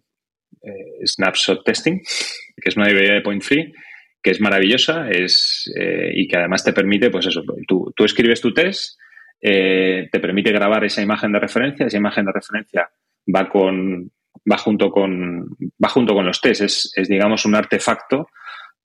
eh, 0.61 1.05
Snapshot 1.07 1.63
Testing, 1.63 1.99
que 1.99 2.69
es 2.69 2.75
una 2.75 2.87
librería 2.87 3.15
de 3.15 3.21
Point 3.21 3.41
Free, 3.41 3.73
que 4.21 4.31
es 4.31 4.39
maravillosa 4.39 5.09
es, 5.09 5.69
y 6.13 6.27
que 6.29 6.37
además 6.37 6.63
te 6.63 6.71
permite, 6.71 7.09
pues 7.09 7.25
eso, 7.25 7.43
tú, 7.67 7.91
tú 7.93 8.05
escribes 8.05 8.39
tu 8.39 8.53
test, 8.53 8.97
te 9.41 10.19
permite 10.21 10.53
grabar 10.53 10.85
esa 10.85 11.01
imagen 11.01 11.33
de 11.33 11.39
referencia, 11.39 11.87
esa 11.87 11.97
imagen 11.97 12.23
de 12.23 12.31
referencia 12.31 12.89
va 13.27 13.49
con 13.49 14.09
va 14.49 14.57
junto 14.57 14.89
con, 14.89 15.55
va 15.83 15.89
junto 15.89 16.13
con 16.13 16.25
los 16.25 16.41
tests. 16.41 16.93
Es, 16.95 17.07
digamos, 17.07 17.45
un 17.45 17.55
artefacto 17.55 18.27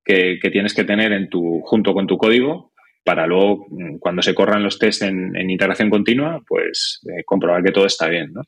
que, 0.03 0.39
tienes 0.51 0.73
que 0.73 0.83
tener 0.83 1.11
en 1.11 1.29
tu, 1.29 1.61
junto 1.61 1.93
con 1.93 2.07
tu 2.07 2.17
código 2.17 2.71
para 3.03 3.25
luego, 3.25 3.65
mm, 3.69 3.97
cuando 3.97 4.21
se 4.21 4.35
corran 4.35 4.63
los 4.63 4.77
tests 4.77 5.03
en, 5.03 5.49
integración 5.49 5.89
continua, 5.89 6.41
pues 6.47 7.01
eh, 7.05 7.23
comprobar 7.25 7.63
que 7.63 7.71
todo 7.71 7.85
está 7.85 8.07
bien. 8.07 8.33
¿no? 8.33 8.41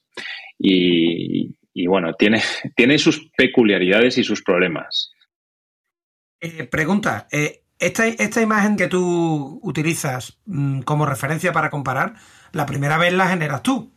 Y, 0.57 1.55
bueno, 1.87 2.13
tiene, 2.13 2.41
tiene 2.75 2.97
sus 2.97 3.29
peculiaridades 3.35 4.17
y 4.17 4.23
sus 4.23 4.43
problemas. 4.43 5.11
Eh, 6.39 6.65
pregunta, 6.65 7.27
eh, 7.31 7.63
esta, 7.77 8.07
esta 8.07 8.41
imagen 8.41 8.75
que 8.75 8.87
tú 8.87 9.59
utilizas 9.63 10.39
mm, 10.45 10.81
como 10.81 11.05
referencia 11.05 11.51
para 11.51 11.69
comparar, 11.69 12.15
la 12.51 12.65
primera 12.65 12.97
vez 12.97 13.13
la 13.13 13.27
generas 13.27 13.63
tú, 13.63 13.91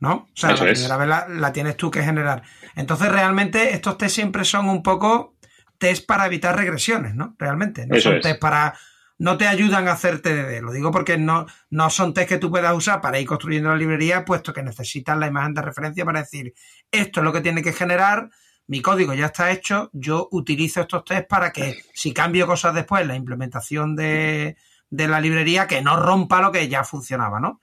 ¿no? 0.00 0.14
O 0.14 0.28
sea, 0.34 0.52
la 0.52 0.60
primera 0.60 0.96
vez 0.96 1.08
la, 1.28 1.52
tienes 1.52 1.76
tú 1.76 1.90
que 1.90 2.02
generar. 2.02 2.42
Entonces, 2.74 3.08
realmente, 3.08 3.74
estos 3.74 3.98
test 3.98 4.14
siempre 4.14 4.44
son 4.44 4.68
un 4.68 4.82
poco 4.82 5.36
test 5.78 6.06
para 6.06 6.26
evitar 6.26 6.56
regresiones, 6.56 7.14
¿no? 7.14 7.34
Realmente. 7.38 7.86
No 7.86 8.00
son 8.00 8.20
test 8.20 8.40
para. 8.40 8.74
No 9.18 9.38
te 9.38 9.46
ayudan 9.46 9.88
a 9.88 9.92
hacer 9.92 10.20
TDD. 10.20 10.60
Lo 10.60 10.72
digo 10.72 10.90
porque 10.90 11.16
no, 11.16 11.46
no 11.70 11.88
son 11.88 12.12
test 12.12 12.28
que 12.28 12.38
tú 12.38 12.50
puedas 12.50 12.74
usar 12.74 13.00
para 13.00 13.18
ir 13.18 13.26
construyendo 13.26 13.70
la 13.70 13.76
librería, 13.76 14.26
puesto 14.26 14.52
que 14.52 14.62
necesitas 14.62 15.16
la 15.16 15.26
imagen 15.26 15.54
de 15.54 15.62
referencia 15.62 16.04
para 16.04 16.20
decir 16.20 16.52
esto 16.90 17.20
es 17.20 17.24
lo 17.24 17.32
que 17.32 17.40
tiene 17.40 17.62
que 17.62 17.72
generar 17.72 18.28
mi 18.68 18.82
código 18.82 19.14
ya 19.14 19.26
está 19.26 19.50
hecho, 19.52 19.90
yo 19.92 20.28
utilizo 20.32 20.80
estos 20.80 21.04
test 21.04 21.28
para 21.28 21.52
que 21.52 21.76
si 21.94 22.12
cambio 22.12 22.46
cosas 22.46 22.74
después, 22.74 23.06
la 23.06 23.14
implementación 23.14 23.94
de, 23.94 24.56
la 24.90 25.20
librería, 25.20 25.66
que 25.66 25.82
no 25.82 25.96
rompa 25.96 26.40
lo 26.40 26.50
que 26.50 26.68
ya 26.68 26.82
funcionaba, 26.82 27.38
¿no? 27.38 27.60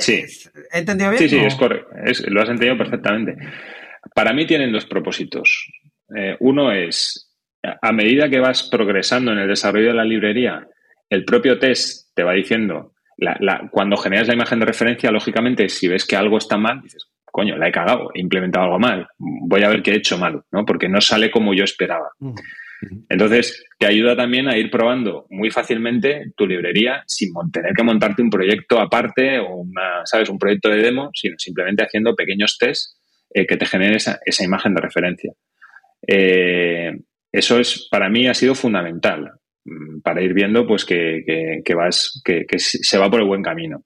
Sí. 0.00 0.24
¿He 0.72 0.78
entendido 0.78 1.10
bien? 1.10 1.22
Sí, 1.22 1.28
sí, 1.28 1.38
es 1.38 1.54
correcto. 1.54 1.88
lo 2.28 2.42
has 2.42 2.48
entendido 2.48 2.78
perfectamente. 2.78 3.36
Para 4.14 4.32
mí 4.32 4.46
tienen 4.46 4.72
dos 4.72 4.86
propósitos. 4.86 5.70
Eh, 6.16 6.36
uno 6.40 6.72
es, 6.72 7.32
a 7.62 7.92
medida 7.92 8.28
que 8.28 8.38
vas 8.38 8.64
progresando 8.64 9.32
en 9.32 9.38
el 9.38 9.48
desarrollo 9.48 9.88
de 9.88 9.94
la 9.94 10.04
librería, 10.04 10.66
el 11.10 11.24
propio 11.24 11.58
test 11.58 12.14
te 12.14 12.22
va 12.22 12.32
diciendo, 12.32 12.92
cuando 13.70 13.96
generas 13.96 14.28
la 14.28 14.34
imagen 14.34 14.60
de 14.60 14.66
referencia, 14.66 15.10
lógicamente, 15.10 15.68
si 15.68 15.88
ves 15.88 16.04
que 16.04 16.16
algo 16.16 16.38
está 16.38 16.56
mal, 16.56 16.82
dices, 16.82 17.08
coño, 17.24 17.56
la 17.56 17.68
he 17.68 17.72
cagado, 17.72 18.10
he 18.14 18.20
implementado 18.20 18.66
algo 18.66 18.78
mal, 18.78 19.08
voy 19.18 19.62
a 19.62 19.68
ver 19.68 19.82
qué 19.82 19.92
he 19.92 19.96
hecho 19.96 20.18
mal, 20.18 20.42
¿no? 20.52 20.64
Porque 20.64 20.88
no 20.88 21.00
sale 21.00 21.30
como 21.30 21.54
yo 21.54 21.64
esperaba. 21.64 22.08
Entonces, 23.08 23.64
te 23.78 23.86
ayuda 23.86 24.16
también 24.16 24.48
a 24.48 24.56
ir 24.56 24.70
probando 24.70 25.26
muy 25.30 25.50
fácilmente 25.50 26.32
tu 26.36 26.46
librería 26.46 27.02
sin 27.06 27.30
tener 27.52 27.72
que 27.74 27.82
montarte 27.82 28.22
un 28.22 28.30
proyecto 28.30 28.80
aparte 28.80 29.38
o 29.38 29.56
una, 29.56 30.04
¿sabes? 30.04 30.28
un 30.28 30.38
proyecto 30.38 30.68
de 30.68 30.82
demo, 30.82 31.10
sino 31.14 31.36
simplemente 31.38 31.84
haciendo 31.84 32.14
pequeños 32.14 32.58
tests 32.58 33.00
eh, 33.32 33.46
que 33.46 33.56
te 33.56 33.66
generen 33.66 33.96
esa, 33.96 34.44
imagen 34.44 34.74
de 34.74 34.80
referencia. 34.80 35.32
Eh, 36.06 36.92
eso 37.32 37.58
es, 37.58 37.88
para 37.90 38.08
mí, 38.08 38.26
ha 38.28 38.34
sido 38.34 38.54
fundamental 38.54 39.32
mm, 39.64 40.00
para 40.00 40.22
ir 40.22 40.34
viendo 40.34 40.66
pues 40.66 40.84
que, 40.84 41.62
vas, 41.74 42.20
que 42.24 42.58
se 42.58 42.98
va 42.98 43.10
por 43.10 43.20
el 43.20 43.26
buen 43.26 43.42
camino. 43.42 43.84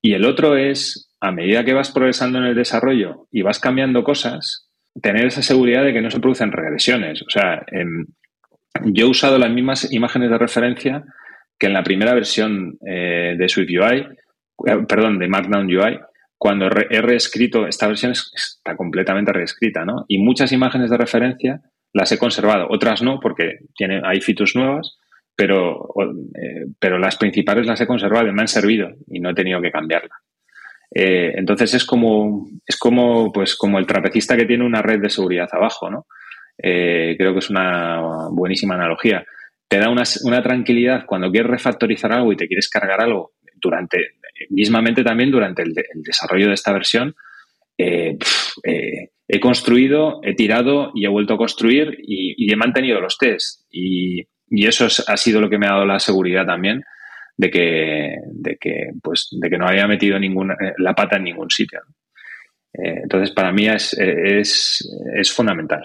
Y 0.00 0.14
el 0.14 0.24
otro 0.24 0.56
es 0.56 1.12
a 1.20 1.32
medida 1.32 1.64
que 1.64 1.72
vas 1.72 1.90
progresando 1.90 2.38
en 2.38 2.44
el 2.44 2.54
desarrollo 2.54 3.26
y 3.32 3.42
vas 3.42 3.58
cambiando 3.58 4.04
cosas, 4.04 4.65
tener 5.02 5.26
esa 5.26 5.42
seguridad 5.42 5.84
de 5.84 5.92
que 5.92 6.00
no 6.00 6.10
se 6.10 6.20
producen 6.20 6.52
regresiones. 6.52 7.22
O 7.22 7.30
sea, 7.30 7.64
em, 7.70 8.06
yo 8.84 9.06
he 9.06 9.10
usado 9.10 9.38
las 9.38 9.50
mismas 9.50 9.92
imágenes 9.92 10.30
de 10.30 10.38
referencia 10.38 11.04
que 11.58 11.66
en 11.66 11.72
la 11.72 11.82
primera 11.82 12.14
versión 12.14 12.78
eh, 12.86 13.34
de 13.38 13.48
SwiftUI, 13.48 14.06
eh, 14.66 14.76
perdón, 14.88 15.18
de 15.18 15.28
Markdown 15.28 15.66
UI, 15.66 15.98
cuando 16.38 16.66
he 16.66 17.00
reescrito, 17.00 17.66
esta 17.66 17.86
versión 17.86 18.12
está 18.12 18.76
completamente 18.76 19.32
reescrita, 19.32 19.84
¿no? 19.86 20.04
Y 20.06 20.18
muchas 20.18 20.52
imágenes 20.52 20.90
de 20.90 20.98
referencia 20.98 21.60
las 21.94 22.12
he 22.12 22.18
conservado, 22.18 22.66
otras 22.68 23.00
no, 23.00 23.20
porque 23.20 23.60
tiene, 23.74 24.02
hay 24.04 24.20
features 24.20 24.54
nuevas, 24.54 24.98
pero, 25.34 25.88
eh, 26.34 26.66
pero 26.78 26.98
las 26.98 27.16
principales 27.16 27.66
las 27.66 27.80
he 27.80 27.86
conservado 27.86 28.28
y 28.28 28.32
me 28.32 28.42
han 28.42 28.48
servido 28.48 28.90
y 29.06 29.20
no 29.20 29.30
he 29.30 29.34
tenido 29.34 29.62
que 29.62 29.70
cambiarlas. 29.70 30.18
Eh, 30.94 31.32
entonces 31.36 31.74
es 31.74 31.84
como, 31.84 32.48
es 32.66 32.76
como, 32.76 33.32
pues, 33.32 33.56
como 33.56 33.78
el 33.78 33.86
trapecista 33.86 34.36
que 34.36 34.46
tiene 34.46 34.64
una 34.64 34.82
red 34.82 35.00
de 35.00 35.10
seguridad 35.10 35.48
abajo, 35.52 35.90
¿no? 35.90 36.06
Eh, 36.58 37.16
creo 37.18 37.32
que 37.32 37.40
es 37.40 37.50
una 37.50 38.28
buenísima 38.30 38.74
analogía. 38.74 39.24
Te 39.68 39.78
da 39.78 39.90
una, 39.90 40.42
tranquilidad 40.42 41.04
cuando 41.06 41.30
quieres 41.30 41.50
refactorizar 41.50 42.12
algo 42.12 42.32
y 42.32 42.36
te 42.36 42.46
quieres 42.46 42.68
cargar 42.68 43.02
algo 43.02 43.32
durante, 43.56 43.98
mismamente 44.50 45.02
también 45.02 45.30
durante 45.30 45.62
el, 45.62 45.74
desarrollo 45.96 46.48
de 46.48 46.54
esta 46.54 46.72
versión. 46.72 47.14
Eh, 47.76 48.16
he 49.28 49.40
construido, 49.40 50.20
he 50.22 50.34
tirado 50.34 50.92
y 50.94 51.04
he 51.04 51.08
vuelto 51.08 51.34
a 51.34 51.38
construir 51.38 51.98
y, 52.00 52.50
he 52.50 52.56
mantenido 52.56 53.00
los 53.00 53.18
tests. 53.18 53.66
Y, 53.70 54.26
eso 54.48 54.86
ha 55.08 55.16
sido 55.16 55.40
lo 55.40 55.50
que 55.50 55.58
me 55.58 55.66
ha 55.66 55.72
dado 55.72 55.84
la 55.86 55.98
seguridad 55.98 56.46
también 56.46 56.84
de 57.36 57.50
que, 57.50 58.16
de 58.32 58.56
que, 58.56 58.90
pues, 59.02 59.28
de 59.30 59.50
que 59.50 59.58
no 59.58 59.66
había 59.66 59.86
metido 59.86 60.18
ninguna, 60.18 60.54
eh, 60.54 60.72
la 60.78 60.94
pata 60.94 61.16
en 61.16 61.24
ningún 61.24 61.50
sitio. 61.50 61.80
Eh, 62.72 63.00
entonces, 63.02 63.30
para 63.32 63.52
mí 63.52 63.68
es, 63.68 63.92
es, 63.94 64.88
es 65.14 65.32
fundamental. 65.32 65.82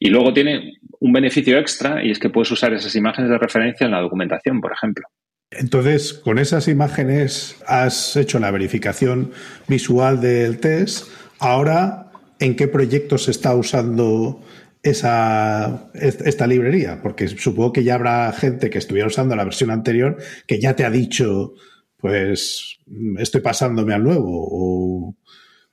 Y 0.00 0.08
luego 0.10 0.32
tiene 0.32 0.74
un 1.00 1.12
beneficio 1.12 1.58
extra 1.58 2.04
y 2.04 2.10
es 2.10 2.18
que 2.18 2.30
puedes 2.30 2.50
usar 2.50 2.72
esas 2.72 2.94
imágenes 2.96 3.30
de 3.30 3.38
referencia 3.38 3.84
en 3.84 3.92
la 3.92 4.00
documentación, 4.00 4.60
por 4.60 4.72
ejemplo. 4.72 5.06
Entonces, 5.50 6.14
con 6.14 6.38
esas 6.38 6.66
imágenes 6.68 7.62
has 7.66 8.16
hecho 8.16 8.38
la 8.38 8.50
verificación 8.50 9.32
visual 9.68 10.20
del 10.20 10.58
test. 10.58 11.08
Ahora, 11.38 12.10
¿en 12.38 12.56
qué 12.56 12.68
proyecto 12.68 13.18
se 13.18 13.30
está 13.30 13.54
usando 13.54 14.42
esa, 14.82 15.90
esta 15.94 16.46
librería, 16.46 17.00
porque 17.02 17.28
supongo 17.28 17.72
que 17.72 17.84
ya 17.84 17.94
habrá 17.94 18.32
gente 18.32 18.68
que 18.68 18.78
estuviera 18.78 19.06
usando 19.06 19.36
la 19.36 19.44
versión 19.44 19.70
anterior 19.70 20.16
que 20.46 20.60
ya 20.60 20.74
te 20.74 20.84
ha 20.84 20.90
dicho, 20.90 21.54
pues 21.98 22.78
estoy 23.18 23.40
pasándome 23.40 23.94
al 23.94 24.02
nuevo, 24.02 24.30
o, 24.30 25.16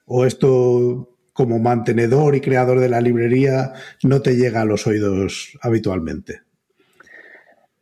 o 0.05 0.25
esto 0.25 1.17
como 1.33 1.57
mantenedor 1.57 2.35
y 2.35 2.41
creador 2.41 2.79
de 2.79 2.89
la 2.89 3.01
librería 3.01 3.71
no 4.03 4.21
te 4.21 4.35
llega 4.35 4.61
a 4.61 4.65
los 4.65 4.85
oídos 4.85 5.57
habitualmente. 5.61 6.41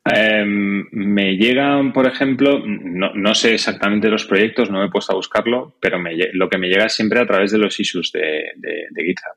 Em, 0.05 0.88
me 0.91 1.36
llegan, 1.36 1.91
por 1.91 2.07
ejemplo, 2.07 2.61
no, 2.65 3.36
sé 3.36 3.55
exactamente 3.55 4.07
los 4.07 4.25
proyectos, 4.25 4.69
no 4.69 4.80
me 4.80 4.86
he 4.86 4.89
puesto 4.91 5.11
a 5.11 5.17
buscarlo, 5.17 5.75
pero 5.82 5.97
lo 6.34 6.49
que 6.49 6.57
me 6.57 6.69
llega 6.69 6.88
siempre 6.88 7.19
a 7.19 7.25
través 7.25 7.51
de 7.51 7.57
los 7.57 7.78
issues 7.78 8.13
de, 8.13 8.53
de 8.55 9.03
GitHub. 9.03 9.36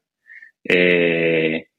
Eh, 0.62 1.69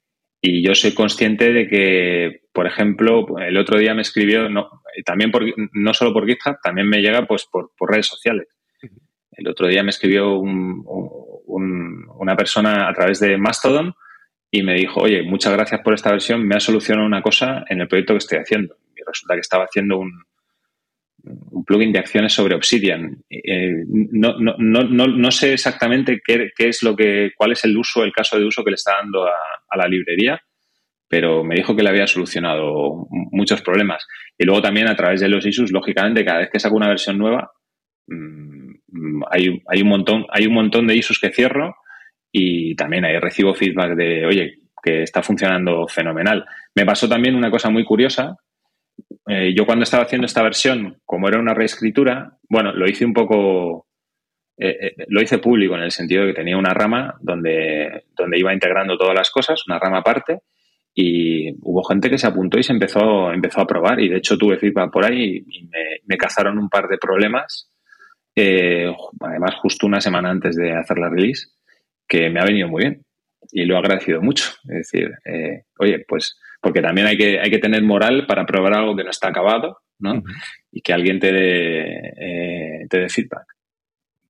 y 0.44 0.60
yo 0.60 0.74
soy 0.74 0.92
consciente 0.92 1.52
de 1.52 1.68
que, 1.68 2.40
por 2.52 2.66
ejemplo, 2.66 3.38
el 3.38 3.56
otro 3.56 3.78
día 3.78 3.94
me 3.94 4.02
escribió, 4.02 4.48
no, 4.48 4.82
también 5.04 5.30
por, 5.30 5.44
no 5.72 5.94
solo 5.94 6.12
por 6.12 6.26
GitHub, 6.26 6.56
también 6.60 6.88
me 6.88 7.00
llega 7.00 7.24
pues 7.26 7.46
por, 7.46 7.70
redes 7.88 8.08
sociales. 8.08 8.48
El 9.30 9.46
otro 9.46 9.68
día 9.68 9.84
me 9.84 9.90
escribió 9.90 10.36
una 11.46 12.36
persona 12.36 12.88
a 12.88 12.92
través 12.92 13.20
de 13.20 13.38
Mastodon 13.38 13.94
y 14.50 14.64
me 14.64 14.74
dijo, 14.74 15.00
oye, 15.00 15.22
muchas 15.22 15.52
gracias 15.52 15.80
por 15.80 15.94
esta 15.94 16.10
versión, 16.10 16.44
me 16.44 16.56
ha 16.56 16.60
solucionado 16.60 17.06
una 17.06 17.22
cosa 17.22 17.64
en 17.68 17.80
el 17.80 17.86
proyecto 17.86 18.14
que 18.14 18.18
estoy 18.18 18.38
haciendo. 18.38 18.74
Y 18.96 19.02
resulta 19.06 19.34
que 19.34 19.40
estaba 19.40 19.64
haciendo 19.64 19.98
un, 19.98 20.24
un 21.24 21.64
plugin 21.64 21.92
de 21.92 21.98
acciones 22.00 22.32
sobre 22.32 22.54
Obsidian. 22.54 23.22
Eh, 23.30 23.84
no, 23.86 24.38
no, 24.38 24.56
no, 24.58 25.06
no, 25.06 25.30
sé 25.30 25.52
exactamente 25.52 26.20
qué, 26.24 26.50
es 26.58 26.82
lo 26.82 26.96
que, 26.96 27.32
cuál 27.36 27.52
es 27.52 27.64
el 27.64 27.76
uso, 27.76 28.02
el 28.02 28.12
caso 28.12 28.38
de 28.38 28.44
uso 28.44 28.64
que 28.64 28.70
le 28.70 28.76
está 28.76 28.96
dando 28.96 29.24
a, 29.24 29.30
la 29.76 29.88
librería, 29.88 30.40
pero 31.08 31.44
me 31.44 31.56
dijo 31.56 31.76
que 31.76 31.82
le 31.82 31.90
había 31.90 32.06
solucionado 32.06 33.06
muchos 33.10 33.60
problemas. 33.62 34.06
Y 34.38 34.44
luego 34.44 34.62
también 34.62 34.88
a 34.88 34.96
través 34.96 35.20
de 35.20 35.28
los 35.28 35.44
issues, 35.44 35.72
lógicamente, 35.72 36.24
cada 36.24 36.40
vez 36.40 36.50
que 36.50 36.58
saco 36.58 36.76
una 36.76 36.88
versión 36.88 37.18
nueva, 37.18 37.50
mm, 38.06 39.22
hay, 39.30 39.62
hay, 39.68 39.82
un 39.82 39.88
montón, 39.88 40.26
hay 40.30 40.46
un 40.46 40.54
montón 40.54 40.86
de 40.86 40.96
issues 40.96 41.18
que 41.18 41.32
cierro 41.32 41.76
y 42.30 42.74
también 42.76 43.04
ahí 43.04 43.18
recibo 43.18 43.54
feedback 43.54 43.94
de, 43.94 44.26
oye, 44.26 44.54
que 44.82 45.02
está 45.02 45.22
funcionando 45.22 45.86
fenomenal. 45.86 46.44
Me 46.74 46.84
pasó 46.84 47.08
también 47.08 47.34
una 47.34 47.50
cosa 47.50 47.70
muy 47.70 47.84
curiosa, 47.84 48.36
eh, 49.28 49.54
yo 49.56 49.66
cuando 49.66 49.84
estaba 49.84 50.04
haciendo 50.04 50.26
esta 50.26 50.42
versión, 50.42 51.00
como 51.04 51.28
era 51.28 51.38
una 51.38 51.54
reescritura, 51.54 52.38
bueno, 52.48 52.72
lo 52.72 52.88
hice 52.88 53.04
un 53.04 53.12
poco, 53.12 53.86
eh, 54.56 54.76
eh, 54.80 55.04
lo 55.08 55.22
hice 55.22 55.38
público 55.38 55.74
en 55.74 55.82
el 55.82 55.90
sentido 55.90 56.22
de 56.22 56.28
que 56.28 56.40
tenía 56.40 56.56
una 56.56 56.74
rama 56.74 57.14
donde, 57.20 58.04
donde 58.16 58.38
iba 58.38 58.52
integrando 58.52 58.96
todas 58.96 59.14
las 59.14 59.30
cosas, 59.30 59.62
una 59.66 59.78
rama 59.78 59.98
aparte, 59.98 60.40
y 60.94 61.50
hubo 61.62 61.82
gente 61.84 62.10
que 62.10 62.18
se 62.18 62.26
apuntó 62.26 62.58
y 62.58 62.62
se 62.62 62.72
empezó, 62.72 63.32
empezó 63.32 63.62
a 63.62 63.66
probar, 63.66 64.00
y 64.00 64.08
de 64.08 64.18
hecho 64.18 64.36
tuve 64.36 64.58
feedback 64.58 64.92
por 64.92 65.04
ahí 65.04 65.42
y 65.46 65.68
me, 66.06 66.16
cazaron 66.18 66.58
un 66.58 66.68
par 66.68 66.86
de 66.88 66.98
problemas, 66.98 67.70
además 68.36 69.54
justo 69.60 69.86
una 69.86 70.00
semana 70.00 70.30
antes 70.30 70.54
de 70.54 70.72
hacer 70.72 70.98
la 70.98 71.08
release, 71.08 71.48
que 72.06 72.28
me 72.28 72.40
ha 72.40 72.44
venido 72.44 72.68
muy 72.68 72.82
bien 72.82 73.02
y 73.50 73.64
lo 73.64 73.74
he 73.74 73.78
agradecido 73.78 74.20
mucho. 74.20 74.52
Es 74.64 74.90
decir, 74.90 75.10
oye, 75.78 76.04
pues 76.06 76.38
porque 76.62 76.80
también 76.80 77.08
hay 77.08 77.16
que, 77.16 77.40
hay 77.40 77.50
que 77.50 77.58
tener 77.58 77.82
moral 77.82 78.24
para 78.26 78.46
probar 78.46 78.74
algo 78.74 78.94
que 78.94 79.02
no 79.02 79.10
está 79.10 79.28
acabado, 79.28 79.78
¿no? 79.98 80.22
Y 80.70 80.80
que 80.80 80.92
alguien 80.92 81.18
te 81.18 81.32
dé, 81.32 81.96
eh, 82.16 82.86
te 82.88 83.00
dé 83.00 83.08
feedback. 83.08 83.46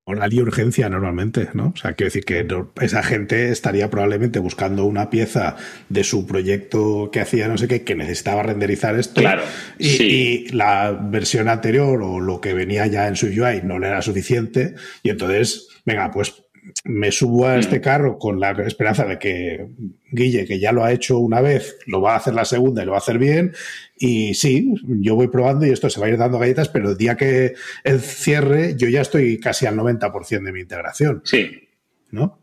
Moral 0.05 0.35
y 0.35 0.41
urgencia 0.41 0.89
normalmente, 0.89 1.51
¿no? 1.55 1.73
O 1.75 1.77
sea, 1.77 1.93
quiero 1.93 2.09
decir 2.09 2.25
que 2.25 2.45
esa 2.81 3.05
gente 3.05 3.51
estaría 3.51 3.89
probablemente 3.89 4.41
buscando 4.41 4.85
una 4.85 5.11
pieza 5.11 5.57
de 5.89 6.03
su 6.03 6.27
proyecto 6.27 7.11
que 7.13 7.21
hacía 7.21 7.47
no 7.47 7.57
sé 7.57 7.69
qué, 7.69 7.83
que 7.83 7.95
necesitaba 7.95 8.43
renderizar 8.43 8.99
esto. 8.99 9.21
Claro. 9.21 9.43
Y, 9.79 10.03
y 10.03 10.49
la 10.49 10.91
versión 10.91 11.49
anterior 11.49 12.03
o 12.03 12.19
lo 12.19 12.41
que 12.41 12.53
venía 12.53 12.87
ya 12.89 13.07
en 13.07 13.15
su 13.15 13.27
UI 13.27 13.63
no 13.63 13.79
le 13.79 13.87
era 13.87 14.03
suficiente. 14.03 14.75
Y 15.05 15.11
entonces, 15.11 15.69
venga, 15.85 16.11
pues 16.11 16.42
me 16.85 17.11
subo 17.11 17.47
a 17.47 17.59
este 17.59 17.79
mm. 17.79 17.83
carro 17.83 18.19
con 18.19 18.39
la 18.39 18.53
esperanza 18.53 19.05
de 19.05 19.19
que 19.19 19.69
Guille, 20.11 20.45
que 20.47 20.59
ya 20.59 20.73
lo 20.73 20.85
ha 20.85 20.93
hecho 20.93 21.19
una 21.19 21.41
vez, 21.41 21.77
lo 21.87 22.01
va 22.01 22.15
a 22.15 22.17
hacer 22.17 22.35
la 22.35 22.45
segunda 22.45 22.83
y 22.83 22.87
lo 22.87 22.93
va 22.93 22.99
a 22.99 23.01
hacer 23.01 23.19
bien. 23.19 23.55
Y 23.97 24.35
sí, 24.35 24.75
yo 24.85 25.15
voy 25.15 25.29
probando 25.29 25.67
y 25.67 25.71
esto 25.71 25.91
se 25.91 26.01
va 26.01 26.07
a 26.07 26.11
ir 26.11 26.19
dando 26.19 26.39
galletas, 26.39 26.69
pero 26.69 26.91
el 26.91 26.97
día 26.97 27.17
que 27.17 27.55
el 27.85 28.01
cierre, 28.01 28.77
yo 28.77 28.89
ya 28.89 29.01
estoy 29.01 29.39
casi 29.41 29.67
al 29.67 29.77
90% 29.77 30.45
de 30.45 30.53
mi 30.53 30.61
integración. 30.61 31.23
Sí. 31.25 31.69
¿No? 32.11 32.39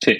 Sí. 0.00 0.16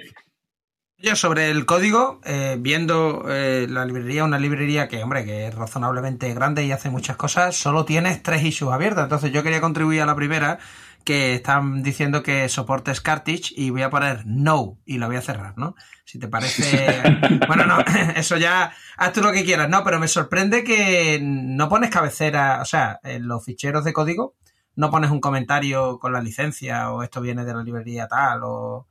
Yo 1.05 1.17
sobre 1.17 1.51
el 1.51 1.67
código, 1.67 2.21
eh, 2.25 2.57
viendo 2.59 3.27
eh, 3.29 3.67
la 3.69 3.85
librería, 3.85 4.25
una 4.25 4.39
librería 4.39 4.89
que, 4.89 5.03
hombre, 5.03 5.27
que 5.27 5.49
es 5.49 5.55
razonablemente 5.55 6.33
grande 6.33 6.65
y 6.65 6.73
hace 6.73 6.89
muchas 6.89 7.17
cosas, 7.17 7.55
solo 7.55 7.85
tienes 7.85 8.23
tres 8.23 8.43
issues 8.43 8.73
abiertas. 8.73 9.05
Entonces 9.05 9.31
yo 9.31 9.43
quería 9.43 9.61
contribuir 9.61 10.01
a 10.01 10.07
la 10.07 10.17
primera, 10.17 10.59
que 11.05 11.35
están 11.35 11.83
diciendo 11.83 12.23
que 12.23 12.49
soportes 12.49 13.01
Cartridge 13.01 13.53
y 13.57 13.71
voy 13.71 13.83
a 13.83 13.91
poner 13.91 14.27
no 14.27 14.79
y 14.85 14.99
lo 14.99 15.07
voy 15.07 15.17
a 15.17 15.23
cerrar, 15.23 15.57
¿no? 15.57 15.75
Si 16.05 16.19
te 16.19 16.29
parece... 16.29 17.03
bueno, 17.47 17.67
no, 17.67 17.79
eso 18.17 18.37
ya, 18.37 18.73
haz 18.97 19.13
tú 19.13 19.21
lo 19.21 19.33
que 19.33 19.45
quieras, 19.45 19.69
no, 19.69 19.85
pero 19.85 20.01
me 20.01 20.09
sorprende 20.09 20.65
que 20.65 21.21
no 21.23 21.69
pones 21.69 21.91
cabecera, 21.91 22.61
o 22.63 22.65
sea, 22.65 22.99
en 23.05 23.29
los 23.29 23.45
ficheros 23.45 23.85
de 23.85 23.93
código 23.93 24.35
no 24.77 24.91
pones 24.91 25.11
un 25.11 25.21
comentario 25.21 25.99
con 25.99 26.13
la 26.13 26.21
licencia 26.21 26.93
o 26.93 27.03
esto 27.03 27.21
viene 27.21 27.45
de 27.45 27.55
la 27.55 27.63
librería 27.63 28.09
tal 28.09 28.41
o 28.43 28.87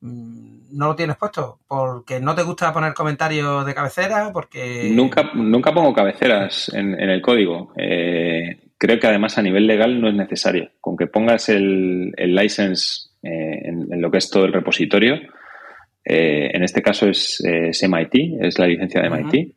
mm, 0.00 0.76
no 0.76 0.86
lo 0.86 0.96
tienes 0.96 1.16
puesto 1.16 1.60
porque 1.66 2.20
no 2.20 2.34
te 2.34 2.42
gusta 2.42 2.72
poner 2.72 2.94
comentarios 2.94 3.64
de 3.64 3.74
cabecera 3.74 4.32
porque 4.32 4.90
nunca 4.92 5.30
nunca 5.34 5.72
pongo 5.72 5.94
cabeceras 5.94 6.70
en, 6.74 6.94
el 6.98 7.22
código. 7.22 7.72
Eh, 7.76 8.67
creo 8.78 8.98
que 8.98 9.08
además 9.08 9.36
a 9.36 9.42
nivel 9.42 9.66
legal 9.66 10.00
no 10.00 10.08
es 10.08 10.14
necesario. 10.14 10.70
Con 10.80 10.96
que 10.96 11.08
pongas 11.08 11.48
el, 11.48 12.12
el 12.16 12.34
license 12.34 13.10
eh, 13.22 13.62
en, 13.64 14.00
lo 14.00 14.10
que 14.10 14.18
es 14.18 14.30
todo 14.30 14.44
el 14.44 14.52
repositorio, 14.52 15.16
eh, 16.04 16.50
en 16.54 16.62
este 16.62 16.80
caso 16.80 17.08
es, 17.08 17.42
MIT, 17.42 18.40
es 18.40 18.58
la 18.58 18.66
licencia 18.66 19.02
de 19.02 19.10
MIT. 19.10 19.54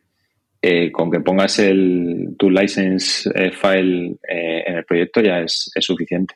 Eh, 0.64 0.92
con 0.92 1.10
que 1.10 1.20
pongas 1.20 1.58
el, 1.58 2.36
tu 2.38 2.48
license 2.48 3.28
file 3.52 4.16
en 4.28 4.76
el 4.76 4.84
proyecto 4.84 5.20
ya 5.20 5.40
es, 5.40 5.70
es 5.74 5.84
suficiente. 5.84 6.34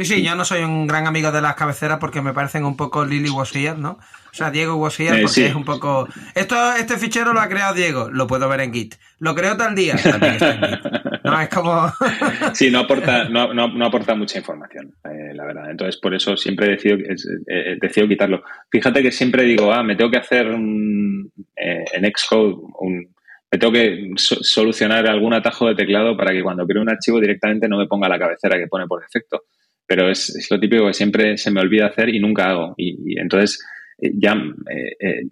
Sí, 0.00 0.14
sí, 0.14 0.22
yo 0.22 0.34
no 0.34 0.46
soy 0.46 0.62
un 0.62 0.86
gran 0.86 1.06
amigo 1.06 1.30
de 1.30 1.42
las 1.42 1.56
cabeceras 1.56 1.98
porque 1.98 2.22
me 2.22 2.32
parecen 2.32 2.64
un 2.64 2.74
poco 2.74 3.04
Lily 3.04 3.28
was 3.28 3.52
¿no? 3.76 3.98
O 4.32 4.34
sea, 4.34 4.50
Diego 4.50 4.76
was 4.76 4.96
porque 4.96 5.46
es 5.46 5.54
un 5.54 5.64
poco... 5.64 6.08
Esto, 6.34 6.56
este 6.72 6.96
fichero 6.96 7.34
lo 7.34 7.40
ha 7.40 7.48
creado 7.50 7.74
Diego, 7.74 8.08
lo 8.10 8.26
puedo 8.26 8.48
ver 8.48 8.60
en 8.60 8.72
Git. 8.72 8.94
Lo 9.18 9.34
creo 9.34 9.58
tal 9.58 9.74
día, 9.74 9.96
también 9.96 10.34
está 10.34 10.54
en 10.54 10.60
Git. 10.60 10.80
No, 11.22 11.38
es 11.38 11.48
como... 11.50 11.92
sí, 12.54 12.70
no 12.70 12.78
aporta, 12.78 13.28
no, 13.28 13.52
no, 13.52 13.84
aporta 13.84 14.14
mucha 14.14 14.38
información, 14.38 14.94
eh, 15.04 15.34
la 15.34 15.44
verdad. 15.44 15.70
Entonces, 15.70 16.00
por 16.00 16.14
eso 16.14 16.34
siempre 16.34 16.68
decido, 16.68 16.96
eh, 16.96 17.76
decido 17.78 18.08
quitarlo. 18.08 18.42
Fíjate 18.70 19.02
que 19.02 19.12
siempre 19.12 19.42
digo, 19.42 19.70
ah, 19.70 19.82
me 19.82 19.96
tengo 19.96 20.10
que 20.10 20.18
hacer 20.18 20.46
un, 20.46 21.30
eh, 21.54 21.84
en 21.92 22.10
Xcode 22.10 22.54
un, 22.80 23.14
me 23.52 23.58
tengo 23.58 23.72
que 23.74 24.12
solucionar 24.16 25.06
algún 25.06 25.34
atajo 25.34 25.66
de 25.66 25.74
teclado 25.74 26.16
para 26.16 26.32
que 26.32 26.42
cuando 26.42 26.66
creo 26.66 26.80
un 26.80 26.88
archivo 26.88 27.20
directamente 27.20 27.68
no 27.68 27.76
me 27.76 27.86
ponga 27.86 28.08
la 28.08 28.18
cabecera 28.18 28.56
que 28.56 28.66
pone 28.66 28.86
por 28.86 29.02
defecto. 29.02 29.42
Pero 29.90 30.08
es, 30.08 30.46
lo 30.52 30.60
típico 30.60 30.86
que 30.86 30.94
siempre 30.94 31.36
se 31.36 31.50
me 31.50 31.60
olvida 31.60 31.86
hacer 31.86 32.14
y 32.14 32.20
nunca 32.20 32.48
hago. 32.48 32.74
Y, 32.76 33.18
entonces 33.18 33.60
ya 33.98 34.36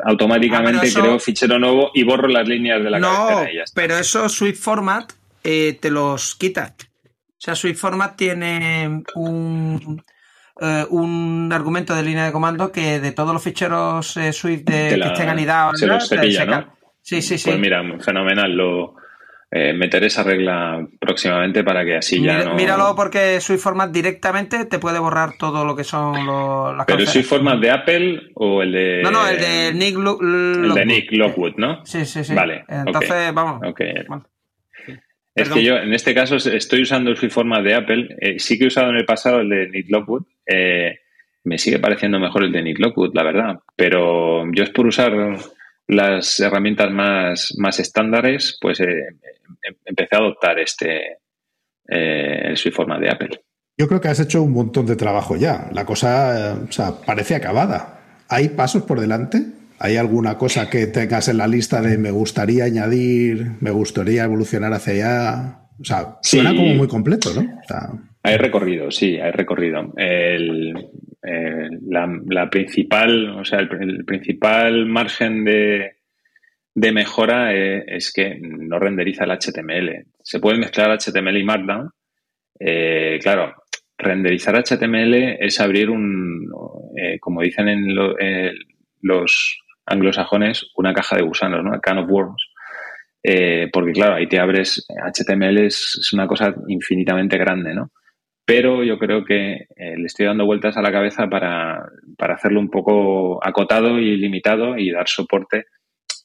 automáticamente 0.04 0.88
ah, 0.88 1.00
creo 1.00 1.18
fichero 1.20 1.60
nuevo 1.60 1.92
y 1.94 2.02
borro 2.02 2.26
las 2.26 2.48
líneas 2.48 2.82
de 2.82 2.90
la 2.90 2.98
ya 2.98 3.62
está. 3.62 3.80
Pero 3.80 3.96
eso 3.96 4.28
Swift 4.28 4.58
Format 4.58 5.12
eh, 5.44 5.78
te 5.80 5.92
los 5.92 6.34
quita. 6.34 6.74
O 6.80 7.36
sea, 7.40 7.54
Swift 7.54 7.78
Format 7.78 8.16
tiene 8.16 9.04
un, 9.14 10.02
eh, 10.60 10.84
un 10.90 11.48
argumento 11.52 11.94
de 11.94 12.02
línea 12.02 12.24
de 12.24 12.32
comando 12.32 12.72
que 12.72 12.98
de 12.98 13.12
todos 13.12 13.32
los 13.32 13.44
ficheros 13.44 14.16
eh, 14.16 14.32
Swift 14.32 14.64
de, 14.64 15.00
que 15.00 15.08
estén 15.08 15.28
anidados, 15.28 15.78
se 15.78 15.86
los 15.86 16.08
cepilla, 16.08 16.44
¿no? 16.44 16.74
Sí, 17.00 17.22
sí, 17.22 17.38
sí. 17.38 17.48
Pues 17.48 17.60
mira, 17.60 17.80
fenomenal. 18.00 18.52
Lo, 18.52 18.96
meter 19.50 20.04
esa 20.04 20.22
regla 20.22 20.86
próximamente 21.00 21.64
para 21.64 21.84
que 21.84 21.96
así 21.96 22.22
ya 22.22 22.44
no... 22.44 22.54
Míralo 22.54 22.94
porque 22.94 23.40
Swift 23.40 23.62
Format 23.62 23.90
directamente 23.90 24.66
te 24.66 24.78
puede 24.78 24.98
borrar 24.98 25.38
todo 25.38 25.64
lo 25.64 25.74
que 25.74 25.84
son 25.84 26.26
los, 26.26 26.76
las 26.76 26.86
¿Pero 26.86 26.98
el 26.98 27.08
Swift 27.08 27.28
Format 27.28 27.58
de 27.58 27.70
Apple 27.70 28.22
o 28.34 28.62
el 28.62 28.72
de...? 28.72 29.02
No, 29.02 29.10
no, 29.10 29.26
el 29.26 29.38
de 29.38 29.72
Nick 29.72 29.96
Lockwood. 29.96 30.64
El 30.64 30.74
de 30.74 30.86
Nick 30.86 31.12
Lockwood, 31.12 31.54
¿no? 31.56 31.84
Sí, 31.86 32.04
sí, 32.04 32.24
sí. 32.24 32.34
Vale. 32.34 32.64
Entonces, 32.68 33.32
vamos. 33.32 33.62
Okay. 33.66 33.94
Es 35.34 35.48
que 35.48 35.62
yo 35.62 35.76
en 35.76 35.94
este 35.94 36.14
caso 36.14 36.36
estoy 36.36 36.82
usando 36.82 37.10
el 37.10 37.16
format 37.16 37.62
de 37.62 37.74
Apple. 37.74 38.16
Eh, 38.20 38.38
sí 38.38 38.58
que 38.58 38.64
he 38.64 38.68
usado 38.68 38.90
en 38.90 38.96
el 38.96 39.04
pasado 39.04 39.40
el 39.40 39.48
de 39.48 39.68
Nick 39.68 39.86
Lockwood. 39.88 40.24
Eh, 40.46 40.98
me 41.44 41.58
sigue 41.58 41.78
pareciendo 41.78 42.18
mejor 42.18 42.44
el 42.44 42.52
de 42.52 42.62
Nick 42.62 42.78
Lockwood, 42.78 43.14
la 43.14 43.22
verdad. 43.22 43.60
Pero 43.76 44.44
yo 44.52 44.64
es 44.64 44.70
por 44.70 44.86
usar 44.86 45.12
las 45.88 46.38
herramientas 46.38 46.90
más, 46.92 47.54
más 47.58 47.80
estándares, 47.80 48.58
pues 48.60 48.78
eh, 48.80 49.16
empecé 49.84 50.14
a 50.14 50.18
adoptar 50.18 50.58
este 50.58 51.18
el 51.86 52.56
Swift 52.58 52.74
format 52.74 53.00
de 53.00 53.10
Apple. 53.10 53.40
Yo 53.78 53.88
creo 53.88 54.00
que 54.00 54.08
has 54.08 54.20
hecho 54.20 54.42
un 54.42 54.52
montón 54.52 54.84
de 54.84 54.94
trabajo 54.94 55.36
ya. 55.36 55.70
La 55.72 55.86
cosa, 55.86 56.58
o 56.68 56.70
sea, 56.70 57.00
parece 57.06 57.34
acabada. 57.34 58.00
¿Hay 58.28 58.50
pasos 58.50 58.82
por 58.82 59.00
delante? 59.00 59.42
¿Hay 59.78 59.96
alguna 59.96 60.36
cosa 60.36 60.68
que 60.68 60.86
tengas 60.88 61.28
en 61.28 61.38
la 61.38 61.46
lista 61.46 61.80
de 61.80 61.96
me 61.96 62.10
gustaría 62.10 62.64
añadir, 62.64 63.52
me 63.60 63.70
gustaría 63.70 64.24
evolucionar 64.24 64.72
hacia 64.74 64.92
allá? 64.92 65.60
O 65.80 65.84
sea, 65.84 66.18
suena 66.22 66.54
como 66.54 66.74
muy 66.74 66.88
completo, 66.88 67.30
¿no? 67.32 67.60
Hay 68.22 68.36
recorrido, 68.36 68.90
sí, 68.90 69.18
hay 69.18 69.30
recorrido. 69.30 69.92
la, 71.86 72.50
principal, 72.50 73.30
o 73.38 73.44
sea, 73.44 73.60
el, 73.60 74.04
principal 74.04 74.86
margen 74.86 75.44
de, 75.44 75.94
mejora 76.74 77.54
eh, 77.54 77.84
es, 77.86 78.12
que 78.12 78.38
no 78.40 78.78
renderiza 78.78 79.24
el 79.24 79.32
HTML. 79.32 80.06
Se 80.22 80.40
puede 80.40 80.58
mezclar 80.58 80.96
HTML 80.98 81.36
y 81.36 81.44
Markdown. 81.44 81.90
Eh, 82.60 83.18
claro, 83.22 83.54
renderizar 83.96 84.56
HTML 84.56 85.38
es 85.40 85.60
abrir 85.60 85.90
un, 85.90 86.48
eh, 86.96 87.18
como 87.20 87.42
dicen 87.42 87.68
en 87.68 87.94
los 89.02 89.60
anglosajones 89.88 90.70
una 90.76 90.92
caja 90.92 91.16
de 91.16 91.22
gusanos, 91.22 91.64
¿no? 91.64 91.80
Can 91.80 91.98
of 91.98 92.10
worms. 92.10 92.42
Eh, 93.22 93.68
porque 93.72 93.92
claro, 93.92 94.14
ahí 94.14 94.28
te 94.28 94.38
abres, 94.38 94.86
HTML 94.88 95.58
es, 95.58 96.10
una 96.12 96.26
cosa 96.26 96.54
infinitamente 96.68 97.36
grande, 97.36 97.74
¿no? 97.74 97.90
Pero 98.48 98.82
yo 98.82 98.98
creo 98.98 99.26
que 99.26 99.66
eh, 99.76 99.96
le 99.98 100.06
estoy 100.06 100.24
dando 100.24 100.46
vueltas 100.46 100.78
a 100.78 100.80
la 100.80 100.90
cabeza 100.90 101.26
para, 101.28 101.86
hacerlo 102.18 102.60
un 102.60 102.70
poco 102.70 103.46
acotado 103.46 103.98
y 103.98 104.16
limitado 104.16 104.78
y 104.78 104.90
dar 104.90 105.06
soporte 105.06 105.66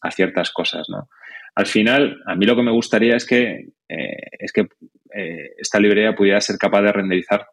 a 0.02 0.10
ciertas 0.10 0.52
cosas, 0.52 0.88
¿no? 0.88 1.10
Al 1.56 1.66
final, 1.66 2.22
a 2.26 2.36
mí 2.36 2.46
lo 2.46 2.56
que 2.56 2.64
me 2.64 2.72
gustaría 2.72 3.18
es 3.18 3.26
que, 3.26 3.68
eh, 3.90 4.18
es 4.40 4.54
que 4.54 4.68
esta 5.58 5.82
librería 5.82 6.16
pudiera 6.16 6.40
ser 6.40 6.58
capaz 6.58 6.82
de 6.84 6.94
renderizar 6.94 7.46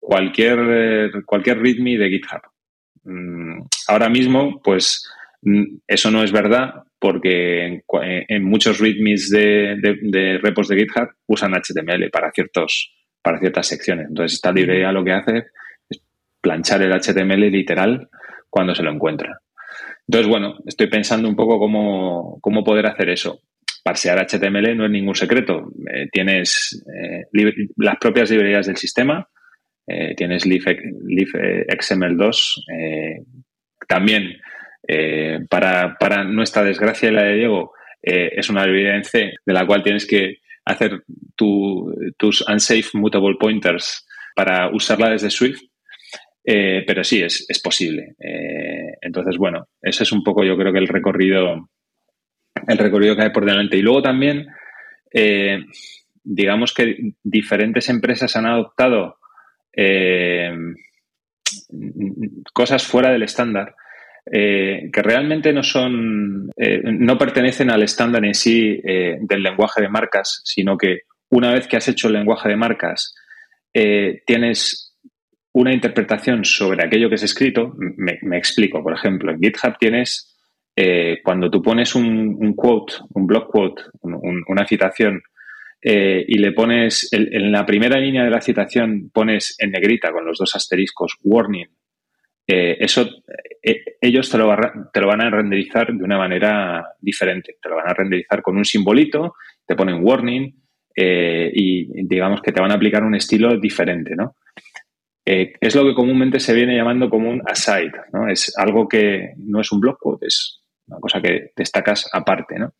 cualquier, 0.00 1.12
cualquier 1.26 1.58
README 1.58 1.98
de 1.98 2.08
GitHub. 2.08 2.40
Mm, 3.04 3.60
ahora 3.88 4.08
mismo, 4.08 4.62
pues 4.62 5.06
Mm, 5.42 5.78
eso 5.86 6.10
no 6.10 6.22
es 6.22 6.32
verdad 6.32 6.82
porque 6.98 7.82
en, 7.86 8.44
muchos 8.44 8.80
readmes 8.80 9.30
de, 9.30 10.38
repos 10.42 10.68
de 10.68 10.76
GitHub 10.78 11.10
usan 11.28 11.54
HTML 11.54 12.10
para, 12.10 12.32
ciertos, 12.32 12.92
para 13.28 13.40
ciertas 13.40 13.66
secciones. 13.66 14.06
Entonces, 14.08 14.36
esta 14.36 14.52
librería 14.52 14.90
lo 14.90 15.04
que 15.04 15.12
hace 15.12 15.48
es 15.90 16.00
planchar 16.40 16.80
el 16.80 16.98
HTML 16.98 17.50
literal 17.50 18.08
cuando 18.48 18.74
se 18.74 18.82
lo 18.82 18.90
encuentra. 18.90 19.42
Entonces, 20.06 20.30
bueno, 20.30 20.56
estoy 20.64 20.86
pensando 20.86 21.28
un 21.28 21.36
poco 21.36 21.58
cómo, 21.58 22.64
poder 22.64 22.86
hacer 22.86 23.10
eso. 23.10 23.42
Parsear 23.84 24.26
HTML 24.26 24.74
no 24.74 24.86
es 24.86 24.90
ningún 24.90 25.14
secreto. 25.14 25.70
Eh, 25.92 26.08
tienes 26.10 26.82
eh, 26.90 27.24
las 27.76 27.98
propias 27.98 28.30
librerías 28.30 28.66
del 28.66 28.78
sistema, 28.78 29.28
eh, 29.86 30.14
tienes 30.16 30.46
xml2, 30.46 32.54
también 33.86 34.38
eh, 34.86 35.40
para, 35.50 35.98
para, 36.00 36.24
nuestra 36.24 36.64
desgracia 36.64 37.10
y 37.10 37.12
la 37.12 37.24
de 37.24 37.34
Diego, 37.34 37.74
es 38.00 38.48
una 38.48 38.64
evidencia 38.64 39.32
de 39.44 39.52
la 39.52 39.66
cual 39.66 39.82
tienes 39.82 40.06
que 40.06 40.38
hacer 40.68 41.04
tus 41.36 42.44
unsafe 42.48 42.90
mutable 42.94 43.36
pointers 43.38 44.06
para 44.34 44.70
usarla 44.72 45.10
desde 45.10 45.30
Swift. 45.30 45.60
Eh, 46.44 46.84
pero 46.86 47.04
sí, 47.04 47.22
es, 47.22 47.44
es 47.48 47.60
posible. 47.60 48.14
entonces, 49.02 49.36
bueno, 49.36 49.68
ese 49.82 50.04
es 50.04 50.12
un 50.12 50.22
poco, 50.22 50.44
yo 50.44 50.56
creo 50.56 50.72
que 50.72 50.78
el 50.78 50.88
recorrido, 50.88 51.68
el 52.66 52.78
recorrido 52.78 53.16
que 53.16 53.22
hay 53.22 53.30
por 53.30 53.44
delante. 53.44 53.76
Y 53.76 53.82
luego 53.82 54.02
también, 54.02 54.46
digamos 56.22 56.72
que 56.72 57.12
diferentes 57.22 57.88
empresas 57.90 58.34
han 58.36 58.46
adoptado 58.46 59.18
cosas 62.52 62.86
fuera 62.86 63.10
del 63.10 63.22
estándar 63.22 63.74
eh, 64.30 64.90
que 64.92 65.02
realmente 65.02 65.52
no 65.52 65.62
son, 65.62 66.50
eh, 66.56 66.80
no 66.84 67.16
pertenecen 67.16 67.70
al 67.70 67.82
estándar 67.82 68.24
en 68.24 68.34
sí 68.34 68.80
eh, 68.84 69.18
del 69.20 69.42
lenguaje 69.42 69.82
de 69.82 69.88
marcas, 69.88 70.40
sino 70.44 70.76
que 70.76 71.02
una 71.30 71.52
vez 71.52 71.66
que 71.66 71.76
has 71.76 71.88
hecho 71.88 72.08
el 72.08 72.14
lenguaje 72.14 72.48
de 72.48 72.56
marcas, 72.56 73.14
tienes 74.26 74.88
una 75.52 75.72
interpretación 75.72 76.44
sobre 76.44 76.84
aquello 76.84 77.08
que 77.08 77.16
es 77.16 77.22
escrito, 77.22 77.74
me, 77.76 78.36
explico. 78.36 78.82
Por 78.82 78.94
ejemplo, 78.94 79.32
en 79.32 79.40
GitHub 79.40 79.76
tienes, 79.78 80.36
eh, 80.76 81.18
cuando 81.24 81.50
tú 81.50 81.62
pones 81.62 81.94
un, 81.94 82.54
quote, 82.54 82.94
un 83.14 83.26
block 83.26 83.50
quote, 83.50 83.82
una 84.02 84.66
citación, 84.66 85.22
eh, 85.80 86.24
y 86.26 86.38
le 86.38 86.52
pones, 86.52 87.08
en 87.12 87.52
la 87.52 87.64
primera 87.64 87.98
línea 87.98 88.24
de 88.24 88.30
la 88.30 88.40
citación 88.40 89.10
pones 89.12 89.56
en 89.58 89.70
negrita 89.70 90.12
con 90.12 90.24
los 90.24 90.38
dos 90.38 90.54
asteriscos 90.54 91.16
warning, 91.22 91.68
eh, 92.48 92.76
eso 92.80 93.08
ellos 94.00 94.30
te 94.30 94.38
lo, 94.38 94.56
te 94.92 95.00
lo 95.00 95.06
van 95.06 95.20
a 95.20 95.30
renderizar 95.30 95.92
de 95.92 96.02
una 96.02 96.16
manera 96.16 96.84
diferente. 97.00 97.56
Te 97.60 97.68
lo 97.68 97.76
van 97.76 97.90
a 97.90 97.94
renderizar 97.94 98.40
con 98.40 98.56
un 98.56 98.64
simbolito, 98.64 99.34
te 99.66 99.76
ponen 99.76 100.02
warning 100.02 100.54
y 101.00 102.06
digamos 102.06 102.42
que 102.42 102.50
te 102.50 102.60
van 102.60 102.72
a 102.72 102.74
aplicar 102.74 103.04
un 103.04 103.14
estilo 103.14 103.56
diferente, 103.56 104.16
¿no? 104.16 104.34
Eh, 105.30 105.52
es 105.60 105.74
lo 105.74 105.84
que 105.84 105.92
comúnmente 105.92 106.40
se 106.40 106.54
viene 106.54 106.74
llamando 106.74 107.10
como 107.10 107.28
un 107.28 107.42
aside, 107.44 107.92
¿no? 108.14 108.30
Es 108.30 108.50
algo 108.56 108.88
que 108.88 109.34
no 109.36 109.60
es 109.60 109.70
un 109.70 109.78
block 109.78 109.98
quote, 110.00 110.26
es 110.26 110.62
una 110.86 111.00
cosa 111.00 111.20
que 111.20 111.50
destacas 111.54 112.08
aparte, 112.10 112.58
¿no? 112.58 112.72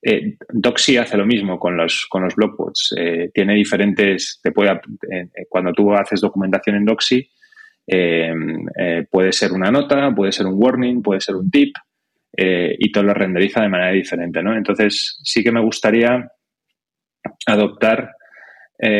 Eh, 0.00 0.36
Doxy 0.48 0.96
hace 0.96 1.16
lo 1.16 1.26
mismo 1.26 1.58
con 1.58 1.76
los, 1.76 2.06
con 2.08 2.22
los 2.22 2.34
quotes. 2.56 2.94
Eh, 2.96 3.30
tiene 3.34 3.54
diferentes, 3.54 4.38
te 4.40 4.52
puede, 4.52 4.80
cuando 5.48 5.72
tú 5.72 5.92
haces 5.92 6.20
documentación 6.20 6.76
en 6.76 6.84
Doxy, 6.84 7.28
puede 9.10 9.32
ser 9.32 9.52
una 9.52 9.70
nota, 9.70 10.14
puede 10.14 10.32
ser 10.32 10.46
un 10.46 10.54
warning, 10.56 11.02
puede 11.02 11.20
ser 11.20 11.36
un 11.36 11.50
tip, 11.50 11.74
y 12.36 12.92
todo 12.92 13.04
lo 13.04 13.14
renderiza 13.14 13.62
de 13.62 13.68
manera 13.68 13.92
diferente, 13.92 14.42
¿no? 14.42 14.54
Entonces, 14.54 15.18
sí 15.22 15.42
que 15.42 15.52
me 15.52 15.62
gustaría 15.62 16.30
adoptar, 17.46 18.12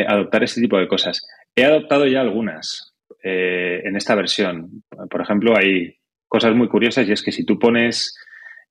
adoptar 0.07 0.43
ese 0.43 0.61
tipo 0.61 0.77
de 0.77 0.87
cosas. 0.87 1.25
He 1.55 1.63
adoptado 1.63 2.07
ya 2.07 2.21
algunas. 2.21 2.89
Eh, 3.21 3.81
en 3.83 3.97
esta 3.97 4.15
versión. 4.15 4.83
Por 5.09 5.21
ejemplo, 5.21 5.57
hay 5.57 5.97
cosas 6.27 6.55
muy 6.55 6.69
curiosas 6.69 7.07
y 7.07 7.11
es 7.11 7.21
que 7.21 7.33
si 7.33 7.45
tú 7.45 7.59
pones, 7.59 8.17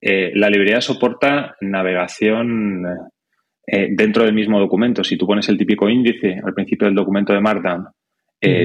eh, 0.01 0.33
la 0.35 0.49
librería 0.49 0.81
soporta 0.81 1.55
navegación 1.61 2.87
eh, 3.66 3.89
dentro 3.91 4.25
del 4.25 4.33
mismo 4.33 4.59
documento. 4.59 5.05
Si 5.05 5.19
tú 5.19 5.27
pones 5.27 5.51
el 5.51 5.59
típico 5.59 5.87
índice 5.91 6.41
al 6.43 6.55
principio 6.55 6.87
del 6.87 6.95
documento 6.95 7.35
de 7.35 7.41
Markdown, 7.41 7.89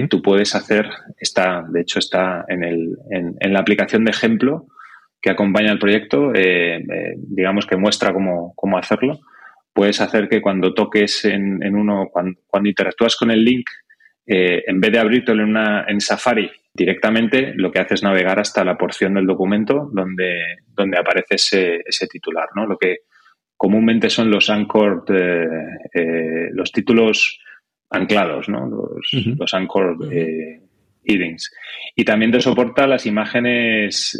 tú 0.09 0.21
puedes 0.21 0.55
hacer, 0.55 0.87
está, 1.17 1.65
de 1.67 1.81
hecho 1.81 1.99
está 1.99 2.45
en, 2.47 2.63
el, 2.63 2.95
en, 3.09 3.53
la 3.53 3.59
aplicación 3.59 4.05
de 4.05 4.11
ejemplo 4.11 4.67
que 5.21 5.31
acompaña 5.31 5.71
al 5.71 5.79
proyecto, 5.79 6.31
digamos 7.15 7.65
que 7.65 7.77
muestra 7.77 8.13
cómo, 8.13 8.53
cómo, 8.55 8.77
hacerlo. 8.77 9.19
Puedes 9.73 9.99
hacer 10.01 10.29
que 10.29 10.41
cuando 10.41 10.73
toques 10.73 11.25
en, 11.25 11.63
en 11.63 11.75
uno, 11.75 12.09
cuando, 12.11 12.39
cuando 12.45 12.69
interactúas 12.69 13.15
con 13.15 13.31
el 13.31 13.43
link, 13.43 13.65
eh, 14.25 14.63
en 14.67 14.79
vez 14.79 14.91
de 14.91 14.99
abrirlo 14.99 15.33
en, 15.33 15.41
una, 15.41 15.85
en 15.87 15.99
Safari 15.99 16.49
directamente, 16.73 17.53
lo 17.55 17.71
que 17.71 17.79
hace 17.79 17.95
es 17.95 18.03
navegar 18.03 18.39
hasta 18.39 18.63
la 18.63 18.77
porción 18.77 19.15
del 19.15 19.27
documento 19.27 19.89
donde, 19.91 20.59
donde 20.67 20.97
aparece 20.97 21.35
ese, 21.35 21.81
ese 21.85 22.07
titular, 22.07 22.47
¿no? 22.55 22.65
Lo 22.65 22.77
que 22.77 22.99
comúnmente 23.57 24.09
son 24.09 24.31
los 24.31 24.49
anchored, 24.49 25.13
eh, 25.13 25.47
eh, 25.93 26.49
los 26.53 26.71
títulos 26.71 27.39
anclados, 27.93 28.49
¿no? 28.49 28.67
Los, 28.67 29.13
los 29.37 29.53
anchored 29.53 30.59
headings. 31.05 31.53
Y 31.95 32.03
también 32.03 32.31
te 32.31 32.41
soporta 32.41 32.87
las 32.87 33.05
imágenes, 33.05 34.19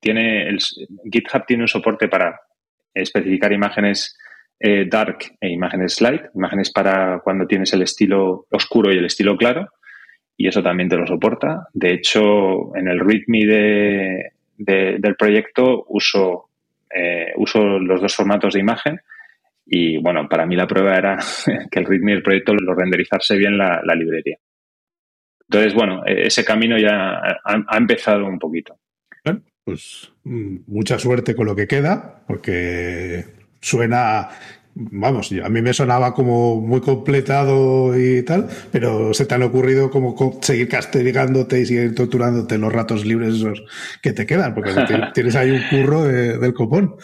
tiene 0.00 0.48
el, 0.48 0.58
GitHub 1.12 1.46
tiene 1.46 1.64
un 1.64 1.68
soporte 1.68 2.08
para 2.08 2.40
especificar 2.94 3.52
imágenes 3.52 4.16
eh, 4.58 4.86
dark 4.88 5.18
e 5.38 5.50
imágenes 5.50 6.00
light, 6.00 6.22
imágenes 6.34 6.70
para 6.70 7.20
cuando 7.20 7.46
tienes 7.46 7.72
el 7.74 7.82
estilo 7.82 8.46
oscuro 8.50 8.92
y 8.92 8.96
el 8.96 9.04
estilo 9.04 9.36
claro, 9.36 9.68
y 10.36 10.48
eso 10.48 10.62
también 10.62 10.88
te 10.88 10.96
lo 10.96 11.06
soporta. 11.06 11.68
De 11.74 11.92
hecho, 11.92 12.74
en 12.74 12.88
el 12.88 13.00
README 13.00 14.32
del 14.56 15.16
proyecto 15.16 15.84
uso, 15.88 16.48
eh, 16.94 17.32
uso 17.36 17.78
los 17.78 18.00
dos 18.00 18.14
formatos 18.14 18.54
de 18.54 18.60
imagen 18.60 19.00
y 19.66 19.98
bueno, 19.98 20.28
para 20.28 20.46
mí 20.46 20.56
la 20.56 20.66
prueba 20.66 20.96
era 20.96 21.18
que 21.70 21.78
el 21.78 21.86
README 21.86 22.12
del 22.12 22.22
proyecto 22.22 22.54
lo 22.54 22.74
renderizarse 22.74 23.36
bien 23.36 23.58
la, 23.58 23.82
librería. 23.94 24.38
Entonces, 25.48 25.74
bueno, 25.74 26.04
e, 26.06 26.26
ese 26.26 26.44
camino 26.44 26.78
ya 26.78 27.16
ha, 27.18 27.64
ha 27.68 27.76
empezado 27.76 28.26
un 28.26 28.38
poquito. 28.38 28.78
pues 29.64 30.12
mm, 30.24 30.58
mucha 30.66 30.98
suerte 30.98 31.34
con 31.34 31.46
lo 31.46 31.56
que 31.56 31.66
queda, 31.66 32.22
porque 32.26 33.24
suena 33.60 34.28
vamos, 34.76 35.32
a 35.42 35.48
mí 35.48 35.62
me 35.62 35.72
sonaba 35.72 36.12
como 36.12 36.60
muy 36.60 36.80
completado 36.80 37.98
y 37.98 38.22
tal, 38.22 38.48
pero 38.70 39.14
se 39.14 39.24
te 39.24 39.34
han 39.34 39.42
ocurrido 39.42 39.90
como 39.90 40.14
seguir 40.42 40.68
castigándote 40.68 41.60
y 41.60 41.66
seguir 41.66 41.94
torturándote 41.94 42.58
los 42.58 42.72
ratos 42.72 43.06
libres 43.06 43.36
esos 43.36 43.62
que 44.02 44.12
te 44.12 44.26
quedan, 44.26 44.54
porque 44.54 44.72
tienes 45.14 45.34
ahí 45.34 45.50
un 45.50 45.62
curro 45.70 46.04
del 46.04 46.52
copón. 46.52 46.96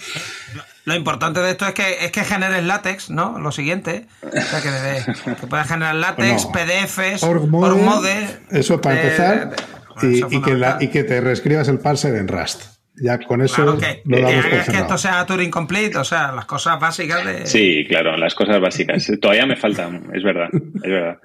Lo 0.85 0.95
importante 0.95 1.41
de 1.41 1.51
esto 1.51 1.67
es 1.67 1.75
que 1.75 2.05
es 2.05 2.11
que 2.11 2.25
generes 2.25 2.65
látex, 2.65 3.11
¿no? 3.11 3.39
Lo 3.39 3.53
siguiente, 3.53 4.07
o 4.23 4.31
sea, 4.31 4.61
que, 4.61 5.35
que 5.41 5.47
puedas 5.47 5.69
generar 5.69 5.95
látex, 5.95 6.47
PDFs, 6.47 7.23
org-mode, 7.23 8.41
eso 8.51 8.81
para 8.81 9.01
empezar, 9.01 9.55
y, 10.03 10.41
que 10.41 10.61
y 10.81 10.89
que 10.89 11.05
te 11.05 11.21
reescribas 11.21 11.69
el 11.69 11.79
parser 11.79 12.17
en 12.17 12.29
Rust. 12.29 12.73
Ya 12.95 13.19
con 13.19 13.41
eso 13.41 13.65
lo 13.65 13.73
damos 13.73 14.47
que, 14.47 14.71
que 14.71 14.79
esto 14.79 14.99
sea 14.99 15.25
Turing 15.25 15.51
Complete, 15.51 15.97
o 15.97 16.05
sea, 16.05 16.31
las 16.33 16.45
cosas 16.45 16.79
básicas 16.79 17.25
de... 17.25 17.47
Sí, 17.47 17.87
claro, 17.89 18.17
las 18.19 18.35
cosas 18.35 18.61
básicas. 18.61 19.11
Todavía 19.21 19.47
me 19.47 19.57
faltan, 19.57 20.11
es 20.13 20.23
verdad, 20.23 20.49
es 20.53 20.91
verdad. 20.91 21.19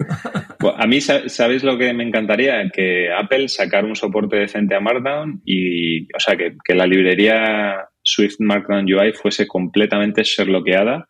a 0.76 0.86
mí, 0.86 1.00
¿sabéis 1.00 1.64
lo 1.64 1.76
que 1.76 1.92
me 1.92 2.04
encantaría? 2.04 2.70
Que 2.70 3.12
Apple 3.12 3.48
sacara 3.48 3.86
un 3.86 3.96
soporte 3.96 4.36
decente 4.36 4.74
a 4.74 4.80
Markdown 4.80 5.42
y, 5.44 6.04
o 6.14 6.18
sea, 6.18 6.36
que, 6.36 6.74
la 6.74 6.86
librería 6.86 7.88
Swift 8.08 8.36
Markdown 8.40 8.86
UI 8.92 9.12
fuese 9.12 9.46
completamente 9.46 10.22
sherlockeada 10.24 11.08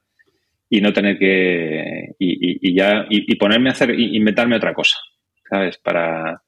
y 0.68 0.80
no 0.80 0.92
tener 0.92 1.18
que... 1.18 2.14
y, 2.18 2.74
ya... 2.74 3.06
y, 3.08 3.34
ponerme 3.36 3.70
a 3.70 3.72
hacer... 3.72 3.98
inventarme 3.98 4.56
otra 4.56 4.74
cosa, 4.74 4.98
¿sabes? 5.48 5.78
Para 5.78 6.42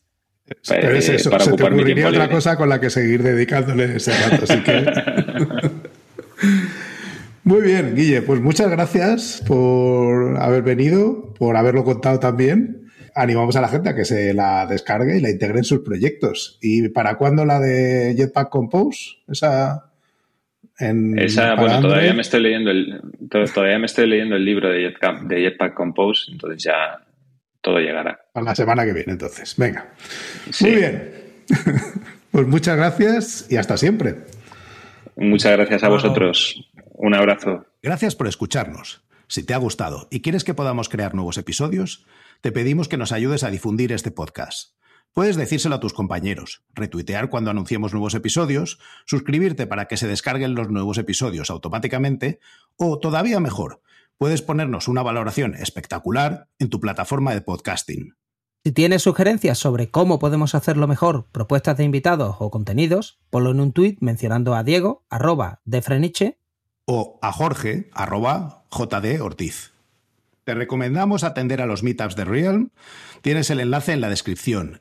pero 0.68 0.96
es 0.96 1.08
eso, 1.08 1.30
se 1.38 1.52
te 1.52 1.62
ocurriría 1.62 2.08
otra 2.08 2.28
cosa 2.28 2.56
con 2.56 2.68
la 2.68 2.80
que 2.80 2.90
seguir 2.90 3.22
dedicándole 3.22 3.96
ese 3.96 4.12
rato, 4.12 4.44
así 4.48 4.60
que... 4.62 4.84
Muy 7.44 7.62
bien, 7.62 7.94
Guille, 7.94 8.22
pues 8.22 8.40
muchas 8.40 8.70
gracias 8.70 9.42
por 9.46 10.36
haber 10.38 10.62
venido, 10.62 11.32
por 11.34 11.56
haberlo 11.56 11.84
contado 11.84 12.18
también. 12.20 12.90
Animamos 13.14 13.56
a 13.56 13.60
la 13.60 13.68
gente 13.68 13.88
a 13.88 13.94
que 13.94 14.04
se 14.04 14.34
la 14.34 14.66
descargue 14.66 15.16
y 15.16 15.20
la 15.20 15.30
integre 15.30 15.58
en 15.58 15.64
sus 15.64 15.80
proyectos. 15.80 16.58
¿Y 16.60 16.90
para 16.90 17.16
cuándo 17.16 17.44
la 17.44 17.58
de 17.58 18.14
Jetpack 18.16 18.50
Compose? 18.50 19.16
Esa... 19.28 19.89
En, 20.80 21.18
Esa, 21.18 21.54
bueno, 21.54 21.80
todavía 21.80 22.14
me 22.14 22.22
estoy 22.22 22.40
leyendo 22.40 22.70
el, 22.70 23.00
todavía 23.28 23.78
me 23.78 23.86
estoy 23.86 24.06
leyendo 24.06 24.36
el 24.36 24.44
libro 24.44 24.70
de 24.70 24.80
Jetpack, 24.80 25.22
de 25.24 25.42
Jetpack 25.42 25.74
Compose, 25.74 26.32
entonces 26.32 26.62
ya 26.62 27.04
todo 27.60 27.78
llegará. 27.78 28.18
A 28.34 28.40
la 28.40 28.54
semana 28.54 28.84
que 28.84 28.94
viene, 28.94 29.12
entonces. 29.12 29.54
Venga. 29.56 29.92
Muy 30.60 30.74
bien. 30.74 31.12
pues 32.30 32.46
muchas 32.46 32.76
gracias 32.76 33.46
y 33.50 33.56
hasta 33.56 33.76
siempre. 33.76 34.16
Muchas 35.16 35.52
gracias 35.52 35.84
a 35.84 35.88
vosotros. 35.88 36.70
Un 36.94 37.14
abrazo. 37.14 37.66
Gracias 37.82 38.16
por 38.16 38.26
escucharnos. 38.26 39.02
Si 39.26 39.44
te 39.44 39.54
ha 39.54 39.58
gustado 39.58 40.08
y 40.10 40.22
quieres 40.22 40.44
que 40.44 40.54
podamos 40.54 40.88
crear 40.88 41.14
nuevos 41.14 41.38
episodios, 41.38 42.06
te 42.40 42.52
pedimos 42.52 42.88
que 42.88 42.96
nos 42.96 43.12
ayudes 43.12 43.44
a 43.44 43.50
difundir 43.50 43.92
este 43.92 44.10
podcast. 44.10 44.79
Puedes 45.12 45.36
decírselo 45.36 45.74
a 45.74 45.80
tus 45.80 45.92
compañeros, 45.92 46.62
retuitear 46.72 47.30
cuando 47.30 47.50
anunciemos 47.50 47.92
nuevos 47.92 48.14
episodios, 48.14 48.78
suscribirte 49.06 49.66
para 49.66 49.86
que 49.86 49.96
se 49.96 50.06
descarguen 50.06 50.54
los 50.54 50.70
nuevos 50.70 50.98
episodios 50.98 51.50
automáticamente 51.50 52.38
o, 52.76 52.98
todavía 52.98 53.40
mejor, 53.40 53.82
puedes 54.18 54.40
ponernos 54.40 54.86
una 54.86 55.02
valoración 55.02 55.54
espectacular 55.54 56.48
en 56.58 56.70
tu 56.70 56.78
plataforma 56.78 57.34
de 57.34 57.40
podcasting. 57.40 58.14
Si 58.62 58.72
tienes 58.72 59.02
sugerencias 59.02 59.58
sobre 59.58 59.90
cómo 59.90 60.18
podemos 60.18 60.54
hacerlo 60.54 60.86
mejor, 60.86 61.26
propuestas 61.32 61.78
de 61.78 61.84
invitados 61.84 62.36
o 62.38 62.50
contenidos, 62.50 63.18
ponlo 63.30 63.50
en 63.50 63.60
un 63.60 63.72
tuit 63.72 63.98
mencionando 64.00 64.54
a 64.54 64.62
Diego, 64.62 65.06
arroba 65.08 65.60
de 65.64 65.80
Freniche, 65.80 66.38
o 66.84 67.18
a 67.22 67.32
Jorge, 67.32 67.88
arroba 67.94 68.64
JD 68.70 69.22
Ortiz. 69.22 69.72
Te 70.44 70.54
recomendamos 70.54 71.24
atender 71.24 71.62
a 71.62 71.66
los 71.66 71.82
meetups 71.82 72.16
de 72.16 72.24
Realm. 72.24 72.70
Tienes 73.22 73.50
el 73.50 73.60
enlace 73.60 73.92
en 73.92 74.00
la 74.00 74.08
descripción. 74.08 74.80